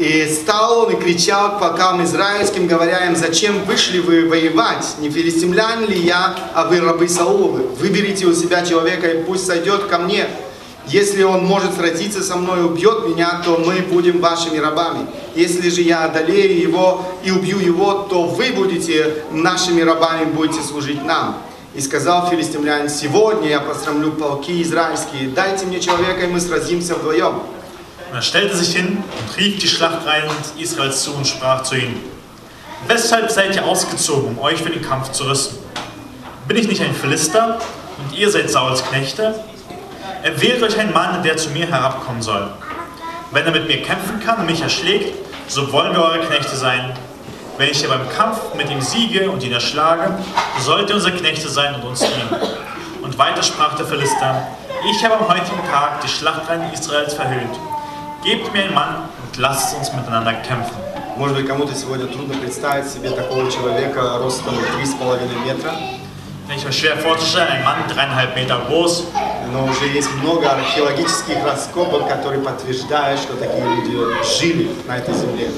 И 0.00 0.26
стал 0.28 0.86
он 0.86 0.92
и 0.94 0.96
кричал 0.96 1.56
к 1.56 1.60
полкам 1.60 2.02
израильским, 2.04 2.66
говоря 2.66 3.04
им, 3.04 3.14
зачем 3.14 3.62
вышли 3.64 3.98
вы 3.98 4.26
воевать? 4.26 4.94
Не 4.98 5.10
филистимлян 5.10 5.84
ли 5.84 6.00
я, 6.00 6.34
а 6.54 6.64
вы 6.64 6.80
рабы 6.80 7.06
Сауловы? 7.06 7.64
Выберите 7.78 8.24
у 8.24 8.32
себя 8.32 8.64
человека 8.64 9.10
и 9.10 9.22
пусть 9.24 9.44
сойдет 9.44 9.88
ко 9.88 9.98
мне. 9.98 10.26
Если 10.86 11.22
он 11.22 11.44
может 11.44 11.74
сразиться 11.74 12.22
со 12.22 12.36
мной 12.36 12.60
и 12.60 12.62
убьет 12.62 13.06
меня, 13.06 13.42
то 13.44 13.58
мы 13.58 13.82
будем 13.82 14.22
вашими 14.22 14.56
рабами. 14.56 15.06
Если 15.34 15.68
же 15.68 15.82
я 15.82 16.04
одолею 16.04 16.58
его 16.58 17.04
и 17.22 17.30
убью 17.30 17.58
его, 17.58 18.06
то 18.08 18.22
вы 18.22 18.52
будете 18.52 19.16
нашими 19.30 19.82
рабами, 19.82 20.24
будете 20.24 20.62
служить 20.62 21.04
нам. 21.04 21.42
И 21.74 21.80
сказал 21.82 22.26
филистимлянин, 22.30 22.88
сегодня 22.88 23.50
я 23.50 23.60
посрамлю 23.60 24.12
полки 24.12 24.62
израильские, 24.62 25.28
дайте 25.28 25.66
мне 25.66 25.78
человека, 25.78 26.22
и 26.22 26.26
мы 26.26 26.40
сразимся 26.40 26.94
вдвоем. 26.94 27.42
Und 28.10 28.16
er 28.16 28.22
stellte 28.22 28.56
sich 28.56 28.74
hin 28.74 28.98
und 28.98 29.36
rief 29.36 29.60
die 29.60 29.68
Schlachtreihen 29.68 30.28
Israels 30.58 31.02
zu 31.02 31.14
und 31.14 31.26
sprach 31.26 31.62
zu 31.62 31.76
ihnen: 31.76 32.02
Weshalb 32.88 33.30
seid 33.30 33.54
ihr 33.54 33.64
ausgezogen, 33.64 34.30
um 34.30 34.38
euch 34.40 34.60
für 34.60 34.70
den 34.70 34.82
Kampf 34.82 35.12
zu 35.12 35.24
rüsten? 35.24 35.58
Bin 36.48 36.56
ich 36.56 36.66
nicht 36.66 36.82
ein 36.82 36.94
Philister 36.94 37.60
und 37.98 38.18
ihr 38.18 38.28
seid 38.28 38.50
Sauls 38.50 38.84
Knechte? 38.84 39.44
Erwählt 40.24 40.62
euch 40.62 40.76
einen 40.78 40.92
Mann, 40.92 41.22
der 41.22 41.36
zu 41.36 41.50
mir 41.50 41.66
herabkommen 41.66 42.20
soll. 42.20 42.50
Wenn 43.30 43.46
er 43.46 43.52
mit 43.52 43.68
mir 43.68 43.80
kämpfen 43.82 44.18
kann 44.18 44.40
und 44.40 44.46
mich 44.46 44.60
erschlägt, 44.60 45.14
so 45.46 45.72
wollen 45.72 45.92
wir 45.92 46.02
eure 46.02 46.26
Knechte 46.26 46.56
sein. 46.56 46.92
Wenn 47.58 47.70
ich 47.70 47.78
hier 47.78 47.88
beim 47.90 48.08
Kampf 48.08 48.54
mit 48.56 48.70
ihm 48.70 48.80
siege 48.80 49.30
und 49.30 49.44
ihn 49.44 49.52
erschlage, 49.52 50.18
so 50.58 50.72
sollt 50.72 50.88
ihr 50.88 50.96
unsere 50.96 51.16
Knechte 51.16 51.48
sein 51.48 51.76
und 51.76 51.84
uns 51.84 52.00
dienen. 52.00 52.42
Und 53.02 53.18
weiter 53.18 53.42
sprach 53.42 53.76
der 53.76 53.86
Philister, 53.86 54.48
ich 54.90 55.04
habe 55.04 55.14
am 55.14 55.28
heutigen 55.28 55.60
Tag 55.70 56.00
die 56.00 56.08
Schlachtreihen 56.08 56.72
Israels 56.72 57.14
verhöhnt. 57.14 57.56
Gebt 58.22 58.52
mir 58.52 58.64
einen 58.64 58.74
Mann 58.74 59.08
und 59.22 59.36
lasst 59.38 59.74
uns 59.76 59.92
miteinander 59.94 60.34
kämpfen. 60.34 60.76
Может 61.16 61.36
быть, 61.36 61.46
кому-то 61.46 61.74
сегодня 61.74 62.06
трудно 62.06 62.34
представить 62.34 62.86
себе 62.86 63.10
такого 63.10 63.50
человека 63.50 64.18
ростом 64.18 64.54
3,5 64.54 65.44
метра, 65.46 65.74
ich 66.54 66.66
euch 66.66 66.78
schwer 66.78 66.98
vorzustellen, 66.98 67.48
ein 67.48 67.64
Mann 67.64 67.78
dreieinhalb 67.88 68.34
Meter 68.34 68.60
groß, 68.68 69.04
но 69.52 69.64
уже 69.64 69.86
есть 69.86 70.12
много 70.16 70.50
археологических 70.50 71.36
раскопок, 71.46 72.08
которые 72.08 72.42
подтверждают, 72.42 73.20
что 73.20 73.34
такие 73.36 73.64
люди 73.64 73.96
жили 74.38 74.70
на 74.86 74.98
этой 74.98 75.14
земле. 75.14 75.48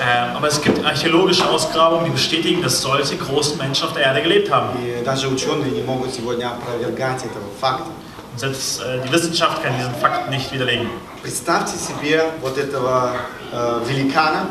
ähm, 0.00 0.36
aber 0.36 0.48
es 0.48 0.60
gibt 0.60 0.84
archäologische 0.84 1.48
Ausgrabungen, 1.48 2.06
die 2.06 2.10
bestätigen, 2.10 2.62
dass 2.62 2.80
solche 2.80 3.16
großen 3.16 3.58
Menschen 3.58 3.84
auf 3.84 3.92
der 3.92 4.04
Erde 4.04 4.22
gelebt 4.22 4.50
haben. 4.50 4.70
И 4.82 5.04
даже 5.04 5.28
ученые 5.28 5.70
не 5.70 5.82
могут 5.82 6.12
сегодня 6.12 6.50
опровергать 6.50 7.22
этого 7.24 7.44
факта. 7.60 7.90
Und 8.31 8.39
selbst 8.39 8.81
äh, 8.81 8.99
die 9.05 9.11
Wissenschaft 9.11 9.63
kann 9.63 9.77
diesen 9.77 9.95
Fakt 9.95 10.29
nicht 10.29 10.51
widerlegen. 10.51 10.89
Представьте 11.21 11.77
себе 11.77 12.23
вот 12.41 12.57
этого 12.57 13.13
э, 13.51 13.79
великана 13.87 14.47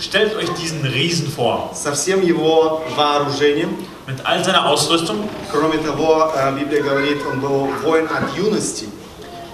Stellt 0.00 0.34
euch 0.34 0.50
diesen 0.60 0.84
Riesen 0.84 1.28
vor, 1.28 1.70
со 1.72 1.92
всем 1.92 2.20
его 2.20 2.82
вооружением. 2.96 3.78
mit 4.06 4.24
all 4.26 4.44
seiner 4.44 4.66
Ausrüstung. 4.66 5.28
Кроме 5.50 5.78
того, 5.78 6.32
э, 6.34 6.52
Библия 6.58 6.82
говорит, 6.82 7.18
он 7.30 7.40
был 7.40 7.68
воин 7.82 8.06
от 8.06 8.36
юности. 8.36 8.88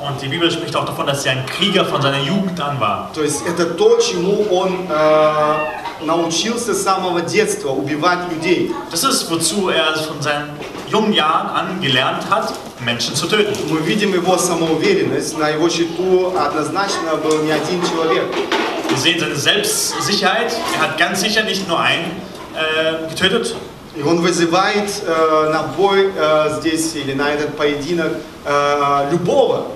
Und 0.01 0.21
die 0.23 0.29
Bibel 0.29 0.51
spricht 0.51 0.75
auch 0.77 0.87
davon, 0.87 1.07
dass 1.07 1.27
er 1.27 1.33
ein 1.33 1.47
Krieger 1.47 1.85
von 1.85 2.01
seiner 2.01 2.21
Jugend 2.21 2.59
an 2.61 2.81
war. 2.81 3.11
То 3.15 3.23
есть 3.23 3.43
это 3.47 3.67
то, 3.67 3.99
чему 3.99 4.47
он 4.51 4.87
э, 4.89 6.05
научился 6.05 6.75
с 6.75 6.83
самого 6.83 7.21
детства, 7.21 7.69
убивать 7.69 8.31
людей. 8.31 8.73
Das 8.91 9.05
ist, 9.05 9.31
wozu 9.31 9.69
er 9.69 9.95
von 9.97 10.21
seinen 10.23 10.51
jungen 10.95 11.13
Jahren 11.13 11.49
an 11.49 11.81
gelernt 11.81 12.29
hat, 12.31 12.53
Menschen 12.85 13.15
zu 13.15 13.27
töten. 13.27 13.55
Мы 13.71 13.81
видим 13.81 14.15
его 14.15 14.37
самоуверенность, 14.39 15.39
на 15.39 15.49
его 15.49 15.69
счету 15.69 16.33
однозначно 16.37 17.17
был 17.23 17.43
не 17.43 17.53
один 17.53 17.81
человек. 17.89 18.25
Wir 18.89 18.97
sehen 18.97 19.21
seine 19.21 19.37
Selbstsicherheit. 19.37 20.53
Er 20.77 20.83
hat 20.83 20.99
ganz 20.99 21.21
sicher 21.21 21.45
nicht 21.45 21.69
nur 21.69 21.79
einen 21.79 22.11
äh, 22.55 23.09
getötet. 23.09 23.55
И 23.95 24.03
он 24.03 24.21
вызывает 24.21 24.91
э, 25.05 25.51
на 25.53 25.65
бой 25.77 26.13
э, 26.17 26.57
здесь 26.61 26.95
или 26.95 27.13
на 27.13 27.31
этот 27.31 27.57
поединок 27.57 28.13
э, 28.45 29.11
любого. 29.11 29.67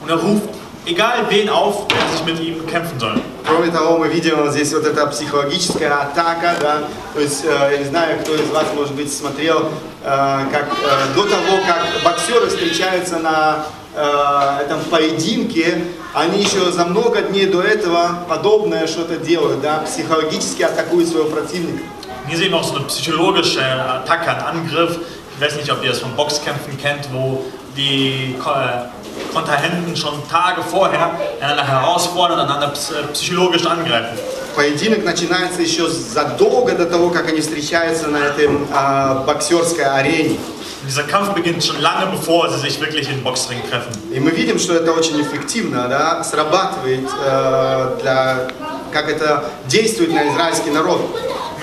Und 0.00 0.10
er 0.10 0.16
ruft, 0.16 0.48
egal 0.86 1.26
wen 1.28 1.48
auf, 1.50 1.88
der 1.88 1.98
sich 2.12 2.24
mit 2.24 2.40
ihm 2.40 2.66
kämpfen 2.66 2.98
soll. 2.98 3.20
Кроме 3.46 3.70
того, 3.70 3.98
мы 3.98 4.08
видим 4.08 4.36
вот 4.36 4.52
здесь 4.52 4.72
вот 4.74 4.84
эта 4.86 5.06
психологическая 5.06 5.90
атака, 6.02 6.54
да, 6.60 6.82
то 7.14 7.20
есть, 7.20 7.44
э, 7.44 7.68
я 7.72 7.78
не 7.78 7.84
знаю, 7.84 8.18
кто 8.20 8.34
из 8.34 8.48
вас, 8.50 8.66
может 8.74 8.94
быть, 8.94 9.12
смотрел, 9.12 9.70
э, 9.91 9.91
как 10.03 10.67
э, 10.67 11.15
до 11.15 11.23
того, 11.23 11.59
как 11.65 12.03
боксеры 12.03 12.47
встречаются 12.47 13.19
на 13.19 13.65
э, 13.95 14.63
этом 14.65 14.81
поединке, 14.91 15.81
они 16.13 16.43
еще 16.43 16.71
за 16.71 16.85
много 16.85 17.21
дней 17.21 17.45
до 17.45 17.61
этого 17.61 18.25
подобное 18.27 18.87
что-то 18.87 19.17
делают, 19.17 19.61
да, 19.61 19.79
психологически 19.79 20.63
атакуют 20.63 21.07
своего 21.09 21.29
противника. 21.29 21.83
Hier 22.27 22.37
sehen 22.37 22.51
wir 22.51 22.59
auch 22.59 22.63
so 22.63 22.75
eine 22.75 22.85
psychologische 22.85 23.61
Attacke, 23.61 24.31
einen 24.31 24.59
Angriff. 24.61 24.97
Ich 25.35 25.41
weiß 25.41 25.57
nicht, 25.57 25.69
ob 25.71 25.83
ihr 25.83 25.89
das 25.89 25.99
von 25.99 26.15
Boxkämpfen 26.15 26.77
kennt, 26.77 27.09
wo 27.11 27.43
die 27.75 28.35
äh, 28.39 29.02
Kontrahenten 29.33 29.95
schon 29.95 30.13
Tage 30.29 30.61
vorher 30.61 31.11
einander 31.41 31.67
herausfordern 31.67 32.39
einander 32.39 32.67
ps- 32.73 32.91
äh, 32.91 33.03
psychologisch 33.13 33.65
angreifen. 33.65 34.17
Поединок 34.55 35.03
начинается 35.03 35.61
еще 35.63 35.87
задолго 35.89 36.73
до 36.73 36.85
того, 36.85 37.09
как 37.09 37.27
они 37.29 37.41
встречаются 37.41 38.07
на 38.07 38.17
этой 38.17 38.45
э, 38.47 39.23
боксерской 39.25 39.85
арене. 39.85 40.37
Dieser 40.85 41.03
Kampf 41.03 41.29
beginnt 41.33 41.63
schon 41.63 41.79
lange 41.81 42.07
bevor 42.11 42.49
sie 42.49 42.59
sich 42.59 42.79
wirklich 42.81 43.09
in 43.09 43.23
Boxring 43.23 43.61
treffen. 43.69 43.93
И 44.13 44.19
мы 44.19 44.31
видим, 44.31 44.59
что 44.59 44.73
это 44.75 44.91
очень 44.91 45.19
эффективно, 45.21 45.87
да, 45.87 46.23
срабатывает, 46.23 47.09
э, 47.25 47.97
для, 48.01 48.47
как 48.91 49.09
это 49.09 49.45
действует 49.67 50.11
на 50.13 50.27
израильский 50.27 50.71
народ. 50.71 50.99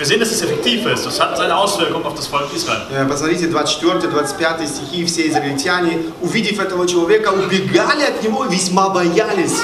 wir 0.00 0.06
sehen, 0.06 0.20
dass 0.20 0.30
es 0.30 0.42
effektiv 0.42 0.86
ist. 0.86 1.06
Das 1.06 1.20
hat 1.20 1.36
seine 1.36 1.56
Auswirkungen 1.56 2.04
auf 2.04 2.14
das 2.14 2.26
Volk 2.26 2.52
Israel. 2.54 2.82
Э, 2.92 3.04
Посмотрите, 3.04 3.46
24-25 3.46 4.66
стихи, 4.66 5.04
все 5.06 5.28
израильтяне, 5.28 5.98
увидев 6.20 6.60
этого 6.60 6.86
человека, 6.86 7.30
убегали 7.30 8.02
от 8.02 8.22
него 8.22 8.44
и 8.44 8.48
весьма 8.54 8.88
боялись. 8.90 9.62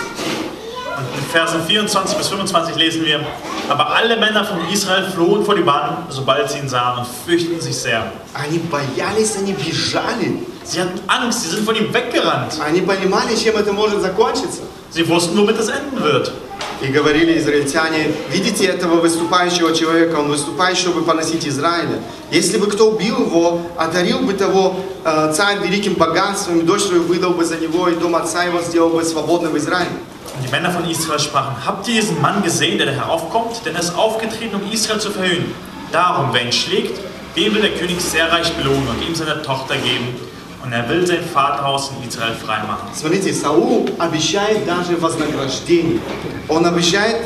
Und 0.97 1.19
in 1.19 1.25
Versen 1.31 1.63
24 1.67 2.17
bis 2.19 2.29
25 2.29 2.77
lesen 2.77 3.05
wir, 3.05 3.21
aber 3.69 3.95
alle 3.95 4.17
Männer 4.17 4.45
von 4.45 4.59
Israel 4.71 5.05
flohen 5.11 5.45
vor 5.45 5.55
die 5.55 5.63
Bahn, 5.63 6.07
sobald 6.11 6.51
sie 6.51 6.59
ihn 6.59 6.69
sahen 6.69 6.99
und 6.99 7.07
fürchteten 7.27 7.61
sich 7.61 7.77
sehr. 7.77 8.13
Они 8.35 8.59
боялись, 8.59 9.37
они 9.37 9.53
бежали. 9.53 10.39
Sie 10.65 10.81
hatten 10.81 11.01
Angst, 11.09 11.43
sie 11.43 11.49
sind 11.49 11.65
von 11.65 11.75
ihm 11.75 11.93
weggerannt. 11.93 12.61
Они 12.61 12.83
понимали, 12.83 13.35
чем 13.35 13.57
это 13.57 13.73
может 13.73 14.01
закончиться. 14.01 14.63
Sie 14.91 15.09
wussten, 15.09 15.37
womit 15.37 15.59
es 15.59 15.69
enden 15.69 16.03
wird. 16.03 16.33
И 16.82 16.88
говорили 16.88 17.40
израильтяне, 17.40 18.12
видите 18.32 18.66
этого 18.66 19.02
выступающего 19.02 19.76
человека, 19.76 20.18
он 20.18 20.30
выступает, 20.30 20.78
чтобы 20.78 21.02
поносить 21.02 21.48
Израиля. 21.48 22.00
Если 22.30 22.58
бы 22.58 22.68
кто 22.68 22.92
убил 22.92 23.26
его, 23.26 23.62
одарил 23.76 24.20
бы 24.20 24.34
того 24.34 24.76
э, 25.04 25.34
царь 25.36 25.58
великим 25.66 25.96
богатством, 25.96 26.60
и 26.60 26.64
дочь 26.64 26.84
свою 26.84 27.04
выдал 27.04 27.32
бы 27.32 27.46
за 27.46 27.58
него, 27.58 27.90
и 27.90 27.96
дом 27.96 28.16
отца 28.16 28.44
его 28.44 28.62
сделал 28.62 28.90
бы 28.90 29.04
свободным 29.04 29.54
в 29.54 29.58
Израиле. 29.58 29.90
Und 30.38 30.46
die 30.46 30.52
Männer 30.52 30.70
von 30.70 30.88
Israel 30.88 31.20
sprachen, 31.20 31.56
habt 31.66 31.88
ihr 31.88 31.96
diesen 31.96 32.22
Mann 32.22 32.44
gesehen, 32.44 32.78
der 32.78 32.88
da 32.88 32.92
heraufkommt? 32.92 33.66
Denn 33.66 33.74
er 33.74 33.82
ist 33.82 33.96
aufgetreten, 33.96 34.56
um 34.56 34.72
Israel 34.72 35.00
zu 35.00 35.10
verhöhnen. 35.10 35.52
Darum, 35.92 36.30
wer 36.32 36.46
ihn 36.46 36.52
schlägt, 36.52 37.00
dem 37.36 37.56
will 37.56 37.62
der 37.62 37.72
König 37.72 38.00
sehr 38.02 38.32
reich 38.32 38.54
belohnen 38.54 38.88
und 38.88 39.08
ihm 39.08 39.16
seine 39.16 39.42
Tochter 39.42 39.78
geben. 39.78 40.16
Und 40.65 40.73
er 40.73 40.89
will 40.89 41.05
sein 41.07 41.25
Vaterhaus 41.25 41.91
in 41.91 42.09
Israel 42.09 42.35
freimachen. 42.35 42.89
Смотрите, 42.95 43.33
Саул 43.35 43.89
обещает 43.99 44.65
даже 44.65 44.97
вознаграждение. 44.97 46.01
Он 46.49 46.65
обещает 46.67 47.17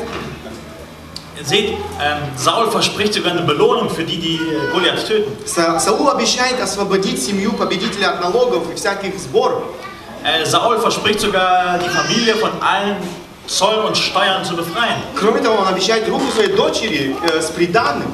Ihr 1.39 1.45
seht, 1.45 1.69
ähm, 2.01 2.23
Saul 2.35 2.71
verspricht 2.71 3.13
sogar 3.13 3.31
eine 3.33 3.41
Belohnung 3.43 3.91
für 3.91 4.03
die, 4.03 4.17
die 4.17 4.37
äh, 4.37 4.71
Goliath 4.73 5.05
töten. 5.07 5.31
Са- 5.45 5.79
Саул 5.79 6.09
обещает 6.09 6.59
освободить 6.59 7.23
семью 7.23 7.53
победителя 7.53 8.09
от 8.13 8.21
налогов 8.21 8.71
и 8.71 8.75
всяких 8.75 9.19
сборов. 9.19 9.61
Äh, 10.23 10.45
Saul 10.47 10.79
verspricht 10.79 11.19
sogar, 11.19 11.77
die 11.77 11.89
Familie 11.89 12.33
von 12.37 12.49
allen 12.59 12.95
Zoll 13.45 13.85
und 13.85 13.95
Steuern 13.95 14.43
zu 14.43 14.55
befreien. 14.55 14.97
Кроме 15.15 15.39
того, 15.41 15.57
он 15.61 15.67
обещает 15.67 16.09
руку 16.09 16.25
своей 16.33 16.55
дочери 16.55 17.15
э, 17.31 17.39
с 17.39 17.51
приданным. 17.51 18.11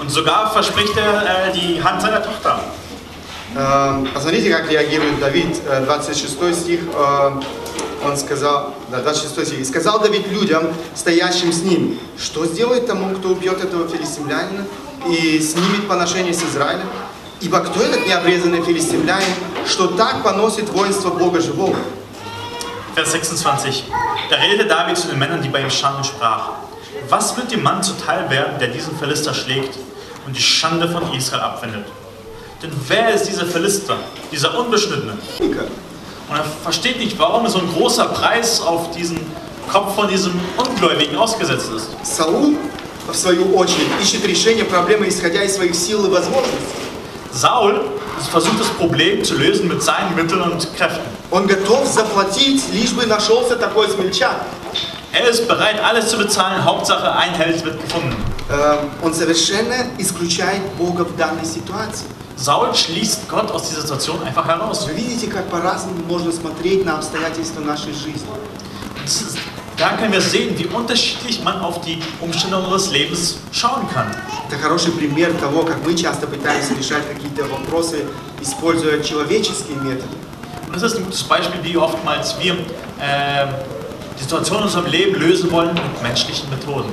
Und 0.00 0.08
sogar 0.10 0.52
verspricht 0.52 0.96
er 0.96 1.48
äh, 1.48 1.52
die 1.52 1.82
Hand 1.82 2.00
seiner 2.00 2.22
Tochter. 2.22 2.60
Э, 3.55 4.05
Посмотрите, 4.13 4.53
как 4.53 4.69
реагирует 4.69 5.19
Давид. 5.19 5.61
Э, 5.67 5.83
26 5.85 6.53
стих, 6.53 6.81
э, 6.93 7.31
он 8.03 8.17
сказал, 8.17 8.73
да, 8.91 8.99
26 8.99 9.47
стих. 9.47 9.59
«И 9.59 9.63
сказал 9.63 9.99
Давид 9.99 10.27
людям, 10.27 10.67
стоящим 10.93 11.51
с 11.51 11.61
ним, 11.61 11.97
что 12.19 12.45
сделает 12.45 12.85
тому, 12.85 13.15
кто 13.15 13.29
убьет 13.29 13.63
этого 13.63 13.87
филистимлянина 13.87 14.65
и 15.07 15.39
снимет 15.39 15.87
поношение 15.87 16.33
с 16.33 16.43
Израиля? 16.43 16.83
Ибо 17.39 17.59
кто 17.61 17.81
этот 17.81 18.05
необрезанный 18.05 18.61
филистимлянин, 18.61 19.33
что 19.65 19.87
так 19.87 20.21
поносит 20.23 20.69
воинство 20.69 21.09
Бога 21.09 21.39
живого?» 21.39 21.77
Vers 22.95 23.11
26. 23.11 23.85
Da 24.29 24.35
redete 24.37 24.65
David 24.65 24.97
zu 24.97 25.07
den 25.07 25.19
Männern, 25.19 25.41
die 25.41 25.49
bei 25.49 25.61
ihm 25.61 25.69
standen, 25.69 25.99
und 25.99 26.05
sprach: 26.05 26.49
Was 27.09 27.35
wird 27.37 27.51
dem 27.51 27.63
Mann 27.63 27.81
zuteil 27.83 28.29
werden, 28.29 28.59
der 28.59 28.67
diesen 28.67 28.97
Philister 28.97 29.33
schlägt 29.33 29.77
und 30.25 30.35
die 30.35 30.41
Schande 30.41 30.87
von 30.89 31.13
Israel 31.13 31.41
abwendet? 31.41 31.85
Denn 32.62 32.70
wer 32.88 33.14
ist 33.14 33.24
dieser 33.24 33.46
Philister, 33.46 33.96
dieser 34.30 34.58
Unbeschnittene? 34.58 35.16
Und 35.40 36.36
er 36.36 36.44
versteht 36.62 36.98
nicht, 36.98 37.18
warum 37.18 37.48
so 37.48 37.58
ein 37.58 37.68
großer 37.72 38.06
Preis 38.06 38.60
auf 38.60 38.90
diesen 38.90 39.18
Kopf 39.72 39.94
von 39.94 40.08
diesem 40.08 40.32
Ungläubigen 40.56 41.16
ausgesetzt 41.16 41.70
ist. 41.74 41.88
Саул, 42.02 42.56
в 43.10 43.14
свою 43.16 43.56
очередь, 43.56 43.88
ищет 44.02 44.24
решение 44.26 44.64
проблемы, 44.64 45.08
исходя 45.08 45.42
из 45.42 45.56
своих 45.56 45.74
сил 45.74 46.06
и 46.06 46.10
возможностей. 46.10 46.80
Saul 47.32 47.80
versucht 48.30 48.60
das 48.60 48.68
Problem 48.68 49.22
zu 49.24 49.34
lösen 49.36 49.68
mit 49.68 49.82
seinen 49.82 50.14
Mitteln 50.14 50.42
und 50.42 50.68
Kräften. 50.76 51.00
Он 51.30 51.46
готов 51.46 51.86
заплатить, 51.86 52.62
лишь 52.72 52.92
бы 52.92 53.06
нашелся 53.06 53.56
такой 53.56 53.88
смельчак. 53.88 54.44
Er 55.12 55.28
ist 55.28 55.48
bereit, 55.48 55.82
alles 55.82 56.08
zu 56.08 56.18
bezahlen. 56.18 56.64
Hauptsache, 56.64 57.12
ein 57.12 57.34
Held 57.34 57.64
wird 57.64 57.80
gefunden. 57.80 58.14
Эм, 58.48 58.90
Он 59.02 59.12
совершенно 59.12 59.74
исключает 59.98 60.62
Бога 60.78 61.02
в 61.04 61.16
данной 61.16 61.44
ситуации. 61.44 62.06
Saul 62.36 62.74
schließt 62.74 63.28
Gott 63.28 63.50
aus 63.50 63.68
dieser 63.68 63.82
Situation 63.82 64.22
einfach 64.22 64.46
heraus. 64.46 64.86
Вы 64.86 64.94
видите, 64.94 65.26
как 65.26 65.48
по-разному 65.50 66.02
можно 66.08 66.32
смотреть 66.32 66.84
на 66.86 66.96
обстоятельства 66.96 67.60
нашей 67.60 67.92
жизни. 67.92 68.26
Das 69.04 69.20
ist, 69.20 69.38
da 69.76 69.96
können 69.96 70.12
wir 70.12 70.22
sehen, 70.22 70.58
wie 70.58 70.66
unterschiedlich 70.66 71.42
man 71.42 71.60
auf 71.60 71.80
die 71.82 72.00
Umstände 72.20 72.56
unseres 72.56 72.90
Lebens 72.90 73.36
schauen 73.52 73.86
kann. 73.92 74.06
Это 74.48 74.58
хороший 74.58 74.92
пример 74.92 75.32
того, 75.34 75.64
как 75.64 75.84
мы 75.84 75.94
часто 75.94 76.26
пытаемся 76.26 76.74
решать 76.74 77.06
какие-то 77.06 77.44
вопросы, 77.44 78.06
используя 78.40 79.02
человеческие 79.02 79.76
методы. 79.76 80.16
Und 80.66 80.76
das 80.76 80.82
ist 80.82 80.96
ein 80.96 81.04
gutes 81.04 81.22
Beispiel, 81.24 81.60
wie 81.62 81.76
oftmals 81.76 82.36
wir 82.40 82.54
äh, 82.54 83.46
die 84.18 84.22
Situation 84.22 84.58
in 84.58 84.64
unserem 84.64 84.86
Leben 84.86 85.20
lösen 85.20 85.50
wollen 85.50 85.74
mit 85.74 86.02
menschlichen 86.02 86.48
Methoden. 86.48 86.90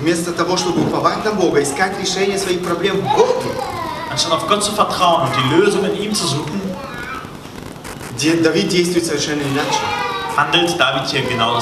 Вместо 0.00 0.32
того, 0.32 0.56
чтобы 0.56 0.82
уповать 0.82 1.24
на 1.24 1.32
Бога, 1.32 1.62
искать 1.62 1.98
решение 2.00 2.38
своих 2.38 2.62
проблем 2.62 2.98
в 2.98 3.16
Боге, 3.16 3.50
Anstatt 4.13 4.31
auf 4.31 4.47
Gott 4.47 4.63
zu 4.63 4.71
vertrauen 4.73 5.23
und 5.23 5.31
die 5.35 5.55
Lösung 5.55 5.83
in 5.85 6.03
ihm 6.03 6.13
zu 6.13 6.27
suchen, 6.27 6.61
Давид 8.43 8.69
действует 8.69 9.05
совершенно 9.07 9.41
иначе. 9.41 9.79
handelt 10.37 10.79
David 10.79 11.09
hier 11.09 11.23
genau 11.23 11.59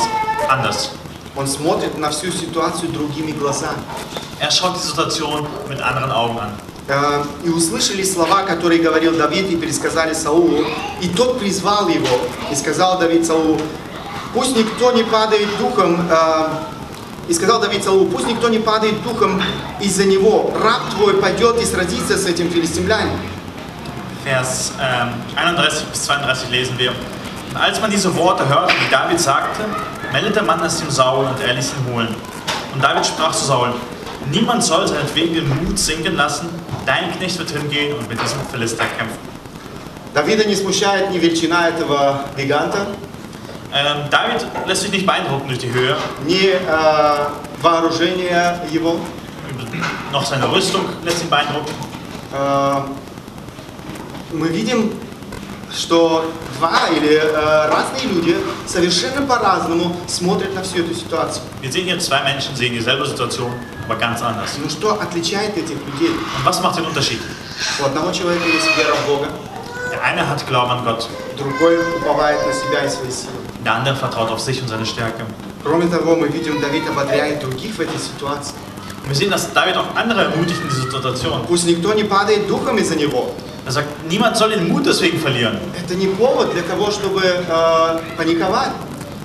anders. 0.50 0.90
Он 1.38 1.48
смотрит 1.48 1.98
на 1.98 2.10
всю 2.10 2.30
ситуацию 2.30 2.90
другими 2.92 3.32
глазами. 3.32 3.80
Er 4.42 4.52
schaut 4.52 4.76
die 4.76 4.86
Situation 4.86 5.48
mit 5.70 5.82
anderen 5.82 6.12
Augen 6.12 6.40
an. 6.40 6.52
Э, 6.90 7.24
И 7.46 7.50
услышали 7.50 8.04
слова, 8.04 8.44
которые 8.44 8.82
говорил 8.82 9.16
Давид, 9.16 9.50
и 9.50 9.56
пересказали 9.56 10.14
Саулу. 10.14 10.66
И 11.00 11.08
тот 11.08 11.40
призвал 11.40 11.88
его, 11.88 12.20
и 12.52 12.56
сказал 12.56 13.00
Давид 13.00 13.26
Саулу, 13.26 13.62
пусть 14.34 14.58
никто 14.58 14.92
не 14.92 15.04
падает 15.04 15.48
духом, 15.58 16.06
э, 16.10 16.48
и 17.29 17.35
сказал 17.35 17.61
Давид 17.61 17.83
Саулу, 17.83 18.07
пусть 18.07 18.27
никто 18.27 18.49
не 18.49 18.59
падает 18.59 19.03
духом 19.03 19.43
из-за 19.81 20.05
него. 20.05 20.55
Раб 20.63 20.91
твой 20.95 21.15
пойдет 21.15 21.61
и 21.61 21.65
сразится 21.65 22.17
с 22.17 22.27
этим 22.27 22.51
филистимлянином. 22.51 23.19
Vers 24.25 24.73
ähm, 24.81 25.13
31 25.37 25.85
bis 25.93 26.03
32 26.03 26.51
lesen 26.51 26.79
wir. 26.79 26.93
Und 27.51 27.57
als 27.57 27.81
man 27.81 27.91
diese 27.91 28.15
Worte 28.17 28.49
hörte, 28.49 28.75
die 28.85 28.91
David 28.91 29.21
sagte, 29.21 29.63
meldete 30.13 30.43
man 30.43 30.63
es 30.65 30.79
dem 30.79 30.91
Saul 30.91 31.27
und 31.27 31.41
er 31.41 31.55
ließ 31.55 31.73
ihn 31.73 31.95
holen. 31.95 32.15
Und 32.75 32.83
David 32.83 33.07
sprach 33.07 33.33
zu 33.33 33.45
Saul, 33.45 33.73
niemand 34.31 34.65
soll 34.65 34.87
seinetwegen 34.87 35.35
den 35.35 35.65
Mut 35.65 35.79
sinken 35.79 36.17
lassen, 36.17 36.49
dein 36.85 37.13
Knecht 37.17 37.39
wird 37.39 37.51
hingehen 37.51 37.97
und 37.97 38.09
mit 38.09 38.21
diesem 38.21 38.41
Philister 38.51 38.85
kämpfen. 38.99 39.27
Давида 40.17 40.45
не 40.45 40.55
смущает 40.55 41.11
ни 41.11 41.19
величина 41.19 41.69
этого 41.69 42.21
гиганта, 42.39 42.87
Ähm, 43.75 44.09
David 44.11 44.47
lässt 44.67 44.83
sich 44.83 44.93
nicht 44.93 45.07
beeindrucken 45.07 45.49
durch 45.49 45.59
die 45.59 45.73
Höhe, 45.73 45.97
ни 46.25 46.47
э, 46.47 46.61
вооружение 47.61 48.61
его. 48.71 48.99
noch 50.13 50.25
seine 50.25 50.51
Rüstung 50.51 50.83
lässt 51.05 51.23
ihn 51.23 51.31
beeindrucken. 51.31 51.73
Э, 52.33 52.83
мы 54.33 54.49
видим, 54.49 54.93
что 55.73 56.31
два 56.59 56.89
или 56.89 57.17
э, 57.17 57.69
разные 57.69 58.07
люди 58.07 58.37
совершенно 58.67 59.23
по-разному 59.27 59.97
смотрят 60.07 60.55
на 60.55 60.63
всю 60.63 60.79
эту 60.79 60.95
ситуацию. 60.95 61.43
Wir 61.61 61.71
sehen 61.71 61.85
hier 61.85 61.99
zwei 61.99 62.23
Menschen, 62.23 62.55
sehen 62.57 62.73
dieselbe 62.73 63.07
Situation, 63.07 63.53
aber 63.87 63.97
ganz 63.97 64.23
anders. 64.23 64.57
Ну 64.59 64.69
что 64.71 64.95
отличает 65.01 65.57
этих 65.57 65.77
людей? 65.87 66.11
Und 66.39 66.45
was 66.45 66.63
macht 66.63 66.79
den 66.79 66.87
Unterschied? 66.87 67.21
У 67.81 67.85
одного 67.85 68.13
человека 68.13 68.45
есть 68.47 68.67
вера 68.77 68.95
в 68.95 69.07
Бога, 69.07 69.29
Der 69.93 70.03
eine 70.03 70.29
hat 70.29 70.47
Glauben 70.47 70.71
an 70.71 70.85
Gott, 70.85 71.09
другой 71.39 71.79
уповает 71.97 72.45
на 72.47 72.53
себя 72.53 72.85
и 72.85 72.89
свои 72.89 73.11
силы. 73.11 73.40
der 73.65 73.75
andere 73.75 73.97
vertraut 73.97 74.31
auf 74.31 74.41
sich 74.41 74.61
und 74.63 74.69
seine 74.69 74.87
Stärke. 74.87 75.25
Кроме 75.63 75.87
того, 75.87 76.17
мы 76.17 76.29
видим, 76.29 76.61
Давид 76.61 76.89
ободряет 76.89 77.43
других 77.43 77.75
в 77.75 77.81
этой 77.81 77.99
ситуации. 77.99 78.55
Und 79.03 79.11
wir 79.11 79.17
sehen, 79.17 79.31
dass 79.31 79.53
David 79.53 79.77
auch 79.77 79.95
andere 79.95 80.25
ermutigt 80.25 80.61
in 80.63 80.69
dieser 80.69 80.83
Situation. 80.83 81.45
Пусть 81.47 81.67
никто 81.67 81.93
не 81.95 82.05
падает 82.05 82.47
духом 82.49 82.79
из-за 82.79 82.97
него. 82.97 83.33
Er 83.65 83.73
sagt, 83.73 83.89
niemand 84.09 84.37
soll 84.37 84.51
den 84.51 84.69
Mut 84.69 84.87
deswegen 84.87 85.19
verlieren. 85.19 85.59
Это 85.77 85.97
не 85.97 86.07
повод 86.07 86.53
для 86.53 86.63
того, 86.63 86.91
чтобы 86.93 87.21
э, 87.23 87.99
паниковать. 88.17 88.71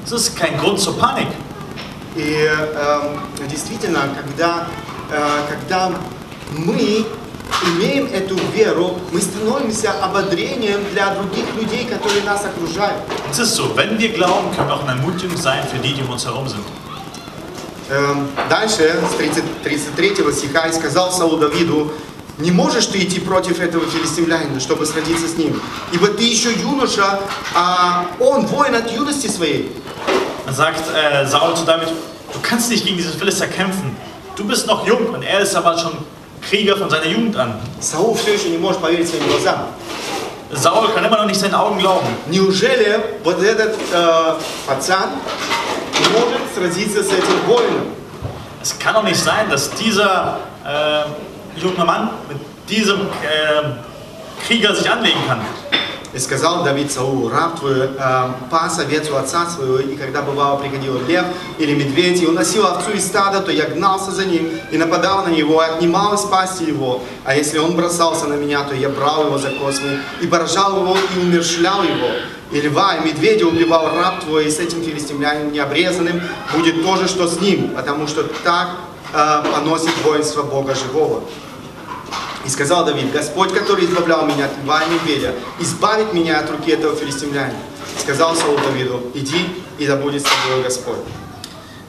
Es 0.03 0.11
ist 0.11 0.35
kein 0.35 0.57
Grund 0.57 0.79
zur 0.79 0.97
Panik. 0.97 1.27
И 2.15 2.49
э, 2.49 3.47
действительно, 3.47 3.99
когда, 4.15 4.67
э, 5.11 5.41
когда 5.47 5.91
мы 6.51 7.05
имеем 7.64 8.06
эту 8.06 8.36
веру, 8.54 8.98
мы 9.12 9.20
становимся 9.20 9.92
ободрением 10.02 10.80
для 10.92 11.14
других 11.14 11.44
людей, 11.54 11.86
которые 11.86 12.22
нас 12.22 12.44
окружают. 12.44 13.02
Es 13.30 13.38
ist 13.38 13.54
so, 13.54 13.74
wenn 13.76 13.98
wir 13.98 14.10
glauben, 14.10 14.54
können 14.54 14.68
wir 14.68 14.74
auch 14.74 14.82
eine 14.86 15.00
Ermutigung 15.00 15.36
sein 15.36 15.64
für 15.70 15.78
die, 15.78 15.94
die 15.94 16.02
um 16.02 16.10
uns 16.10 16.24
herum 16.24 16.48
sind. 16.48 16.64
Эм, 17.90 18.28
Дальше, 18.48 19.00
с 19.08 19.14
30 19.16 19.42
33 19.62 20.34
стиха, 20.34 20.66
«И 20.66 20.72
сказал 20.72 21.12
Саул 21.12 21.38
Давиду, 21.38 21.92
не 22.38 22.50
можешь 22.50 22.86
ты 22.86 22.98
идти 22.98 23.20
против 23.20 23.60
этого 23.60 23.86
филистимлянина, 23.86 24.60
чтобы 24.60 24.84
сразиться 24.84 25.26
с 25.28 25.36
ним, 25.38 25.60
ибо 25.92 26.08
ты 26.08 26.24
еще 26.24 26.52
юноша, 26.52 27.20
а 27.54 28.06
он 28.20 28.44
воин 28.46 28.74
от 28.74 28.90
юности 28.92 29.28
своей. 29.28 29.72
Sagt 30.50 30.82
äh, 30.94 31.26
Saul 31.26 31.56
zu 31.56 31.64
David, 31.64 31.88
du 31.88 32.38
kannst 32.42 32.70
nicht 32.70 32.84
gegen 32.84 32.98
diesen 32.98 33.14
Philister 33.14 33.46
kämpfen. 33.46 33.96
Du 34.36 34.44
bist 34.44 34.66
noch 34.66 34.86
jung 34.86 35.08
und 35.08 35.22
er 35.22 35.40
ist 35.40 35.56
aber 35.56 35.78
schon 35.78 35.92
Krieger 36.45 36.77
von 36.77 36.89
seiner 36.89 37.07
Jugend 37.07 37.37
an. 37.37 37.59
Саул 37.79 38.15
все 38.15 38.33
еще 38.33 38.49
не 38.49 38.57
может 38.57 38.81
поверить 38.81 39.09
своим 39.09 39.27
глазам. 39.27 39.67
Saul 40.53 40.89
kann 40.93 41.05
immer 41.05 41.17
noch 41.17 41.27
nicht 41.27 41.39
seinen 41.39 41.55
Augen 41.55 41.79
glauben. 41.79 42.07
Неужели 42.27 42.99
вот 43.23 43.41
этот 43.41 43.73
э, 43.93 44.33
пацан 44.67 45.11
может 46.11 46.41
сразиться 46.53 47.03
с 47.03 47.07
этим 47.07 47.47
воином? 47.47 47.87
Es 48.61 48.77
kann 48.77 48.93
doch 48.93 49.03
nicht 49.03 49.19
sein, 49.19 49.49
dass 49.49 49.71
dieser 49.71 50.39
äh, 50.65 51.59
junge 51.59 51.85
Mann 51.85 52.09
mit 52.27 52.37
diesem 52.69 52.99
äh, 52.99 54.45
Krieger 54.45 54.75
sich 54.75 54.89
anlegen 54.89 55.19
kann. 55.27 55.41
И 56.16 56.18
сказал 56.18 56.64
Давид 56.64 56.90
Саулу, 56.90 57.28
раб 57.28 57.60
твой 57.60 57.78
э, 57.78 57.88
пас 58.50 58.78
овец 58.78 59.10
у 59.10 59.16
отца 59.16 59.50
своего, 59.50 59.80
и 59.80 59.96
когда 59.96 60.22
бывало 60.22 60.56
приходил 60.56 60.98
лев 61.06 61.26
или 61.58 61.74
медведь, 61.74 62.22
и 62.22 62.26
уносил 62.26 62.64
овцу 62.66 62.92
из 62.92 63.06
стада, 63.06 63.40
то 63.40 63.52
я 63.52 63.66
гнался 63.66 64.12
за 64.12 64.24
ним 64.24 64.48
и 64.70 64.78
нападал 64.78 65.26
на 65.26 65.28
него, 65.28 65.62
и 65.62 65.66
отнимал 65.66 66.14
из 66.14 66.22
пасти 66.22 66.62
его. 66.62 67.02
А 67.26 67.36
если 67.36 67.58
он 67.58 67.76
бросался 67.76 68.24
на 68.28 68.32
меня, 68.32 68.64
то 68.64 68.74
я 68.74 68.88
брал 68.88 69.26
его 69.26 69.36
за 69.36 69.50
космы 69.50 70.00
и 70.22 70.26
поражал 70.26 70.80
его 70.80 70.96
и 70.96 71.18
умершлял 71.20 71.82
его. 71.82 72.08
И 72.50 72.62
льва, 72.62 72.94
и 72.94 73.06
медведя 73.06 73.46
убивал 73.46 73.94
раб 73.94 74.24
твой, 74.24 74.46
и 74.46 74.50
с 74.50 74.58
этим 74.58 74.82
филистимлянином 74.82 75.52
необрезанным 75.52 76.22
будет 76.54 76.82
то 76.82 76.96
же, 76.96 77.08
что 77.08 77.28
с 77.28 77.42
ним, 77.42 77.72
потому 77.76 78.06
что 78.06 78.22
так 78.42 78.70
э, 79.12 79.42
поносит 79.52 79.92
воинство 80.02 80.44
Бога 80.44 80.74
живого. 80.74 81.24
И 82.45 82.49
сказал 82.49 82.85
Давид, 82.85 83.11
Господь, 83.11 83.53
который 83.53 83.85
избавлял 83.85 84.25
меня 84.25 84.45
от 84.45 84.57
льва 84.63 84.81
и 84.83 84.89
медведя, 84.89 85.33
избавит 85.59 86.13
меня 86.13 86.39
от 86.39 86.49
руки 86.49 86.71
этого 86.71 86.95
филистимлянина. 86.95 87.59
Сказал 87.99 88.35
Саул 88.35 88.57
Давиду, 88.57 89.11
иди, 89.13 89.47
и 89.77 89.85
да 89.85 89.95
будет 89.95 90.21
с 90.21 90.29
тобой 90.29 90.63
Господь. 90.63 90.99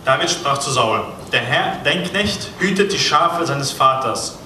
David 0.05 0.31
sprach 0.31 0.59
zu 0.59 0.71
Saul, 0.71 1.05
der 1.31 1.43
Herr, 1.43 1.79
dein 1.85 2.03
Knecht, 2.03 2.49
hütet 2.59 2.93
die 2.93 2.99
Schafe 2.99 3.47
seines 3.47 3.71
Vaters. 3.71 4.37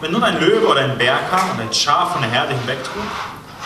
Wenn 0.00 0.12
nun 0.12 0.22
ein 0.22 0.40
Löwe 0.40 0.66
oder 0.66 0.80
ein 0.80 0.98
Bär 0.98 1.18
kam 1.30 1.50
und 1.52 1.60
ein 1.60 1.72
Schaf 1.72 2.12
von 2.12 2.22
der 2.22 2.30
Herde 2.30 2.54
hinwegtrug, 2.54 3.04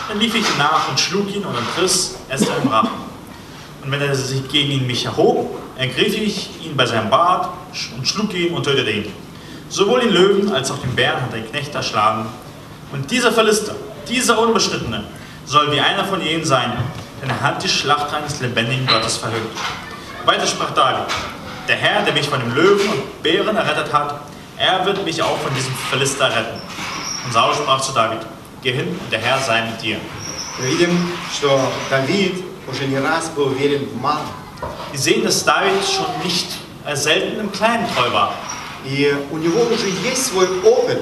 dann 0.07 0.19
lief 0.19 0.35
ich 0.35 0.47
ihm 0.47 0.57
nach 0.57 0.87
und 0.87 0.99
schlug 0.99 1.33
ihn 1.33 1.43
und 1.43 1.55
entriss 1.57 2.15
es 2.29 2.41
im 2.41 2.67
Rachen. 2.69 2.91
Und 3.83 3.91
wenn 3.91 4.01
er 4.01 4.15
sich 4.15 4.47
gegen 4.49 4.71
ihn 4.71 4.87
mich 4.87 5.05
erhob, 5.05 5.59
ergriff 5.77 6.15
ich 6.15 6.49
ihn 6.63 6.77
bei 6.77 6.85
seinem 6.85 7.09
Bart 7.09 7.49
und 7.97 8.07
schlug 8.07 8.33
ihn 8.33 8.53
und 8.53 8.63
tötete 8.63 8.91
ihn. 8.91 9.13
Sowohl 9.68 10.00
den 10.00 10.12
Löwen 10.12 10.52
als 10.52 10.70
auch 10.70 10.78
den 10.78 10.94
Bären 10.94 11.20
hat 11.20 11.34
ein 11.34 11.50
Knecht 11.50 11.74
erschlagen. 11.74 12.26
Und 12.92 13.10
dieser 13.10 13.32
Verlister, 13.32 13.74
dieser 14.08 14.38
Unbeschrittene, 14.38 15.04
soll 15.44 15.72
wie 15.72 15.80
einer 15.80 16.04
von 16.04 16.20
ihnen 16.20 16.44
sein, 16.44 16.72
denn 17.20 17.30
er 17.30 17.40
hat 17.40 17.62
die 17.62 17.68
Schlacht 17.68 18.12
eines 18.14 18.40
lebendigen 18.40 18.86
Gottes 18.86 19.16
verhüllt. 19.16 19.42
Weiter 20.24 20.46
sprach 20.46 20.70
David, 20.70 21.06
der 21.68 21.76
Herr, 21.76 22.02
der 22.02 22.12
mich 22.12 22.28
von 22.28 22.40
dem 22.40 22.54
Löwen 22.54 22.88
und 22.88 23.22
Bären 23.22 23.56
errettet 23.56 23.92
hat, 23.92 24.20
er 24.56 24.86
wird 24.86 25.04
mich 25.04 25.22
auch 25.22 25.38
von 25.38 25.54
diesem 25.54 25.74
Verlister 25.88 26.26
retten. 26.26 26.60
Und 27.24 27.32
Saul 27.32 27.54
sprach 27.54 27.80
zu 27.80 27.92
David, 27.92 28.20
geh 28.62 28.72
hin 28.72 28.98
der 29.10 29.18
Herr 29.18 29.38
sei 29.38 29.62
mit 29.62 29.82
dir. 29.82 29.98
Wir 34.92 34.98
sehen, 34.98 35.24
dass 35.24 35.44
David 35.44 35.84
schon 35.84 36.06
nicht 36.24 36.46
äh, 36.86 36.96
selten 36.96 37.40
im 37.40 37.52
Kleinen 37.52 37.86
treu 37.94 38.12
war, 38.12 38.34
И 38.85 39.15
у 39.31 39.37
него 39.37 39.61
уже 39.61 39.87
есть 40.03 40.27
свой 40.27 40.47
опыт, 40.63 41.01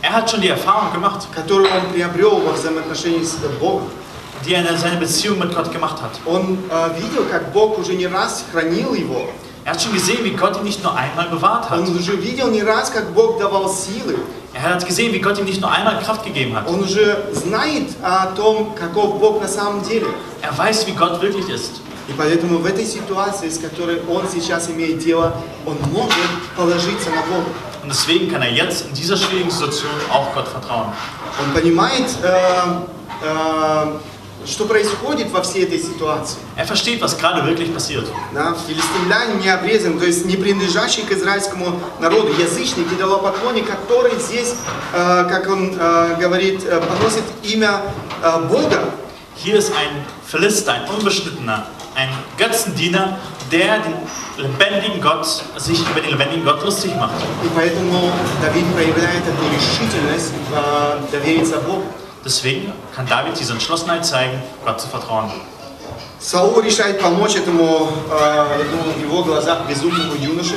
Er 0.00 0.12
hat 0.12 0.30
schon 0.30 0.40
die 0.40 0.48
Erfahrung 0.48 0.92
gemacht, 0.92 1.26
который 1.34 1.66
он 1.66 1.92
приобрел 1.92 2.38
во 2.38 2.52
взаимоотношении 2.52 3.24
с 3.24 3.34
Богом. 3.60 3.90
die 4.46 4.54
er 4.54 4.68
in 4.68 4.78
seine 4.78 4.96
Beziehung 4.96 5.38
mit 5.38 5.54
Gott 5.54 5.72
gemacht 5.72 6.00
hat. 6.00 6.12
Он 6.24 6.58
э, 6.70 7.00
видел, 7.00 7.24
как 7.30 7.52
Бог 7.52 7.78
уже 7.78 7.94
не 7.94 8.06
раз 8.06 8.44
хранил 8.52 8.94
его. 8.94 9.28
Er 9.64 9.72
hat 9.74 9.82
schon 9.82 9.92
gesehen, 9.92 10.24
wie 10.24 10.30
Gott 10.30 10.56
ihn 10.56 10.64
nicht 10.64 10.82
nur 10.82 10.94
einmal 10.96 11.28
bewahrt 11.28 11.68
hat. 11.68 11.80
Он 11.80 11.96
уже 11.96 12.16
видел 12.16 12.48
не 12.48 12.62
раз, 12.62 12.90
как 12.90 13.12
Бог 13.12 13.38
давал 13.38 13.68
силы. 13.68 14.16
Er 14.54 14.62
hat 14.62 14.86
gesehen, 14.86 15.12
wie 15.12 15.18
Gott 15.18 15.38
ihm 15.38 15.44
nicht 15.44 15.60
nur 15.60 15.70
einmal 15.70 16.00
Kraft 16.00 16.24
gegeben 16.24 16.56
hat. 16.56 16.68
Он 16.68 16.80
уже 16.80 17.24
знает 17.32 17.88
о 18.02 18.26
том, 18.34 18.74
каков 18.74 19.18
Бог 19.18 19.42
на 19.42 19.48
самом 19.48 19.82
деле. 19.82 20.06
Er 20.40 20.56
weiß, 20.56 20.86
wie 20.86 20.92
Gott 20.92 21.20
wirklich 21.20 21.48
ist. 21.48 21.80
И 22.07 22.13
поэтому 22.17 22.59
в 22.59 22.65
этой 22.65 22.85
ситуации, 22.85 23.49
с 23.49 23.57
которой 23.57 24.01
он 24.09 24.27
сейчас 24.27 24.69
имеет 24.69 24.99
дело, 24.99 25.35
он 25.65 25.77
может 25.91 26.13
положиться 26.55 27.09
на 27.09 27.21
Бога. 27.21 27.49
Und 27.83 27.89
deswegen 27.89 28.31
kann 28.31 28.41
er 28.41 28.51
jetzt 28.51 28.85
in 28.85 28.93
dieser 28.93 29.17
schwierigen 29.17 29.51
Situation 29.51 29.89
auch 30.09 30.33
Gott 30.33 30.47
vertrauen. 30.47 30.93
Он 31.41 31.53
понимает, 31.53 32.05
э, 32.21 32.83
э, 33.23 33.97
что 34.45 34.65
происходит 34.65 35.31
во 35.31 35.41
всей 35.41 35.63
этой 35.63 35.79
ситуации. 35.79 36.37
Er 36.55 36.65
versteht, 36.65 37.01
was 37.01 37.17
gerade 37.17 37.45
wirklich 37.45 37.73
passiert. 37.73 38.05
Да, 38.33 38.55
филистимлянин 38.67 39.39
не 39.39 39.49
обрезан, 39.49 39.99
то 39.99 40.05
есть 40.05 40.25
не 40.25 40.37
принадлежащий 40.37 41.03
к 41.03 41.11
израильскому 41.11 41.79
народу, 41.99 42.33
язычник, 42.39 42.91
идолопоклонник, 42.91 43.67
который 43.67 44.17
здесь, 44.19 44.53
э, 44.93 45.25
как 45.29 45.49
он 45.49 45.75
э, 45.77 46.15
говорит, 46.19 46.63
э, 46.65 46.81
поносит 46.81 47.23
имя 47.43 47.81
э, 48.21 48.47
Бога. 48.49 48.79
Hier 49.35 49.55
ist 49.55 49.71
ein 49.71 50.05
Philister, 50.25 50.73
ein 50.73 50.89
Unbeschnittener, 50.89 51.65
ein 51.94 52.08
Götzendiener, 52.36 53.18
der 53.50 53.80
den 53.80 53.94
lebendigen 54.36 55.00
Gott, 55.00 55.26
sich 55.56 55.80
über 55.90 56.00
den 56.00 56.10
lebendigen 56.10 56.44
Gott 56.44 56.64
lustig 56.64 56.94
macht. 56.96 57.14
И 57.42 57.48
поэтому 57.54 58.10
Давид 58.42 58.72
проявляет 58.74 59.22
эту 59.26 59.44
решительность 59.54 60.32
э, 60.54 61.12
довериться 61.12 61.58
Богу. 61.58 61.84
Deswegen 62.24 62.72
kann 62.94 63.06
David 63.06 63.38
diese 63.38 63.52
Entschlossenheit 63.52 64.04
zeigen, 64.04 64.40
Gott 64.64 64.80
zu 64.80 64.88
vertrauen. 64.88 65.30
Саул 66.20 66.60
решает 66.60 67.00
помочь 67.00 67.36
этому, 67.36 67.88
э, 68.10 68.58
я 68.58 68.64
думаю, 68.64 68.92
в 68.96 69.00
его 69.00 69.22
глазах 69.22 69.60
безумному 69.68 70.14
юноше. 70.14 70.56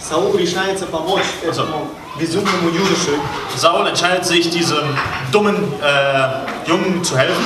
Саул 0.00 0.36
решается 0.36 0.86
помочь 0.86 1.24
этому 1.42 1.88
безумному 2.18 2.68
юноше. 2.68 3.18
Saul 3.56 3.86
entscheidet 3.86 4.24
sich, 4.24 4.50
diesem 4.50 4.96
dummen 5.32 5.56
äh, 5.82 6.68
Jungen 6.68 7.02
zu 7.02 7.16
helfen. 7.16 7.44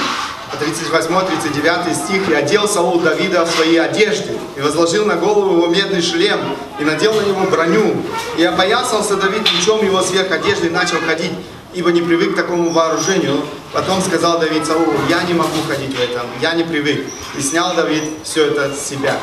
38-39 0.60 2.06
стих. 2.06 2.30
«И 2.30 2.34
одел 2.34 2.68
Саул 2.68 2.99
Давида 2.99 3.45
в 3.45 3.52
свои 3.52 3.78
одежды, 3.78 4.38
и 4.56 4.62
возложил 4.62 5.06
на 5.06 5.16
голову 5.16 5.58
его 5.58 5.68
медный 5.68 6.02
шлем, 6.02 6.39
и 6.80 6.84
надел 6.84 7.14
на 7.14 7.22
него 7.22 7.43
броню. 7.49 8.04
И 8.38 8.43
опоясался 8.43 9.16
Давид 9.16 9.43
мечом 9.54 9.86
его 9.86 10.02
сверх 10.02 10.32
одежды 10.32 10.68
и 10.68 10.70
начал 10.70 10.97
ходить, 10.99 11.32
ибо 11.74 11.91
не 11.91 12.02
привык 12.02 12.34
к 12.34 12.36
такому 12.36 12.70
вооружению. 12.72 13.41
Потом 13.74 14.02
сказал 14.02 14.39
Давид 14.39 14.66
Саулу, 14.66 14.93
я 15.10 15.24
не 15.24 15.34
могу 15.34 15.62
ходить 15.68 15.95
в 15.95 16.02
этом, 16.02 16.28
я 16.41 16.54
не 16.54 16.64
привык. 16.64 17.06
И 17.38 17.41
снял 17.41 17.74
Давид 17.76 18.04
все 18.24 18.47
это 18.47 18.74
с 18.74 18.89
себя. 18.89 19.16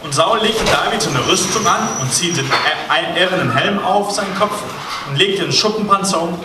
Und 0.00 0.14
Saul 0.14 0.38
legte 0.38 0.64
David 0.64 1.04
eine 1.08 1.26
Rüstung 1.26 1.66
an 1.66 1.88
und 2.00 2.12
zieht 2.14 2.36
den 2.36 2.46
ehrenen 3.16 3.52
Helm 3.52 3.80
auf 3.80 4.12
seinen 4.12 4.32
Kopf 4.38 4.54
und 5.08 5.16
legte 5.18 5.42
einen 5.42 5.52
Schuppenpanzer 5.52 6.22
um. 6.22 6.38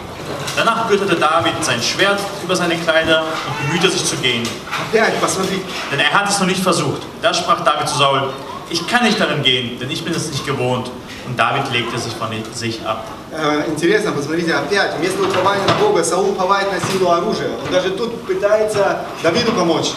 Danach 0.56 0.88
gürtete 0.88 1.14
David 1.16 1.52
sein 1.62 1.80
Schwert 1.80 2.18
über 2.42 2.56
seine 2.56 2.76
Kleider 2.76 3.22
und 3.22 3.66
bemühte 3.66 3.90
sich 3.90 4.04
zu 4.04 4.16
gehen. 4.16 4.42
Опять, 4.90 5.20
посмотри, 5.20 5.62
Denn 5.92 6.00
er 6.00 6.12
hat 6.12 6.28
es 6.28 6.38
noch 6.40 6.46
nicht 6.46 6.62
versucht. 6.62 7.02
Da 7.22 7.32
sprach 7.32 7.60
David 7.62 7.88
zu 7.88 7.96
Saul, 7.96 8.32
ich 8.70 8.86
kann 8.86 9.04
nicht 9.04 9.20
darin 9.20 9.42
gehen, 9.42 9.78
denn 9.78 9.90
ich 9.90 10.04
bin 10.04 10.12
es 10.14 10.30
nicht 10.30 10.44
gewohnt. 10.44 10.90
Und 11.26 11.38
David 11.38 11.70
legte 11.72 11.98
sich 11.98 12.12
von 12.14 12.28
sich 12.54 12.84
ab. 12.86 13.04
Э, 13.30 13.64
Интересно, 13.68 14.12
посмотрите, 14.12 14.54
опять, 14.54 14.96
вместо 14.96 15.22
упования 15.22 15.66
на 15.66 15.74
Бога, 15.74 16.02
Саул 16.02 16.30
уповает 16.30 16.72
на 16.72 16.80
силу 16.80 17.10
оружия. 17.10 17.50
Он 17.64 17.70
даже 17.70 17.90
тут 17.90 18.26
пытается 18.26 19.00
Давиду 19.22 19.52
помочь. 19.52 19.90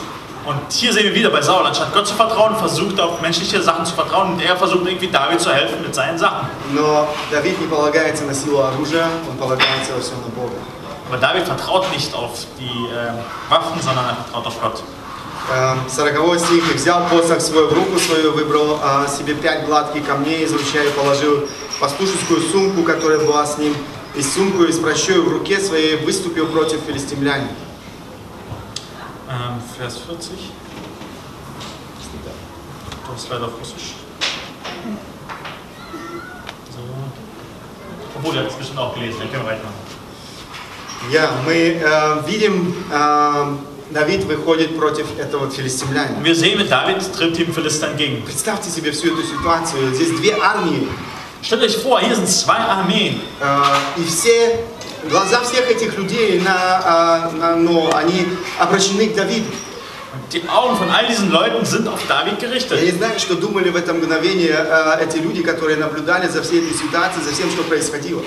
Und 0.47 0.73
hier 0.73 0.93
sehen 0.93 1.03
wir 1.03 1.15
wieder 1.15 1.31
bei 1.31 1.43
Saul, 1.43 1.67
anstatt 1.67 1.93
Gott 1.93 2.07
zu 2.07 2.15
vertrauen, 2.15 2.55
versucht 2.55 2.97
er 3.01 3.07
auf 3.07 3.21
menschliche 3.21 3.61
Sachen 3.61 3.85
zu 3.85 3.95
vertrauen 3.95 4.35
und 4.35 4.41
er 4.41 4.57
versucht 4.57 4.87
irgendwie 4.87 5.09
David 5.09 5.41
zu 5.41 5.53
helfen 5.53 5.83
mit 5.83 5.93
seinen 5.93 6.17
Sachen. 6.17 6.49
Но 6.73 7.09
Давид 7.33 7.61
не 7.61 7.67
полагается 7.67 8.25
на 8.25 8.33
силу 8.33 8.61
оружия, 8.61 9.09
он 9.29 9.37
полагается 9.37 9.95
во 9.97 10.01
всем 10.01 10.21
на 10.23 10.29
Бога. 10.41 10.55
Aber 11.09 11.19
David 11.19 11.47
vertraut 11.47 11.91
nicht 11.93 12.15
auf 12.15 12.47
die 12.61 12.65
äh, 12.65 13.51
Waffen, 13.51 13.81
sondern 13.81 14.07
er 14.07 14.15
vertraut 14.15 14.47
auf 14.47 14.61
Gott. 14.61 14.83
Э, 15.53 15.75
40 15.89 16.41
стих. 16.41 16.71
«И 16.73 16.77
взял 16.77 17.09
посох 17.09 17.41
свой 17.41 17.67
в 17.67 17.73
руку 17.73 17.99
свою, 17.99 18.31
выбрал 18.31 18.79
э, 18.81 19.09
себе 19.09 19.35
пять 19.35 19.67
гладких 19.67 20.07
камней 20.07 20.45
из 20.45 20.53
ручья 20.53 20.85
и 20.85 20.91
положил 20.91 21.49
пастушескую 21.81 22.41
сумку, 22.41 22.85
которая 22.85 23.19
была 23.19 23.45
с 23.45 23.59
ним, 23.59 23.75
и 24.15 24.23
сумку 24.23 24.63
из 24.63 24.79
прощою 24.79 25.25
в 25.25 25.33
руке 25.33 25.59
своей 25.59 25.97
выступил 25.97 26.47
против 26.47 26.79
филистимляне». 26.87 27.49
Ähm, 29.30 29.62
Vers 29.78 29.98
40. 30.00 30.52
Du 33.06 33.14
hast 33.14 33.30
leider 33.30 33.46
auf 33.46 33.60
Russisch. 33.60 33.96
So. 36.70 36.80
Obwohl, 38.16 38.36
er 38.36 38.44
hat 38.44 38.52
es 38.52 38.56
bestimmt 38.56 38.80
auch 38.80 38.94
gelesen, 38.94 39.20
dann 39.20 39.32
können 39.32 39.44
wir 39.44 39.52
weitermachen. 39.52 39.92
Я, 41.12 41.32
мы 41.46 41.54
э, 41.54 42.28
видим, 42.28 42.76
э, 42.92 43.94
Давид 43.94 44.24
выходит 44.26 44.78
против 44.78 45.18
этого 45.20 45.50
филистимлянина. 45.50 46.18
Und 46.18 46.24
wir 46.24 46.36
sehen, 46.36 46.58
mit 46.60 46.72
David 46.72 46.98
tritt 47.14 47.38
dem 47.38 47.54
Philister 47.54 47.90
entgegen. 47.90 48.24
Представьте 48.24 48.70
себе 48.70 48.92
всю 48.92 49.08
эту 49.08 49.24
ситуацию. 49.24 49.94
Здесь 49.94 50.12
две 50.20 50.34
армии, 50.40 50.88
Stellt 51.42 51.64
euch 51.64 51.78
vor, 51.78 52.00
hier 52.00 52.16
sind 52.16 52.30
zwei 52.30 52.56
Armeen. 52.58 53.20
э, 53.40 54.00
и 54.00 54.04
все, 54.06 54.60
глаза 55.09 55.43
всех 55.43 55.71
этих 55.71 55.97
людей, 55.97 56.41
на, 56.41 57.31
э, 57.33 57.37
на- 57.37 57.57
ну, 57.57 57.91
они 57.95 58.27
обращены 58.59 59.09
к 59.09 59.15
Давиду. 59.15 59.47
Die 60.33 60.43
Augen 60.49 60.77
von 60.77 60.91
all 60.91 61.07
diesen 61.07 61.31
Leuten 61.31 61.65
sind 61.65 61.87
auf 61.87 62.01
David 62.09 62.41
Я 62.41 62.49
gerichtet. 62.49 62.83
не 62.83 62.91
знаю, 62.91 63.19
что 63.21 63.35
думали 63.35 63.69
в 63.69 63.77
это 63.77 63.93
мгновение 63.93 64.51
э, 64.59 65.05
эти 65.05 65.19
люди, 65.19 65.43
которые 65.43 65.77
наблюдали 65.77 66.27
за 66.27 66.43
всей 66.43 66.61
этой 66.61 66.75
ситуацией, 66.77 67.23
за 67.25 67.33
всем, 67.33 67.51
что 67.51 67.63
происходило. 67.63 68.23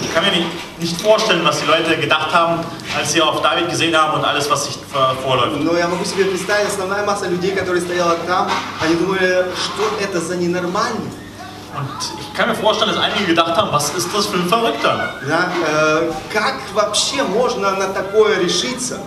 Ich 0.00 0.14
kann 0.14 0.24
mir 0.24 0.30
nicht, 0.30 0.46
nicht 0.80 1.00
vorstellen, 1.02 1.44
was 1.44 1.58
die 1.60 1.66
Leute 1.66 1.96
gedacht 1.98 2.32
haben, 2.32 2.64
als 2.96 3.12
sie 3.12 3.20
auf 3.20 3.42
David 3.42 3.68
gesehen 3.68 3.94
haben 3.94 4.14
und 4.18 4.24
alles, 4.24 4.48
was 4.48 4.64
sich 4.66 4.78
vor- 4.90 5.14
vorläuft. 5.22 5.60
Но 5.62 5.76
я 5.76 5.88
могу 5.88 6.04
себе 6.04 6.24
представить, 6.26 6.68
основная 6.68 7.04
масса 7.04 7.26
людей, 7.26 7.50
которые 7.54 7.82
стояла 7.82 8.16
там, 8.26 8.48
они 8.80 8.94
думали, 8.94 9.44
что 9.64 9.82
это 10.00 10.20
за 10.20 10.36
ненормальный. 10.36 11.10
Und 11.77 11.87
ich 12.19 12.33
kann 12.33 12.49
mir 12.49 12.55
vorstellen, 12.55 12.91
dass 12.93 13.01
einige 13.01 13.27
gedacht 13.27 13.55
haben, 13.55 13.71
was 13.71 13.91
ist 13.91 14.09
das 14.13 14.25
für 14.25 14.37
ein 14.37 14.47
Verrückter? 14.47 15.13
Да? 15.27 15.51
Э, 15.65 16.11
как 16.33 16.55
вообще 16.73 17.23
можно 17.23 17.71
на 17.71 17.87
такое 17.87 18.39
решиться? 18.39 18.99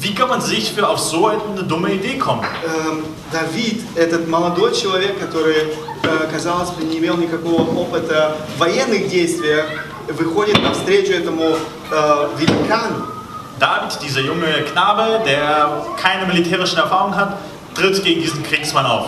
Wie 0.00 0.14
kann 0.14 0.28
man 0.28 0.40
sich 0.40 0.72
für 0.72 0.88
auf 0.88 1.00
so 1.00 1.26
eine 1.26 1.64
dumme 1.64 1.92
Idee 1.92 2.18
kommen? 2.18 2.44
Эм, 2.64 3.04
Давид, 3.32 3.82
этот 3.96 4.28
молодой 4.28 4.72
человек, 4.72 5.18
который, 5.18 5.56
э, 6.02 6.28
казалось 6.30 6.70
бы, 6.70 6.84
не 6.84 6.98
имел 6.98 7.16
никакого 7.16 7.62
опыта 7.76 8.36
в 8.56 8.60
военных 8.60 9.08
действиях, 9.08 9.66
выходит 10.08 10.62
навстречу 10.62 11.12
этому 11.12 11.56
э, 11.90 12.28
великану. 12.36 13.06
David, 13.58 13.98
dieser 14.00 14.20
junge 14.20 14.46
Knabe, 14.72 15.20
der 15.26 15.84
keine 16.00 16.26
militärischen 16.26 16.78
Erfahrungen 16.78 17.16
hat, 17.16 17.38
tritt 17.74 18.02
gegen 18.04 18.20
diesen 18.20 18.44
Kriegsmann 18.44 18.86
auf. 18.86 19.06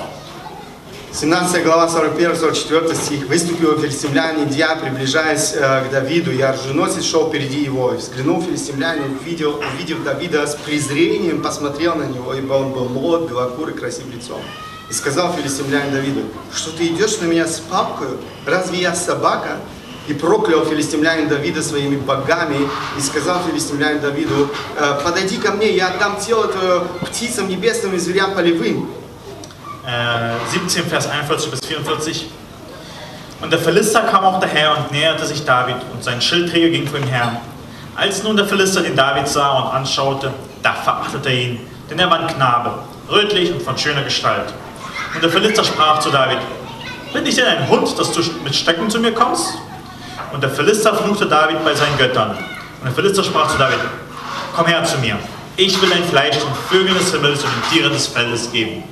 17 1.15 1.63
глава 1.63 1.87
41-44 1.87 2.93
стих. 2.93 3.27
«Выступил 3.27 3.79
филистимляне, 3.79 4.43
идя, 4.43 4.75
приближаясь 4.75 5.53
э, 5.53 5.85
к 5.85 5.89
Давиду, 5.89 6.29
и 6.29 6.41
оруженосец 6.41 7.05
шел 7.05 7.29
впереди 7.29 7.63
его. 7.63 7.93
И 7.93 7.97
взглянул 7.97 8.41
филистимлянин, 8.41 9.17
увидел, 9.21 9.61
увидев 9.73 10.03
Давида 10.03 10.45
с 10.45 10.55
презрением, 10.55 11.41
посмотрел 11.41 11.95
на 11.95 12.03
него, 12.03 12.33
ибо 12.33 12.55
он 12.55 12.73
был 12.73 12.89
молод, 12.89 13.29
белокур 13.29 13.69
и 13.69 13.71
красив 13.71 14.13
лицом. 14.13 14.41
И 14.89 14.93
сказал 14.93 15.31
филистимлянин 15.33 15.93
Давиду, 15.93 16.23
что 16.53 16.71
ты 16.71 16.87
идешь 16.87 17.17
на 17.21 17.27
меня 17.27 17.47
с 17.47 17.61
палкой? 17.61 18.09
Разве 18.45 18.81
я 18.81 18.93
собака? 18.93 19.59
И 20.09 20.13
проклял 20.13 20.65
филистимлянин 20.65 21.29
Давида 21.29 21.63
своими 21.63 21.95
богами, 21.95 22.67
и 22.97 23.01
сказал 23.01 23.41
филистимлянин 23.47 24.01
Давиду, 24.01 24.49
«Э, 24.75 24.99
подойди 25.01 25.37
ко 25.37 25.53
мне, 25.53 25.73
я 25.77 25.87
отдам 25.87 26.19
тело 26.19 26.49
твое 26.49 26.81
птицам 27.07 27.47
небесным 27.47 27.95
и 27.95 27.99
зверям 27.99 28.35
полевым. 28.35 28.89
Äh, 29.87 30.49
17, 30.49 30.85
Vers 30.85 31.07
41 31.07 31.51
bis 31.51 31.59
44. 31.65 32.25
Und 33.41 33.51
der 33.51 33.59
Philister 33.59 34.01
kam 34.01 34.23
auch 34.23 34.39
daher 34.39 34.75
und 34.77 34.91
näherte 34.91 35.25
sich 35.25 35.45
David, 35.45 35.75
und 35.93 36.03
sein 36.03 36.21
Schildträger 36.21 36.69
ging 36.69 36.87
vor 36.87 36.99
ihm 36.99 37.07
her. 37.07 37.41
Als 37.95 38.23
nun 38.23 38.35
der 38.35 38.47
Philister 38.47 38.81
den 38.81 38.95
David 38.95 39.27
sah 39.27 39.59
und 39.59 39.73
anschaute, 39.73 40.33
da 40.63 40.73
verachtete 40.73 41.29
er 41.29 41.35
ihn, 41.35 41.59
denn 41.89 41.99
er 41.99 42.09
war 42.09 42.21
ein 42.21 42.27
Knabe, 42.27 42.79
rötlich 43.09 43.53
und 43.53 43.61
von 43.61 43.77
schöner 43.77 44.01
Gestalt. 44.01 44.53
Und 45.13 45.23
der 45.23 45.29
Philister 45.29 45.63
sprach 45.63 45.99
zu 45.99 46.09
David, 46.09 46.39
bin 47.13 47.25
ich 47.25 47.35
denn 47.35 47.45
ein 47.45 47.69
Hund, 47.69 47.87
dass 47.99 48.11
du 48.11 48.21
mit 48.43 48.55
Stecken 48.55 48.89
zu 48.89 48.99
mir 48.99 49.13
kommst? 49.13 49.53
Und 50.33 50.41
der 50.41 50.49
Philister 50.49 50.95
fluchte 50.95 51.27
David 51.27 51.63
bei 51.63 51.75
seinen 51.75 51.97
Göttern. 51.97 52.31
Und 52.31 52.85
der 52.85 52.91
Philister 52.91 53.23
sprach 53.23 53.49
zu 53.49 53.57
David, 53.57 53.79
komm 54.55 54.65
her 54.65 54.83
zu 54.83 54.97
mir, 54.97 55.17
ich 55.57 55.79
will 55.81 55.89
dein 55.89 56.03
Fleisch 56.05 56.37
den 56.37 56.53
Vögeln 56.69 56.97
des 56.97 57.11
Himmels 57.11 57.43
und 57.43 57.51
den 57.51 57.71
Tieren 57.71 57.93
des 57.93 58.07
Feldes 58.07 58.51
geben. 58.51 58.83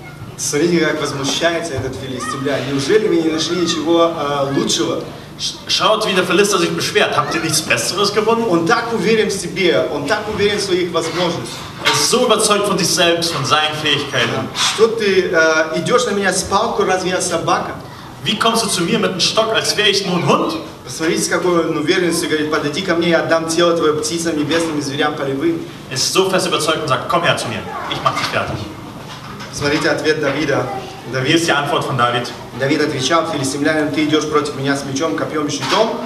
Смотрите, 0.44 0.86
как 0.86 1.00
возмущается 1.00 1.74
этот 1.74 1.96
филистимлян. 1.96 2.60
Неужели 2.70 3.08
вы 3.08 3.16
не 3.18 3.30
нашли 3.30 3.56
ничего 3.62 4.12
э, 4.14 4.54
лучшего? 4.60 5.02
Sch- 5.40 5.56
Schaut, 5.68 6.06
wie 6.06 6.14
der 6.14 6.26
Philister 6.26 6.58
sich 6.60 6.70
beschwert. 6.72 7.16
Habt 7.16 7.34
ihr 7.34 7.42
nichts 7.42 7.62
Besseres 7.62 8.14
gefunden? 8.14 8.44
Он 8.50 8.66
так 8.68 8.92
уверен 8.94 9.30
в 9.30 9.34
себе, 9.34 9.88
он 9.94 10.06
так 10.06 10.24
уверен 10.34 10.58
в 10.60 10.62
своих 10.62 10.92
возможностях. 10.92 11.58
Er 11.86 11.92
ist 11.94 12.10
so 12.10 12.26
überzeugt 12.26 12.68
von 12.68 12.78
sich 12.78 12.88
selbst, 12.90 13.32
von 13.32 13.46
seinen 13.46 13.74
Fähigkeiten. 13.82 14.48
Что 14.76 14.88
ты 14.88 15.30
э, 15.32 15.80
идешь 15.80 16.06
на 16.08 16.12
меня 16.12 16.34
с 16.34 16.44
палкой, 16.44 16.88
разве 16.88 17.12
я 17.12 17.22
собака? 17.22 17.76
Wie 18.26 18.38
kommst 18.38 18.64
du 18.66 18.68
zu 18.70 18.84
mir 18.84 19.00
mit 19.00 19.12
einem 19.12 19.20
Stock, 19.22 19.54
als 19.54 19.76
wäre 19.78 19.90
ich 19.90 20.06
nur 20.06 20.18
ein 20.18 20.28
Hund? 20.28 20.54
Посмотрите, 20.86 21.22
с 21.24 21.28
какой 21.30 21.70
он 21.70 21.78
уверенностью 21.78 22.28
говорит, 22.30 22.52
подойди 22.52 22.82
ко 22.82 22.96
мне, 22.96 23.10
я 23.12 23.20
отдам 23.22 23.48
тело 23.48 23.76
твое 23.78 23.94
птицам 23.94 24.38
небесным 24.38 24.78
и 24.80 24.82
зверям 24.82 25.16
полевым. 25.16 25.62
Er 25.90 25.96
ist 25.96 26.12
so 26.12 26.30
fest 26.30 26.48
überzeugt 26.48 26.82
und 26.82 26.90
sagt, 26.90 27.08
komm 27.08 27.24
her 27.24 27.38
zu 27.38 27.48
mir, 27.48 27.60
ich 27.90 27.98
mach 28.04 28.12
dich 28.18 28.28
fertig. 28.28 28.58
Смотрите 29.53 29.91
ответ 29.91 30.21
Давида. 30.21 30.67
Hier 31.11 31.21
Давид, 31.21 31.37
ist 31.37 31.47
die 31.47 31.53
Antwort 31.53 31.85
von 31.85 31.97
David. 31.97 32.31
Давид 32.61 32.83
отвечал 32.83 33.27
филистимлянин, 33.31 33.93
ты 33.93 34.05
идешь 34.05 34.29
против 34.29 34.57
меня 34.57 34.77
с 34.77 34.85
мечом, 34.85 35.17
копьем 35.17 35.47
и 35.47 35.51
щитом, 35.51 36.01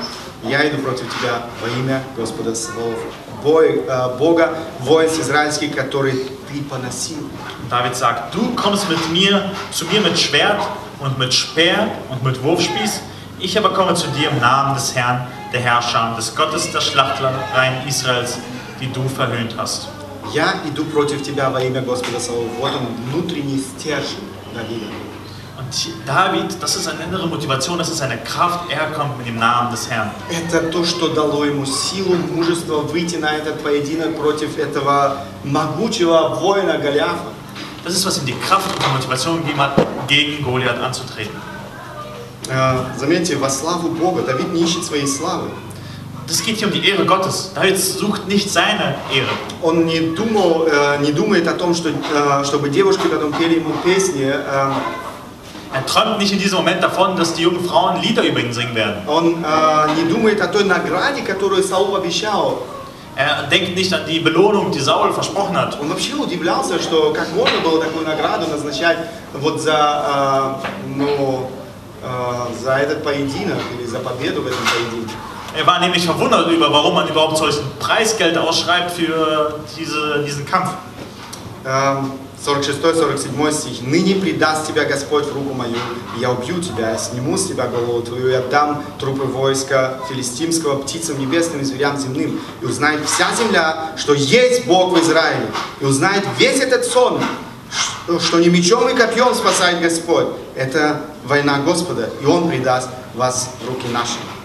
я 0.45 0.69
иду 0.69 0.79
против 0.79 1.07
тебя 1.19 1.43
во 1.61 1.69
имя 1.81 2.03
Господа 2.17 2.55
Саваофа, 2.55 3.01
бой, 3.43 3.83
э, 3.87 4.17
Бога, 4.19 4.57
воинств 4.81 5.21
израильских, 5.21 5.75
который 5.75 6.13
ты 6.13 6.63
поносил. 6.71 7.29
David 7.69 7.97
sagt, 7.97 8.33
du 8.35 8.55
kommst 8.55 8.89
mit 8.89 9.11
mir, 9.11 9.51
zu 9.73 9.87
mir 9.87 10.01
mit 10.03 10.19
Schwert 10.19 10.61
und 11.01 11.19
mit 11.19 11.35
Speer 11.35 11.89
und 12.09 12.23
mit 12.23 12.43
Wurfspieß. 12.43 13.01
Ich 13.41 13.59
aber 13.59 13.71
komme 13.71 13.95
zu 13.95 14.07
dir 14.09 14.31
im 14.31 14.39
Namen 14.39 14.75
des 14.75 14.95
Herrn, 14.95 15.27
der 15.53 15.61
Herrscher, 15.61 16.15
des 16.17 16.35
Gottes 16.37 16.71
der 16.71 16.81
Schlachtreihen 16.81 17.89
Israels, 17.89 18.39
die 18.81 18.93
du 18.93 19.09
verhöhnt 19.09 19.57
hast. 19.59 19.89
Я 20.34 20.62
иду 20.66 20.86
против 20.86 21.24
тебя 21.24 21.50
во 21.50 21.62
имя 21.64 21.82
Господа 21.82 22.20
Саваофа. 22.20 22.50
Вот 22.60 22.72
он, 22.76 22.88
внутренний 23.12 23.60
стержень 23.60 24.28
Давида. 24.54 24.86
Und 25.58 25.74
David, 26.06 26.62
das 26.62 26.76
ist 26.76 26.88
eine 26.88 27.04
innere 27.06 27.26
Motivation, 27.28 27.80
das 27.80 27.90
ist 27.90 28.02
eine 28.02 28.18
Kraft, 28.20 28.70
er 28.70 28.92
kommt 28.92 29.18
mit 29.18 29.26
dem 29.26 29.40
Namen 29.40 29.72
des 29.72 29.90
Herrn. 29.90 30.12
Это 30.30 30.70
то, 30.70 30.86
что 30.86 31.10
дало 31.10 31.46
ему 31.46 31.66
силу, 31.66 32.16
мужество 32.16 32.78
выйти 32.78 33.16
на 33.16 33.36
этот 33.36 33.64
поединок 33.64 34.16
против 34.18 34.58
этого 34.60 35.24
могучего 35.44 36.36
воина 36.40 36.78
Голиафа. 36.78 37.32
Das 37.84 37.96
ist, 37.96 38.06
was 38.06 38.20
ihm 38.20 38.26
die 38.28 38.34
Kraft 38.34 38.70
und 38.72 38.86
die 38.86 38.94
Motivation 38.94 39.42
gegeben 39.42 39.60
hat, 39.60 39.76
gegen 40.08 40.44
Goliath 40.44 40.80
anzutreten. 40.80 41.36
Э, 42.50 42.84
Заметьте, 42.98 43.36
во 43.38 43.50
славу 43.50 43.90
Бога. 43.90 44.22
Давид 44.22 44.54
не 44.54 44.64
ищет 44.64 44.86
своей 44.86 45.08
славы. 45.08 45.50
Das 46.27 46.43
geht 46.43 46.59
hier 46.59 46.69
um 46.69 46.73
die 46.73 46.89
Ehre 46.89 47.05
Gottes. 47.05 47.53
David 47.55 47.79
sucht 47.79 48.27
nicht 48.29 48.51
seine 48.51 48.95
Ehre. 49.13 49.29
Он 49.61 49.85
не 49.85 50.01
думал, 50.01 50.67
э, 50.67 50.99
не 51.03 51.13
думает 51.13 51.47
о 51.49 51.53
том, 51.55 51.75
что, 51.75 51.91
э, 51.91 52.45
чтобы 52.45 52.71
девушки 52.71 53.07
потом 53.09 53.33
пели 53.33 53.57
ему 53.57 53.75
песни. 53.85 54.25
Э, 54.25 54.73
Er 55.75 55.87
träumt 55.87 56.19
nicht 56.19 56.33
in 56.33 56.39
diesem 56.39 56.59
Moment 56.59 56.83
davon, 56.83 57.17
dass 57.17 57.33
die 57.33 57.43
jungen 57.45 57.65
Frauen 57.65 58.03
Lieder 58.03 58.23
über 58.25 58.41
ihn 58.41 58.53
singen 58.53 58.75
werden. 58.75 58.97
Он 59.07 59.43
э, 59.43 59.95
не 59.97 60.05
думает 60.05 60.41
о 60.43 60.49
той 60.49 60.65
награде, 60.65 61.23
которую 61.23 61.63
Саул 61.63 61.97
обещал. 61.97 62.59
Er 63.17 63.45
denkt 63.51 63.75
nicht 63.77 63.93
an 63.93 64.03
die 64.07 64.21
Belohnung, 64.21 64.71
die 64.71 64.81
Saul 64.81 65.13
versprochen 65.13 65.57
hat. 65.57 65.79
Он 65.81 65.89
вообще 65.89 66.15
удивлялся, 66.15 66.79
что 66.81 67.13
как 67.15 67.29
можно 67.35 67.59
было 67.61 67.83
такую 67.83 68.07
награду 68.07 68.47
назначать 68.51 68.99
вот 69.33 69.61
за, 69.63 70.59
э, 70.63 70.67
ну, 70.97 71.51
э, 72.03 72.63
за 72.63 72.73
этот 72.75 73.03
поединок 73.03 73.59
или 73.79 73.87
за 73.87 73.99
победу 73.99 74.43
в 74.43 74.47
этом 74.47 74.61
поединке. 74.67 75.15
Er 75.56 75.66
war 75.66 75.80
nämlich 75.80 76.06
verwundert 76.06 76.52
über, 76.52 76.72
warum 76.72 76.94
man 76.94 77.08
überhaupt 77.08 77.38
solchen 77.38 77.64
Preisgeld 77.80 78.38
ausschreibt 78.38 78.92
für 78.92 79.60
diese, 79.78 80.24
diesen 80.24 80.46
Kampf. 80.46 80.70
Эм, 81.66 82.12
46-47 82.46 83.52
стих. 83.52 83.82
«Ныне 83.82 84.16
предаст 84.16 84.68
тебя 84.68 84.86
Господь 84.86 85.26
в 85.26 85.34
руку 85.34 85.54
мою, 85.54 85.76
и 86.16 86.22
я 86.22 86.32
убью 86.32 86.62
тебя, 86.62 86.98
сниму 86.98 87.38
с 87.38 87.48
тебя 87.48 87.68
голову 87.68 88.02
твою, 88.02 88.30
и 88.30 88.34
отдам 88.34 88.84
трупы 89.00 89.24
войска 89.24 90.00
филистимского 90.08 90.78
птицам 90.78 91.20
небесным 91.20 91.62
и 91.62 91.64
зверям 91.64 91.98
земным, 91.98 92.40
и 92.62 92.66
узнает 92.66 93.02
вся 93.06 93.28
земля, 93.36 93.92
что 93.98 94.14
есть 94.14 94.66
Бог 94.66 94.94
в 94.94 95.02
Израиле, 95.02 95.48
и 95.82 95.86
узнает 95.86 96.24
весь 96.38 96.60
этот 96.60 96.86
сон, 96.86 97.20
что 98.20 98.40
не 98.40 98.50
мечом 98.50 98.88
и 98.88 98.96
копьем 98.96 99.34
спасает 99.34 99.82
Господь. 99.82 100.28
Это 100.56 101.02
война 101.26 101.60
Господа, 101.60 102.10
и 102.22 102.26
Он 102.26 102.48
предаст 102.48 102.90
вас 103.16 103.50
в 103.62 103.68
руки 103.68 103.88
наши». 103.92 104.37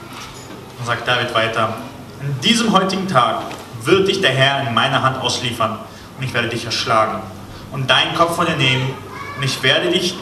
Dann 0.82 0.98
sagt 0.98 1.06
David 1.06 1.32
weiter, 1.32 1.74
an 2.20 2.40
diesem 2.42 2.72
heutigen 2.72 3.06
Tag 3.06 3.42
wird 3.84 4.08
dich 4.08 4.20
der 4.20 4.32
Herr 4.32 4.66
in 4.66 4.74
meine 4.74 5.00
Hand 5.00 5.20
ausliefern 5.20 5.78
und 6.18 6.24
ich 6.24 6.34
werde 6.34 6.48
dich 6.48 6.64
erschlagen 6.64 7.22
und 7.70 7.88
deinen 7.88 8.16
Kopf 8.16 8.34
von 8.34 8.46
dir 8.46 8.56
nehmen 8.56 8.92
und 9.36 9.44
ich 9.44 9.62
werde 9.62 9.92
dich 9.92 10.16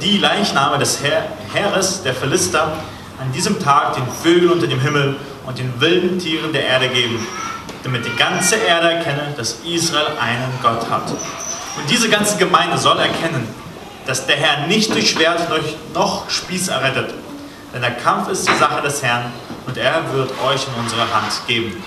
die 0.00 0.16
Leichname 0.16 0.78
des 0.78 1.02
Herr, 1.02 1.24
Heeres 1.52 2.02
der 2.04 2.14
Philister 2.14 2.72
an 3.20 3.32
diesem 3.32 3.62
Tag 3.62 3.96
den 3.96 4.06
Vögeln 4.22 4.50
unter 4.50 4.66
dem 4.66 4.80
Himmel 4.80 5.16
und 5.44 5.58
den 5.58 5.78
wilden 5.78 6.18
Tieren 6.18 6.54
der 6.54 6.64
Erde 6.64 6.88
geben, 6.88 7.18
damit 7.82 8.06
die 8.06 8.16
ganze 8.16 8.56
Erde 8.56 8.90
erkenne, 8.90 9.34
dass 9.36 9.58
Israel 9.66 10.06
einen 10.18 10.58
Gott 10.62 10.88
hat. 10.88 11.10
Und 11.10 11.90
diese 11.90 12.08
ganze 12.08 12.38
Gemeinde 12.38 12.78
soll 12.78 12.98
erkennen, 12.98 13.46
dass 14.06 14.24
der 14.24 14.36
Herr 14.36 14.68
nicht 14.68 14.94
durch 14.94 15.10
Schwert 15.10 15.48
noch 15.92 16.30
Spieß 16.30 16.68
errettet, 16.68 17.12
denn 17.74 17.82
der 17.82 17.90
Kampf 17.90 18.30
ist 18.30 18.48
die 18.48 18.56
Sache 18.56 18.80
des 18.80 19.02
Herrn 19.02 19.30
und 19.67 19.77
er 19.77 20.03
wird 20.13 20.31
euch 20.45 20.65
in 20.67 20.83
unsere 20.83 21.01
Hand 21.13 21.31
geben. 21.47 21.81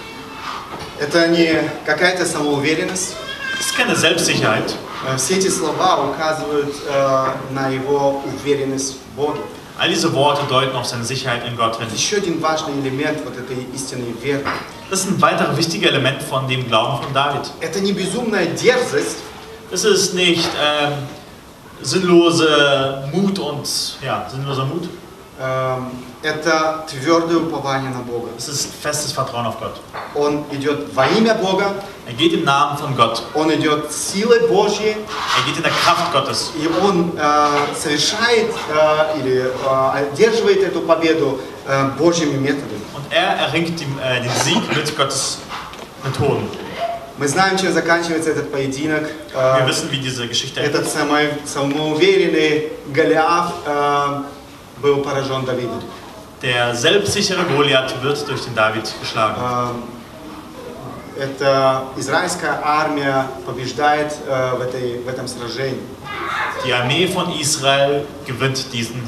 Это 0.98 1.28
не 1.28 1.62
какая-то 1.84 2.24
самоуверенность. 2.24 3.16
Das 3.58 3.66
ist 3.66 3.76
keine 3.76 3.94
Selbstsicherheit. 3.96 4.74
Э, 5.06 5.16
Все 5.16 5.36
эти 5.36 5.48
слова 5.48 6.04
указывают 6.10 6.74
э, 6.88 7.26
на 7.52 7.68
его 7.68 8.22
уверенность 8.24 8.96
в 8.96 9.16
Боге. 9.16 9.40
All 9.78 9.90
diese 9.90 10.10
Worte 10.14 10.40
deuten 10.48 10.74
auf 10.74 10.86
seine 10.86 11.04
Sicherheit 11.04 11.46
in 11.46 11.54
Gott 11.56 11.76
hin. 11.78 11.86
Еще 11.94 12.16
один 12.16 12.40
важный 12.40 12.80
элемент 12.80 13.18
вот 13.24 13.36
этой 13.36 13.66
истинной 13.74 14.14
веры. 14.22 14.42
Das 14.90 15.00
ist 15.00 15.08
ein 15.10 15.20
weiteres 15.20 15.56
wichtiges 15.56 15.90
Element 15.90 16.22
von 16.22 16.48
dem 16.48 16.66
Glauben 16.66 17.02
von 17.02 17.12
David. 17.12 17.42
Это 17.60 17.80
не 17.80 17.92
безумная 17.92 18.46
дерзость, 18.46 19.18
Es 19.70 19.84
ist 19.84 20.14
nicht 20.14 20.48
ähm, 20.62 20.92
sinnlose 21.82 23.08
Mut 23.12 23.38
und 23.38 23.68
ja, 24.02 24.26
sinnloser 24.30 24.64
Mut. 24.64 24.88
Эм, 25.41 25.89
это 26.23 26.85
твердое 26.87 27.37
упование 27.39 27.89
на 27.89 28.01
Бога. 28.01 28.29
Es 28.37 28.47
ist 28.47 28.69
festes 28.81 29.11
Vertrauen 29.11 29.45
auf 29.47 29.59
Gott. 29.59 29.75
Он 30.13 30.45
идет 30.51 30.93
во 30.93 31.07
имя 31.07 31.33
Бога, 31.35 31.73
Er 32.07 32.13
geht 32.13 32.33
im 32.33 32.43
Namen 32.43 32.77
von 32.77 32.95
Gott. 32.95 33.23
он 33.33 33.51
идет 33.53 33.91
силой 33.91 34.47
Божьей, 34.47 34.95
Er 35.37 35.43
geht 35.47 35.57
in 35.57 35.63
der 35.63 35.71
Kraft 35.71 36.11
Gottes. 36.13 36.51
и 36.55 36.67
он 36.85 37.13
э, 37.17 37.47
совершает 37.75 38.51
э, 38.69 39.19
или 39.19 39.45
э, 39.45 39.91
одерживает 39.93 40.63
эту 40.63 40.81
победу 40.81 41.39
э, 41.67 41.89
Божьими 41.97 42.37
методами. 42.37 42.81
Und 42.95 43.11
er 43.11 43.37
erringt 43.47 43.79
die, 43.79 43.87
äh, 44.03 44.21
den 44.21 44.31
Sieg 44.43 44.75
mit 44.75 44.95
Gottes 44.95 45.39
Methoden. 46.03 46.47
Мы 47.17 47.27
знаем, 47.27 47.55
чем 47.57 47.71
заканчивается 47.71 48.31
этот 48.31 48.51
поединок. 48.51 49.03
Wir 49.33 49.67
wissen, 49.67 49.91
wie 49.91 49.97
diese 49.99 50.27
Geschichte 50.27 50.59
Этот 50.59 50.87
самый, 50.89 51.29
самоуверенный 51.45 52.71
Голиаф 52.93 53.53
э, 53.65 54.21
был 54.82 55.02
поражен 55.02 55.44
Давидом. 55.44 55.82
Der 56.42 56.74
selbstsichere 56.74 57.44
Goliath 57.44 58.02
wird 58.02 58.28
durch 58.28 58.44
den 58.44 58.54
David 58.54 58.84
geschlagen. 59.00 59.36
Э, 59.40 59.68
Это 61.18 61.84
израильская 61.96 62.60
армия 62.62 63.26
побеждает 63.46 64.12
э, 64.26 64.54
в, 64.54 64.60
этой, 64.60 64.98
в 65.02 65.08
этом 65.08 65.26
сражении. 65.26 65.80
Die 66.64 66.72
Armee 66.74 67.06
von 67.06 67.32
Israel 67.40 68.04
gewinnt 68.26 68.70
diesen 68.72 69.02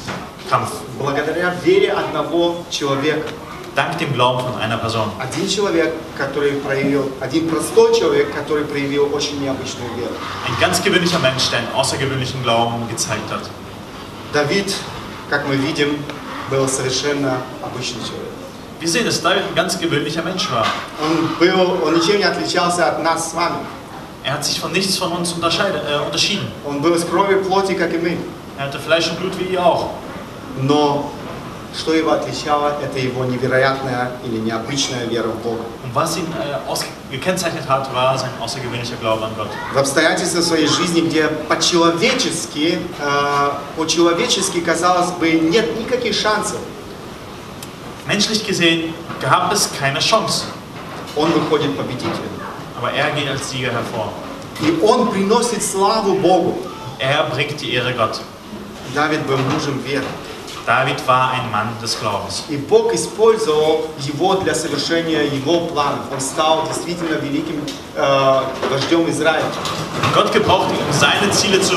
Kampf. 0.49 0.71
Благодаря 0.99 1.55
вере 1.63 1.93
одного 1.93 2.65
человека. 2.71 3.29
Dank 3.77 3.99
dem 3.99 4.13
Glauben 4.15 4.41
von 4.41 4.61
einer 4.61 4.79
Person. 4.79 5.13
Один 5.19 5.47
человек, 5.49 5.93
который 6.17 6.53
проявил, 6.53 7.13
один 7.21 7.47
простой 7.49 7.95
человек, 7.95 8.35
который 8.35 8.65
проявил 8.65 9.15
очень 9.15 9.41
необычную 9.43 9.91
веру. 9.95 10.15
Ein 10.47 10.59
ganz 10.61 10.83
gewöhnlicher 10.83 11.19
Mensch, 11.19 11.51
der 11.51 11.59
einen 11.59 11.73
außergewöhnlichen 11.75 12.43
Glauben 12.43 12.89
gezeigt 12.89 13.31
hat. 13.31 13.43
Давид, 14.33 14.75
как 15.30 15.48
мы 15.48 15.56
видим, 15.56 15.98
был 16.50 16.68
совершенно 16.68 17.38
обычный 17.62 18.02
человек. 18.02 18.30
Wir 18.80 18.90
sehen, 18.90 19.06
dass 19.06 19.22
David 19.22 19.44
ein 19.48 19.56
ganz 19.56 19.80
gewöhnlicher 19.80 20.24
Mensch 20.24 20.52
war. 20.52 20.66
Он, 21.02 21.30
был, 21.40 21.84
он 21.86 21.96
ничем 21.96 22.18
не 22.18 22.26
отличался 22.26 22.90
от 22.90 23.02
нас 23.02 23.32
с 23.32 23.34
вами. 23.34 23.60
Er 24.26 24.34
hat 24.34 24.46
sich 24.46 24.60
von 24.60 24.72
nichts 24.72 24.98
von 24.98 25.12
uns 25.12 25.34
äh, 25.34 26.00
unterschieden. 26.06 26.48
Он 26.66 26.82
был 26.82 26.94
из 26.96 27.04
крови 27.06 27.36
плоти, 27.36 27.74
как 27.76 27.94
и 27.94 27.98
мы. 27.98 28.18
Er 28.58 28.66
hatte 28.66 28.80
Fleisch 28.80 29.10
und 29.10 29.20
Blut 29.20 29.40
wie 29.40 29.54
ihr 29.54 29.66
auch. 29.66 29.92
Но 30.58 31.12
что 31.76 31.94
его 31.94 32.12
отличало, 32.12 32.78
это 32.84 33.00
его 33.00 33.26
невероятная 33.26 34.12
или 34.26 34.38
необычная 34.38 35.06
вера 35.06 35.28
в 35.28 35.42
Бога. 35.42 35.64
Und 35.93 35.95
was 35.95 36.17
ihn 36.17 36.27
äh, 36.33 36.71
aus, 36.71 36.85
gekennzeichnet 37.11 37.69
hat, 37.69 37.93
war 37.95 38.17
sein 38.19 38.31
außergewöhnlicher 38.41 38.97
Glaube 39.01 39.25
an 39.25 39.33
Gott. 39.37 39.49
В 39.73 39.79
обстоятельствах 39.79 40.45
своей 40.45 40.67
жизни, 40.67 41.01
где 41.01 41.29
по-человечески, 41.49 42.79
э, 42.99 43.51
по-человечески, 43.77 44.61
казалось 44.61 45.11
бы, 45.13 45.31
нет 45.33 45.79
никаких 45.79 46.15
шансов, 46.15 46.59
Menschlich 48.07 48.47
gesehen 48.47 48.95
gab 49.21 49.53
es 49.53 49.69
keine 49.79 49.99
Chance. 49.99 50.47
он 51.15 51.33
выходит 51.33 51.77
победителем. 51.77 52.13
Aber 52.79 52.93
er 52.93 53.11
geht 53.11 53.29
als 53.29 53.51
Sieger 53.51 53.73
hervor. 53.73 54.13
И 54.61 54.81
он 54.83 55.11
приносит 55.11 55.63
славу 55.63 56.15
Богу. 56.15 56.59
Er 56.99 57.25
bringt 57.25 57.61
die 57.61 57.75
Ehre 57.75 57.93
Gott. 57.95 58.21
Давид 58.95 59.21
был 59.27 59.37
мужем 59.37 59.79
веры. 59.81 60.05
David 60.66 61.06
war 61.08 61.32
ein 61.32 61.52
Mann 61.52 61.68
des 61.82 62.00
Glaubens. 62.00 62.44
И 62.48 62.56
Бог 62.56 62.94
использовал 62.94 63.86
его 64.00 64.36
для 64.36 64.56
совершения 64.56 65.24
его 65.24 65.68
планов. 65.68 66.06
Он 66.12 66.22
стал 66.22 66.66
действительно 66.68 67.16
великим 67.16 67.62
э, 67.96 68.42
вождем 68.72 69.10
Израиля. 69.10 69.44
Gott 70.16 70.32
gebrauchte 70.32 70.74
ihn, 70.74 70.80
um 70.88 70.94
seine 70.94 71.30
Ziele 71.32 71.60
zu 71.62 71.76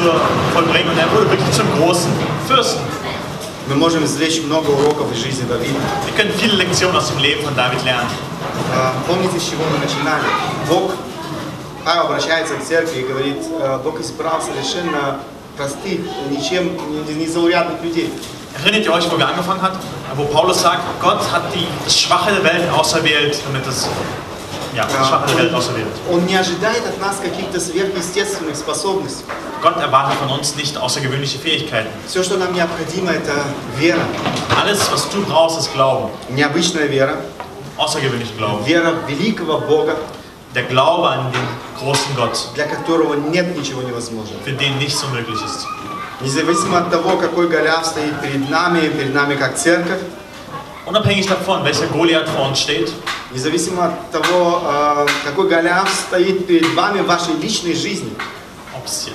vollbringen 0.54 0.90
und 0.90 0.98
er 0.98 1.10
wurde 1.12 1.28
wirklich 1.30 1.50
zum 1.52 1.66
großen 1.80 2.10
Fürsten. 2.46 2.80
Мы 3.68 3.74
можем 3.74 4.04
извлечь 4.04 4.40
много 4.44 4.70
уроков 4.70 5.10
из 5.12 5.18
жизни 5.18 5.44
Давида. 5.48 5.80
Wir 6.06 6.14
können 6.14 6.32
viele 6.38 6.54
Lektionen 6.54 6.94
aus 6.96 7.08
dem 7.08 7.18
Leben 7.18 7.42
von 7.44 7.56
David 7.56 7.82
lernen. 7.84 8.06
Э, 8.72 8.92
Помните, 9.08 9.40
с 9.40 9.48
чего 9.50 9.64
мы 9.72 9.78
начинали? 9.78 10.22
Бог, 10.68 10.92
Павел 11.84 12.02
обращается 12.06 12.54
к 12.54 12.62
церкви 12.64 13.00
и 13.00 13.02
говорит, 13.02 13.38
э, 13.58 13.80
Бог 13.82 13.98
избрал 14.00 14.40
совершенно 14.40 15.18
простых, 15.56 16.00
ничем 16.30 16.76
не- 17.08 17.14
незаурядных 17.24 17.82
людей. 17.82 18.12
Erinnert 18.59 18.85
ihr 18.85 18.93
euch, 18.93 19.09
wo 19.11 19.15
er 19.17 19.27
angefangen 19.29 19.61
hat? 19.61 19.73
Wo 20.15 20.25
Paulus 20.25 20.61
sagt, 20.61 20.81
Gott 21.01 21.21
hat 21.31 21.43
die, 21.55 21.65
das 21.85 21.99
Schwache 21.99 22.31
der 22.33 22.43
Welt 22.43 22.69
auserwählt, 22.71 23.37
damit 23.45 23.65
es, 23.65 23.87
ja, 24.75 24.83
das 24.83 24.93
Äh, 24.93 24.97
Schwache 25.09 25.27
der 25.29 25.37
Welt 25.37 25.53
auserwählt. 25.53 25.87
Он 26.11 26.25
не 26.25 26.35
ожидает 26.35 26.85
от 26.85 26.99
нас 26.99 27.17
каких-то 27.21 27.59
сверхъестественных 27.59 28.55
способностей. 28.55 29.23
Gott 29.61 29.77
erwartet 29.77 30.17
von 30.19 30.29
uns 30.37 30.55
nicht 30.55 30.75
außergewöhnliche 30.77 31.37
Fähigkeiten. 31.39 31.89
Все, 32.07 32.23
что 32.23 32.37
нам 32.37 32.51
необходимо, 32.53 33.11
это 33.11 33.33
вера. 33.77 34.01
Alles, 34.59 34.91
was 34.91 35.07
du 35.09 35.23
brauchst, 35.23 35.59
ist 35.59 35.73
Glauben. 35.73 36.09
Необычная 36.29 36.87
вера, 36.87 37.17
Außergewöhnlichen 37.77 38.35
Glauben. 38.37 38.65
вера 38.65 38.91
в 39.05 39.09
великого 39.09 39.59
Бога, 39.59 39.95
Der 40.53 40.63
Glaube 40.63 41.07
an 41.07 41.31
den 41.31 41.47
großen 41.79 42.13
Gott, 42.17 42.37
для 42.55 42.65
которого 42.65 43.13
нет 43.13 43.55
ничего 43.55 43.81
невозможного. 43.83 44.37
für 44.43 44.51
den 44.51 44.77
nichts 44.79 45.01
unmöglich 45.03 45.39
ist. 45.41 45.65
Независимо 46.20 46.78
от 46.78 46.90
того, 46.90 47.16
какой 47.18 47.48
Голиаф 47.48 47.86
стоит 47.86 48.20
перед 48.22 48.48
нами, 48.50 48.88
перед 48.88 49.14
нами 49.14 49.34
как 49.36 49.56
церковь, 49.56 50.00
Unabhängig 50.86 51.26
davon, 51.26 51.64
welcher 51.64 51.88
Goliath 51.88 52.28
vor 52.28 52.46
uns 52.48 52.60
steht, 52.60 52.92
независимо 53.32 53.86
от 53.86 54.10
того, 54.12 54.62
э, 54.64 55.06
какой 55.24 55.48
Голиаф 55.48 55.88
стоит 55.90 56.46
перед 56.46 56.72
вами 56.74 57.00
в 57.00 57.06
вашей 57.06 57.34
личной 57.34 57.74
жизни, 57.74 58.12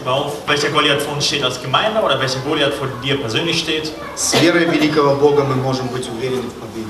warum- 0.04 0.34
welcher 0.48 0.70
Goliath 0.70 1.02
vor 1.02 1.14
uns 1.16 1.26
steht 1.26 1.44
als 1.46 1.62
Gemeinde 1.62 2.02
oder 2.02 2.20
welcher 2.20 2.40
Goliath 2.40 2.74
vor 2.74 2.88
dir 3.02 3.16
persönlich 3.22 3.58
steht, 3.58 3.90
с 4.18 4.34
верой 4.42 4.66
великого 4.66 5.16
Бога 5.16 5.44
мы 5.46 5.56
можем 5.56 5.88
быть 5.88 6.10
уверены 6.10 6.50
в 6.50 6.54
победе. 6.60 6.90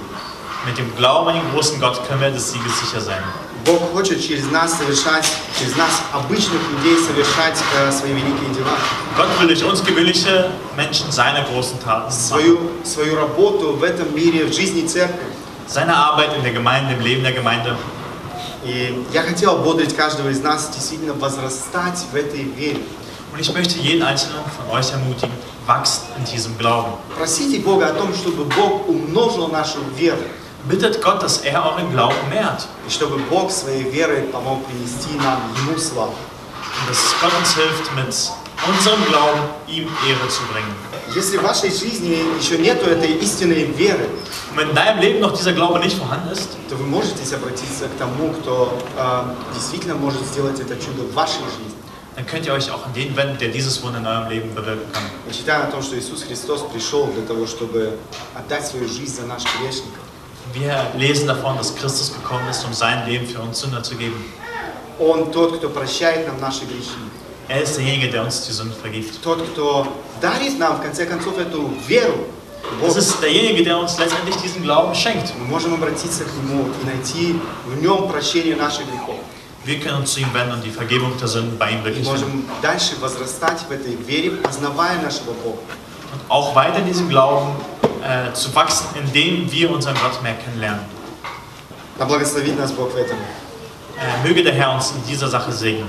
mit 0.66 0.78
dem 0.78 0.96
Glauben 0.96 1.28
an 1.30 1.36
den 1.36 1.52
großen 1.54 1.80
Gott 1.80 2.02
können 2.08 2.22
wir 2.22 2.32
des 2.32 2.52
Sieges 2.52 2.80
sicher 2.82 3.02
sein. 3.02 3.24
Бог 3.66 3.92
хочет 3.92 4.22
через 4.22 4.50
нас 4.50 4.78
совершать, 4.78 5.32
через 5.58 5.76
нас, 5.76 6.02
обычных 6.14 6.60
людей, 6.72 6.98
совершать 6.98 7.60
э, 7.78 7.92
свои 7.92 8.12
великие 8.12 8.50
дела. 8.56 8.78
Gott 9.18 9.30
will 9.40 9.48
durch 9.48 9.64
uns 9.64 9.84
gewöhnliche 9.84 10.52
Menschen 10.76 11.12
seine 11.12 11.46
großen 11.46 11.80
Taten. 11.84 12.12
Свою, 12.12 12.60
свою 12.84 13.16
работу 13.16 13.74
в 13.74 13.84
этом 13.84 14.16
мире, 14.16 14.46
в 14.46 14.54
жизни 14.54 14.88
церкви. 14.88 15.26
Seine 15.68 15.96
Arbeit 15.96 16.36
in 16.36 16.44
der 16.44 16.54
Gemeinde, 16.54 16.94
im 16.94 17.02
Leben 17.02 17.24
der 17.24 17.34
Gemeinde. 17.34 17.78
И 18.64 19.06
я 19.14 19.24
хотел 19.24 19.56
ободрить 19.56 19.96
каждого 19.96 20.30
из 20.30 20.40
нас 20.42 20.70
действительно 20.70 21.14
возрастать 21.14 22.00
в 22.12 22.16
этой 22.16 22.44
вере. 22.44 22.82
Und 23.34 23.40
ich 23.40 23.54
möchte 23.54 23.80
jeden 23.80 24.04
Einzelnen 24.04 24.44
von 24.58 24.76
euch 24.76 24.92
ermutigen, 24.92 25.32
wachst 25.66 26.04
in 26.18 26.26
diesem 26.26 26.58
Glauben. 26.58 26.94
Просите 27.18 27.60
Бога 27.60 27.88
о 27.88 27.94
том, 27.94 28.14
чтобы 28.14 28.44
Бог 28.46 28.90
умножил 28.90 29.48
нашу 29.48 29.80
веру. 29.96 30.22
Bittet 30.69 31.01
Gott, 31.03 31.23
dass 31.23 31.39
er 31.39 31.65
euren 31.65 31.91
Glauben 31.93 32.29
mehrt. 32.29 32.67
И 32.87 32.91
чтобы 32.91 33.19
Бог 33.31 33.51
своей 33.51 33.85
верой 33.85 34.23
помог 34.23 34.65
принести 34.67 35.15
нам 35.17 35.41
Ему 35.57 35.79
славу. 35.79 36.15
Und 36.81 36.91
dass 36.91 37.15
Gott 37.21 37.33
uns 37.39 37.55
hilft, 37.55 37.95
mit 37.95 38.15
unserem 38.69 39.05
Glauben 39.07 39.41
ihm 39.69 39.89
Ehre 40.09 40.29
zu 40.29 40.43
bringen. 40.53 40.75
Если 41.15 41.39
в 41.39 41.43
вашей 41.43 41.71
жизни 41.71 42.19
еще 42.41 42.59
нету 42.59 42.91
этой 42.91 43.13
истинной 43.13 43.65
веры, 43.65 44.09
Und 44.51 44.57
wenn 44.57 44.71
in 44.71 44.75
deinem 44.75 45.01
Leben 45.01 45.21
noch 45.21 45.33
dieser 45.33 45.53
Glaube 45.53 45.79
nicht 45.79 45.97
vorhanden 45.99 46.33
ist, 46.33 46.49
то 46.69 46.75
вы 46.75 46.85
можете 46.85 47.23
обратиться 47.35 47.87
к 47.87 47.97
тому, 47.99 48.33
кто 48.33 48.77
э, 48.97 49.23
действительно 49.55 49.95
может 49.95 50.23
сделать 50.27 50.59
это 50.59 50.75
чудо 50.77 51.03
в 51.05 51.15
вашей 51.15 51.45
жизни. 51.45 51.77
dann 52.17 52.27
könnt 52.27 52.47
ihr 52.47 52.55
euch 52.55 52.71
auch 52.71 52.87
an 52.87 52.95
den 52.95 53.15
wenden, 53.15 53.37
der 53.39 53.51
dieses 53.51 53.83
Wunder 53.83 53.99
in 53.99 54.07
eurem 54.07 54.31
Leben 54.31 54.55
bewirken 54.55 54.91
kann. 54.91 55.03
Мы 55.27 55.33
читаем 55.35 55.63
о 55.69 55.71
том, 55.71 55.83
что 55.83 55.99
Иисус 55.99 56.23
Христос 56.23 56.63
пришел 56.63 57.07
для 57.09 57.23
того, 57.23 57.47
чтобы 57.47 57.99
отдать 58.35 58.67
свою 58.67 58.89
жизнь 58.89 59.15
за 59.17 59.27
наш 59.27 59.43
грешников. 59.61 60.01
Wir 60.53 60.87
lesen 60.97 61.27
davon, 61.27 61.57
dass 61.57 61.75
Christus 61.75 62.13
gekommen 62.13 62.49
ist, 62.49 62.65
um 62.65 62.73
sein 62.73 63.07
Leben 63.07 63.27
für 63.27 63.41
uns 63.41 63.61
Sünder 63.61 63.83
zu 63.83 63.95
geben. 63.97 64.23
Он 64.99 65.31
тот, 65.31 65.59
кто 65.59 65.69
прощает 65.69 66.27
нам 66.27 66.41
наши 66.41 66.65
грехи. 66.65 66.97
Er 67.49 67.63
ist 67.63 67.77
derjenige, 67.77 68.09
der 68.11 68.23
uns 68.25 68.43
die 68.47 68.53
Sünden 68.53 68.75
vergibt. 68.81 69.21
Тот, 69.23 69.43
кто 69.53 69.87
дарит 70.21 70.59
нам, 70.59 70.79
в 70.79 70.83
конце 70.83 71.05
концов, 71.07 71.39
эту 71.39 71.71
веру. 71.87 72.27
в 72.63 72.83
Das 72.83 72.89
Бога. 72.95 72.99
ist 72.99 73.21
derjenige, 73.23 73.63
der 73.65 73.79
uns 73.79 73.99
letztendlich 73.99 74.37
diesen 74.37 74.63
Glauben 74.63 74.95
schenkt. 74.95 75.33
Мы 75.39 75.45
можем 75.47 75.75
обратиться 75.75 76.25
к 76.25 76.29
Нему 76.43 76.65
и 76.83 76.87
найти 76.87 77.39
в 77.67 77.81
Нем 77.83 78.09
прощение 78.09 78.57
наших 78.57 78.87
грехов. 78.87 79.17
Wir 79.65 79.79
können 79.81 79.99
uns 79.99 80.13
zu 80.13 80.21
ihm 80.21 80.33
wenden 80.33 80.55
und 80.55 80.65
die 80.65 80.71
Vergebung 80.71 81.13
der 81.19 81.29
Sünden 81.29 81.59
bei 81.59 81.71
ihm 81.71 81.81
И 81.81 81.85
wirklich 81.85 82.07
finden. 82.09 82.11
можем 82.11 82.45
дальше 82.63 82.95
возрастать 83.01 83.61
в 83.69 83.71
этой 83.71 83.95
вере, 83.97 84.31
познавая 84.31 85.01
нашего 85.03 85.33
Бога. 85.45 85.59
Und 86.15 86.21
auch 86.31 86.55
weiter 86.57 86.79
in 86.79 86.87
diesem 86.87 87.09
Glauben 87.09 87.49
äh, 88.03 88.33
zu 88.33 88.55
wachsen, 88.55 88.87
indem 88.95 89.51
wir 89.51 89.71
unseren 89.71 89.95
Gott 89.95 90.23
mehr 90.23 90.35
kennenlernen. 90.35 90.81
Да 91.99 92.05
благословит 92.05 92.59
нас 92.59 92.73
Бог 92.73 92.93
в 92.93 92.97
этом. 92.97 93.17
Äh, 93.97 94.29
möge 94.29 94.43
der 94.43 94.53
Herr 94.53 94.75
uns 94.75 94.91
in 94.91 95.03
dieser 95.09 95.29
Sache 95.29 95.51
segnen. 95.53 95.89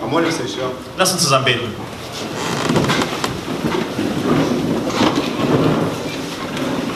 Помолимся 0.00 0.42
еще. 0.42 0.70
Lass 0.96 1.12
uns 1.12 1.22
zusammen 1.22 1.44
beten. 1.44 1.74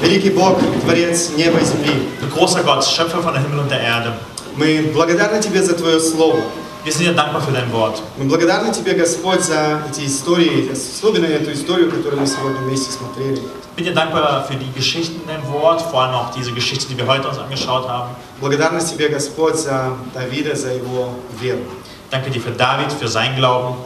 Великий 0.00 0.30
Бог, 0.30 0.58
Творец 0.82 1.30
неба 1.30 1.58
и 1.60 1.64
земли, 1.64 2.08
Du 2.20 2.28
großer 2.28 2.62
Gott, 2.62 2.84
Schöpfer 2.84 3.22
von 3.22 3.34
Himmel 3.40 3.60
und 3.60 3.70
der 3.70 3.80
Erde, 3.80 4.12
мы 4.56 4.90
благодарны 4.92 5.40
Тебе 5.40 5.62
за 5.62 5.74
Твое 5.74 5.98
Слово. 5.98 6.42
wir 6.84 6.92
sind 6.92 7.06
dir 7.06 7.14
dankbar 7.14 7.40
für 7.40 7.52
dein 7.52 7.72
Wort. 7.72 8.02
Мы 8.18 8.24
благодарны 8.26 8.72
Тебе, 8.72 8.94
Господь, 8.94 9.40
за 9.40 9.82
эти 9.90 10.06
истории, 10.06 10.70
особенно 10.70 11.26
эту 11.26 11.52
историю, 11.52 11.90
которую 11.90 12.20
мы 12.20 12.26
сегодня 12.26 12.60
вместе 12.60 12.90
смотрели. 12.92 13.40
Ich 13.70 13.76
bin 13.76 13.86
dir 13.86 13.94
dankbar 13.94 14.44
für 14.46 14.54
die 14.54 14.70
Geschichten 14.72 15.20
in 15.22 15.26
deinem 15.26 15.52
Wort, 15.52 15.82
vor 15.82 16.02
allem 16.02 16.14
auch 16.14 16.30
diese 16.34 16.52
Geschichte, 16.52 16.86
die 16.88 16.96
wir 16.96 17.06
heute 17.06 17.28
uns 17.28 17.38
angeschaut 17.38 17.88
haben. 17.88 18.14
Благодарность 18.40 18.90
Тебе, 18.92 19.08
Господь, 19.08 19.56
за 19.56 19.92
Давида, 20.12 20.54
за 20.54 20.72
его 20.74 21.14
веру. 21.40 21.62
Danke 22.10 22.30
dir 22.30 22.40
für 22.40 22.52
David, 22.52 22.92
für 22.92 23.08
sein 23.08 23.34
Glauben. 23.36 23.76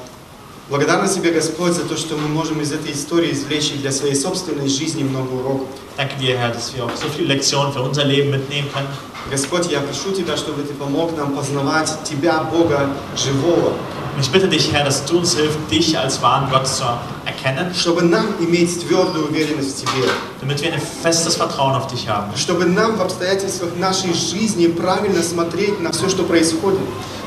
Благодарность 0.70 1.16
Тебе, 1.16 1.32
Господь, 1.32 1.74
за 1.74 1.84
то, 1.84 1.97
что 1.97 2.16
мы 2.16 2.30
можем 2.30 2.61
из 2.61 2.72
этой 2.72 2.93
истории 2.93 3.34
извлечь 3.34 3.72
и 3.72 3.78
для 3.80 3.91
своей 3.91 4.16
собственной 4.16 4.70
жизни 4.70 5.03
много 5.03 5.34
уроков. 5.34 5.68
Danke 5.97 6.16
dir, 6.18 6.38
Herr, 6.38 6.51
dass 6.51 6.74
wir 6.74 6.86
auch 6.86 6.95
so 6.95 7.07
viele 7.16 7.36
Lektionen 7.36 7.74
für 7.74 7.82
unser 7.82 8.05
Leben 8.05 8.32
mitnehmen 8.32 8.70
können. 8.72 8.88
Господь, 9.30 9.70
я 9.70 9.82
прошу 9.82 10.11
Тебя, 10.11 10.38
чтобы 10.38 10.64
Ты 10.64 10.74
помог 10.74 11.18
нам 11.18 11.36
познавать 11.36 11.91
Тебя, 12.05 12.43
Бога 12.43 12.89
живого, 13.18 13.74
ich 14.20 14.30
bitte 14.32 14.47
dich, 14.47 14.72
Herr, 14.72 14.86
dass 14.86 15.05
du 15.05 15.18
uns 15.18 15.36
hilfst, 15.36 15.59
dich 15.70 15.97
als 15.97 16.22
wahren 16.22 16.47
Gott 16.49 16.68
zu 16.68 16.84
erkennen, 17.26 17.74
чтобы 17.74 18.03
нам 18.03 18.28
иметь 18.39 18.88
твердую 18.88 19.28
уверенность 19.28 19.78
в 19.78 19.82
Тебе, 19.82 20.07
damit 20.39 20.61
wir 20.61 20.72
ein 20.72 20.82
festes 20.82 21.36
Vertrauen 21.36 21.76
auf 21.76 21.88
dich 21.88 22.07
haben. 22.07 22.32
чтобы 22.38 22.66
нам 22.66 22.95
в 22.95 23.01
обстоятельствах 23.01 23.76
нашей 23.78 24.14
жизни 24.14 24.68
правильно 24.68 25.22
смотреть 25.22 25.80
на 25.82 25.91
все, 25.91 26.09
что 26.09 26.24
происходит. 26.24 26.80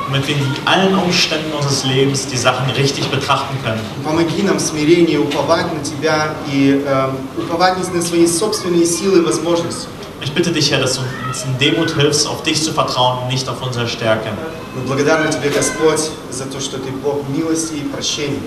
Damit 0.07 0.27
wir 0.27 0.35
in 0.35 0.45
allen 0.65 0.95
Umständen 0.95 1.53
unseres 1.53 1.83
Lebens 1.85 2.27
die 2.27 2.37
Sachen 2.37 2.69
richtig 2.71 3.07
betrachten 3.09 3.55
können. 3.63 3.79
Помоги 4.03 4.43
нам 4.43 4.57
в 4.57 4.61
смирении 4.61 5.17
уповать 5.17 5.73
на 5.73 5.83
Тебя 5.83 6.33
и 6.51 6.83
эм, 6.85 7.17
уповать 7.37 7.77
не 7.77 7.97
на 7.97 8.01
свои 8.01 8.27
собственные 8.27 8.85
силы 8.85 9.19
и 9.19 9.21
возможности. 9.21 9.87
Ich 10.23 10.33
bitte 10.33 10.51
dich, 10.51 10.69
Herr, 10.71 10.79
dass 10.79 10.95
du 10.95 11.01
uns 11.27 11.43
in 11.45 11.57
Demut 11.57 11.95
hilfst, 11.95 12.27
auf 12.27 12.43
dich 12.43 12.61
zu 12.61 12.71
vertrauen 12.73 13.23
und 13.23 13.27
nicht 13.29 13.47
auf 13.49 13.61
unsere 13.61 13.87
Stärke. 13.87 14.29
Мы 14.75 14.81
благодарны 14.83 15.31
Тебе, 15.31 15.49
Господь, 15.49 16.11
за 16.29 16.45
то, 16.45 16.59
что 16.59 16.77
Ты 16.77 16.91
Бог 16.91 17.27
милости 17.29 17.73
и 17.73 17.81
прощения. 17.81 18.41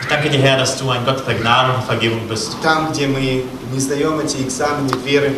Ich 0.00 0.08
danke 0.08 0.30
dir, 0.30 0.38
Herr, 0.40 0.58
dass 0.58 0.76
du 0.78 0.88
ein 0.90 1.04
Gott 1.04 1.22
der 1.28 1.34
Gnade 1.34 1.74
und 1.74 1.84
Vergebung 1.84 2.26
bist. 2.28 2.56
Там, 2.62 2.92
где 2.92 3.06
мы 3.06 3.44
не 3.72 3.78
сдаем 3.78 4.18
эти 4.20 4.38
экзамены 4.38 4.90
веры, 5.04 5.34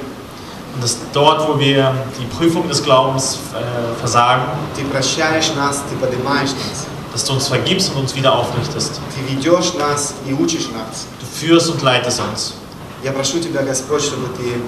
Und 0.78 0.82
dass 0.82 0.96
dort, 1.12 1.48
wo 1.48 1.58
wir 1.58 1.94
die 2.20 2.26
Prüfung 2.36 2.68
des 2.68 2.82
Glaubens 2.82 3.38
äh, 3.54 3.98
versagen, 4.00 4.42
Ты 4.76 4.84
прощаешь 4.84 5.54
нас, 5.54 5.82
Ты 5.88 5.96
поднимаешь 5.96 6.50
нас. 6.50 6.86
dass 7.12 7.24
du 7.24 7.32
uns 7.34 7.46
vergibst 7.46 7.92
und 7.94 8.00
uns 8.00 8.14
wieder 8.16 8.32
aufrichtest. 8.36 9.00
Ты 9.14 9.32
ведешь 9.32 9.74
нас 9.74 10.14
и 10.26 10.32
учишь 10.32 10.68
нас. 10.72 11.06
Du 11.20 11.26
führst 11.26 11.70
und 11.70 11.80
leitest 11.82 12.20
uns. 12.20 12.54
Я 13.04 13.12
прошу 13.12 13.38
Тебя, 13.38 13.62
Господь, 13.62 14.02
чтобы 14.02 14.26
Ты 14.36 14.60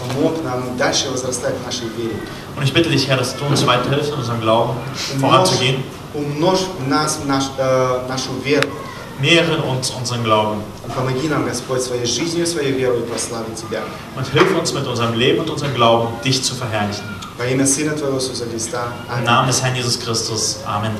помог 0.00 0.42
нам 0.42 0.76
дальше 0.76 1.10
возрастать 1.10 1.54
в 1.62 1.64
нашей 1.64 1.86
вере. 1.96 2.16
Und 2.56 2.64
ich 2.64 2.72
bitte 2.74 2.88
dich, 2.90 3.06
Herr, 3.08 3.18
dass 3.18 3.36
du 3.36 3.44
uns 3.44 3.64
weiterhilfst, 3.66 4.10
in 4.12 4.18
unserem 4.18 4.40
Glauben 4.40 4.72
Умножь, 5.14 5.20
voranzugehen. 5.20 5.84
умножь 6.14 6.60
в 6.80 6.88
нас 6.88 7.18
в 7.22 7.26
наш, 7.28 7.44
э, 7.56 8.00
нашу 8.08 8.30
веру. 8.44 8.68
Mehre 9.20 9.62
uns 9.62 9.90
unseren 9.90 10.24
Glauben. 10.24 10.62
И 10.86 10.90
помоги 10.90 11.28
нам, 11.28 11.44
Господь, 11.44 11.82
своей 11.82 12.06
жизнью, 12.06 12.46
своей 12.46 12.72
верой 12.72 13.02
прославить 13.02 13.56
Тебя. 13.56 13.82
Und 14.16 14.26
hilf 14.32 14.56
uns 14.58 14.72
mit 14.72 14.86
unserem 14.86 15.14
Leben 15.14 15.40
und 15.40 15.50
unserem 15.50 15.74
Glauben, 15.74 16.08
dich 16.24 16.42
zu 16.42 16.54
verherrlichen. 16.54 17.04
Во 17.38 17.46
имя 17.46 17.66
Сына 17.66 17.92
Твоего 17.92 18.18
Иисуса 18.18 18.46
Христа. 18.46 18.92
Im 19.08 19.14
Аминь. 19.14 19.24
Namen 19.24 19.46
des 19.48 19.62
Herrn 19.62 19.74
Jesus 19.74 19.98
Christus. 19.98 20.58
Amen. 20.66 20.92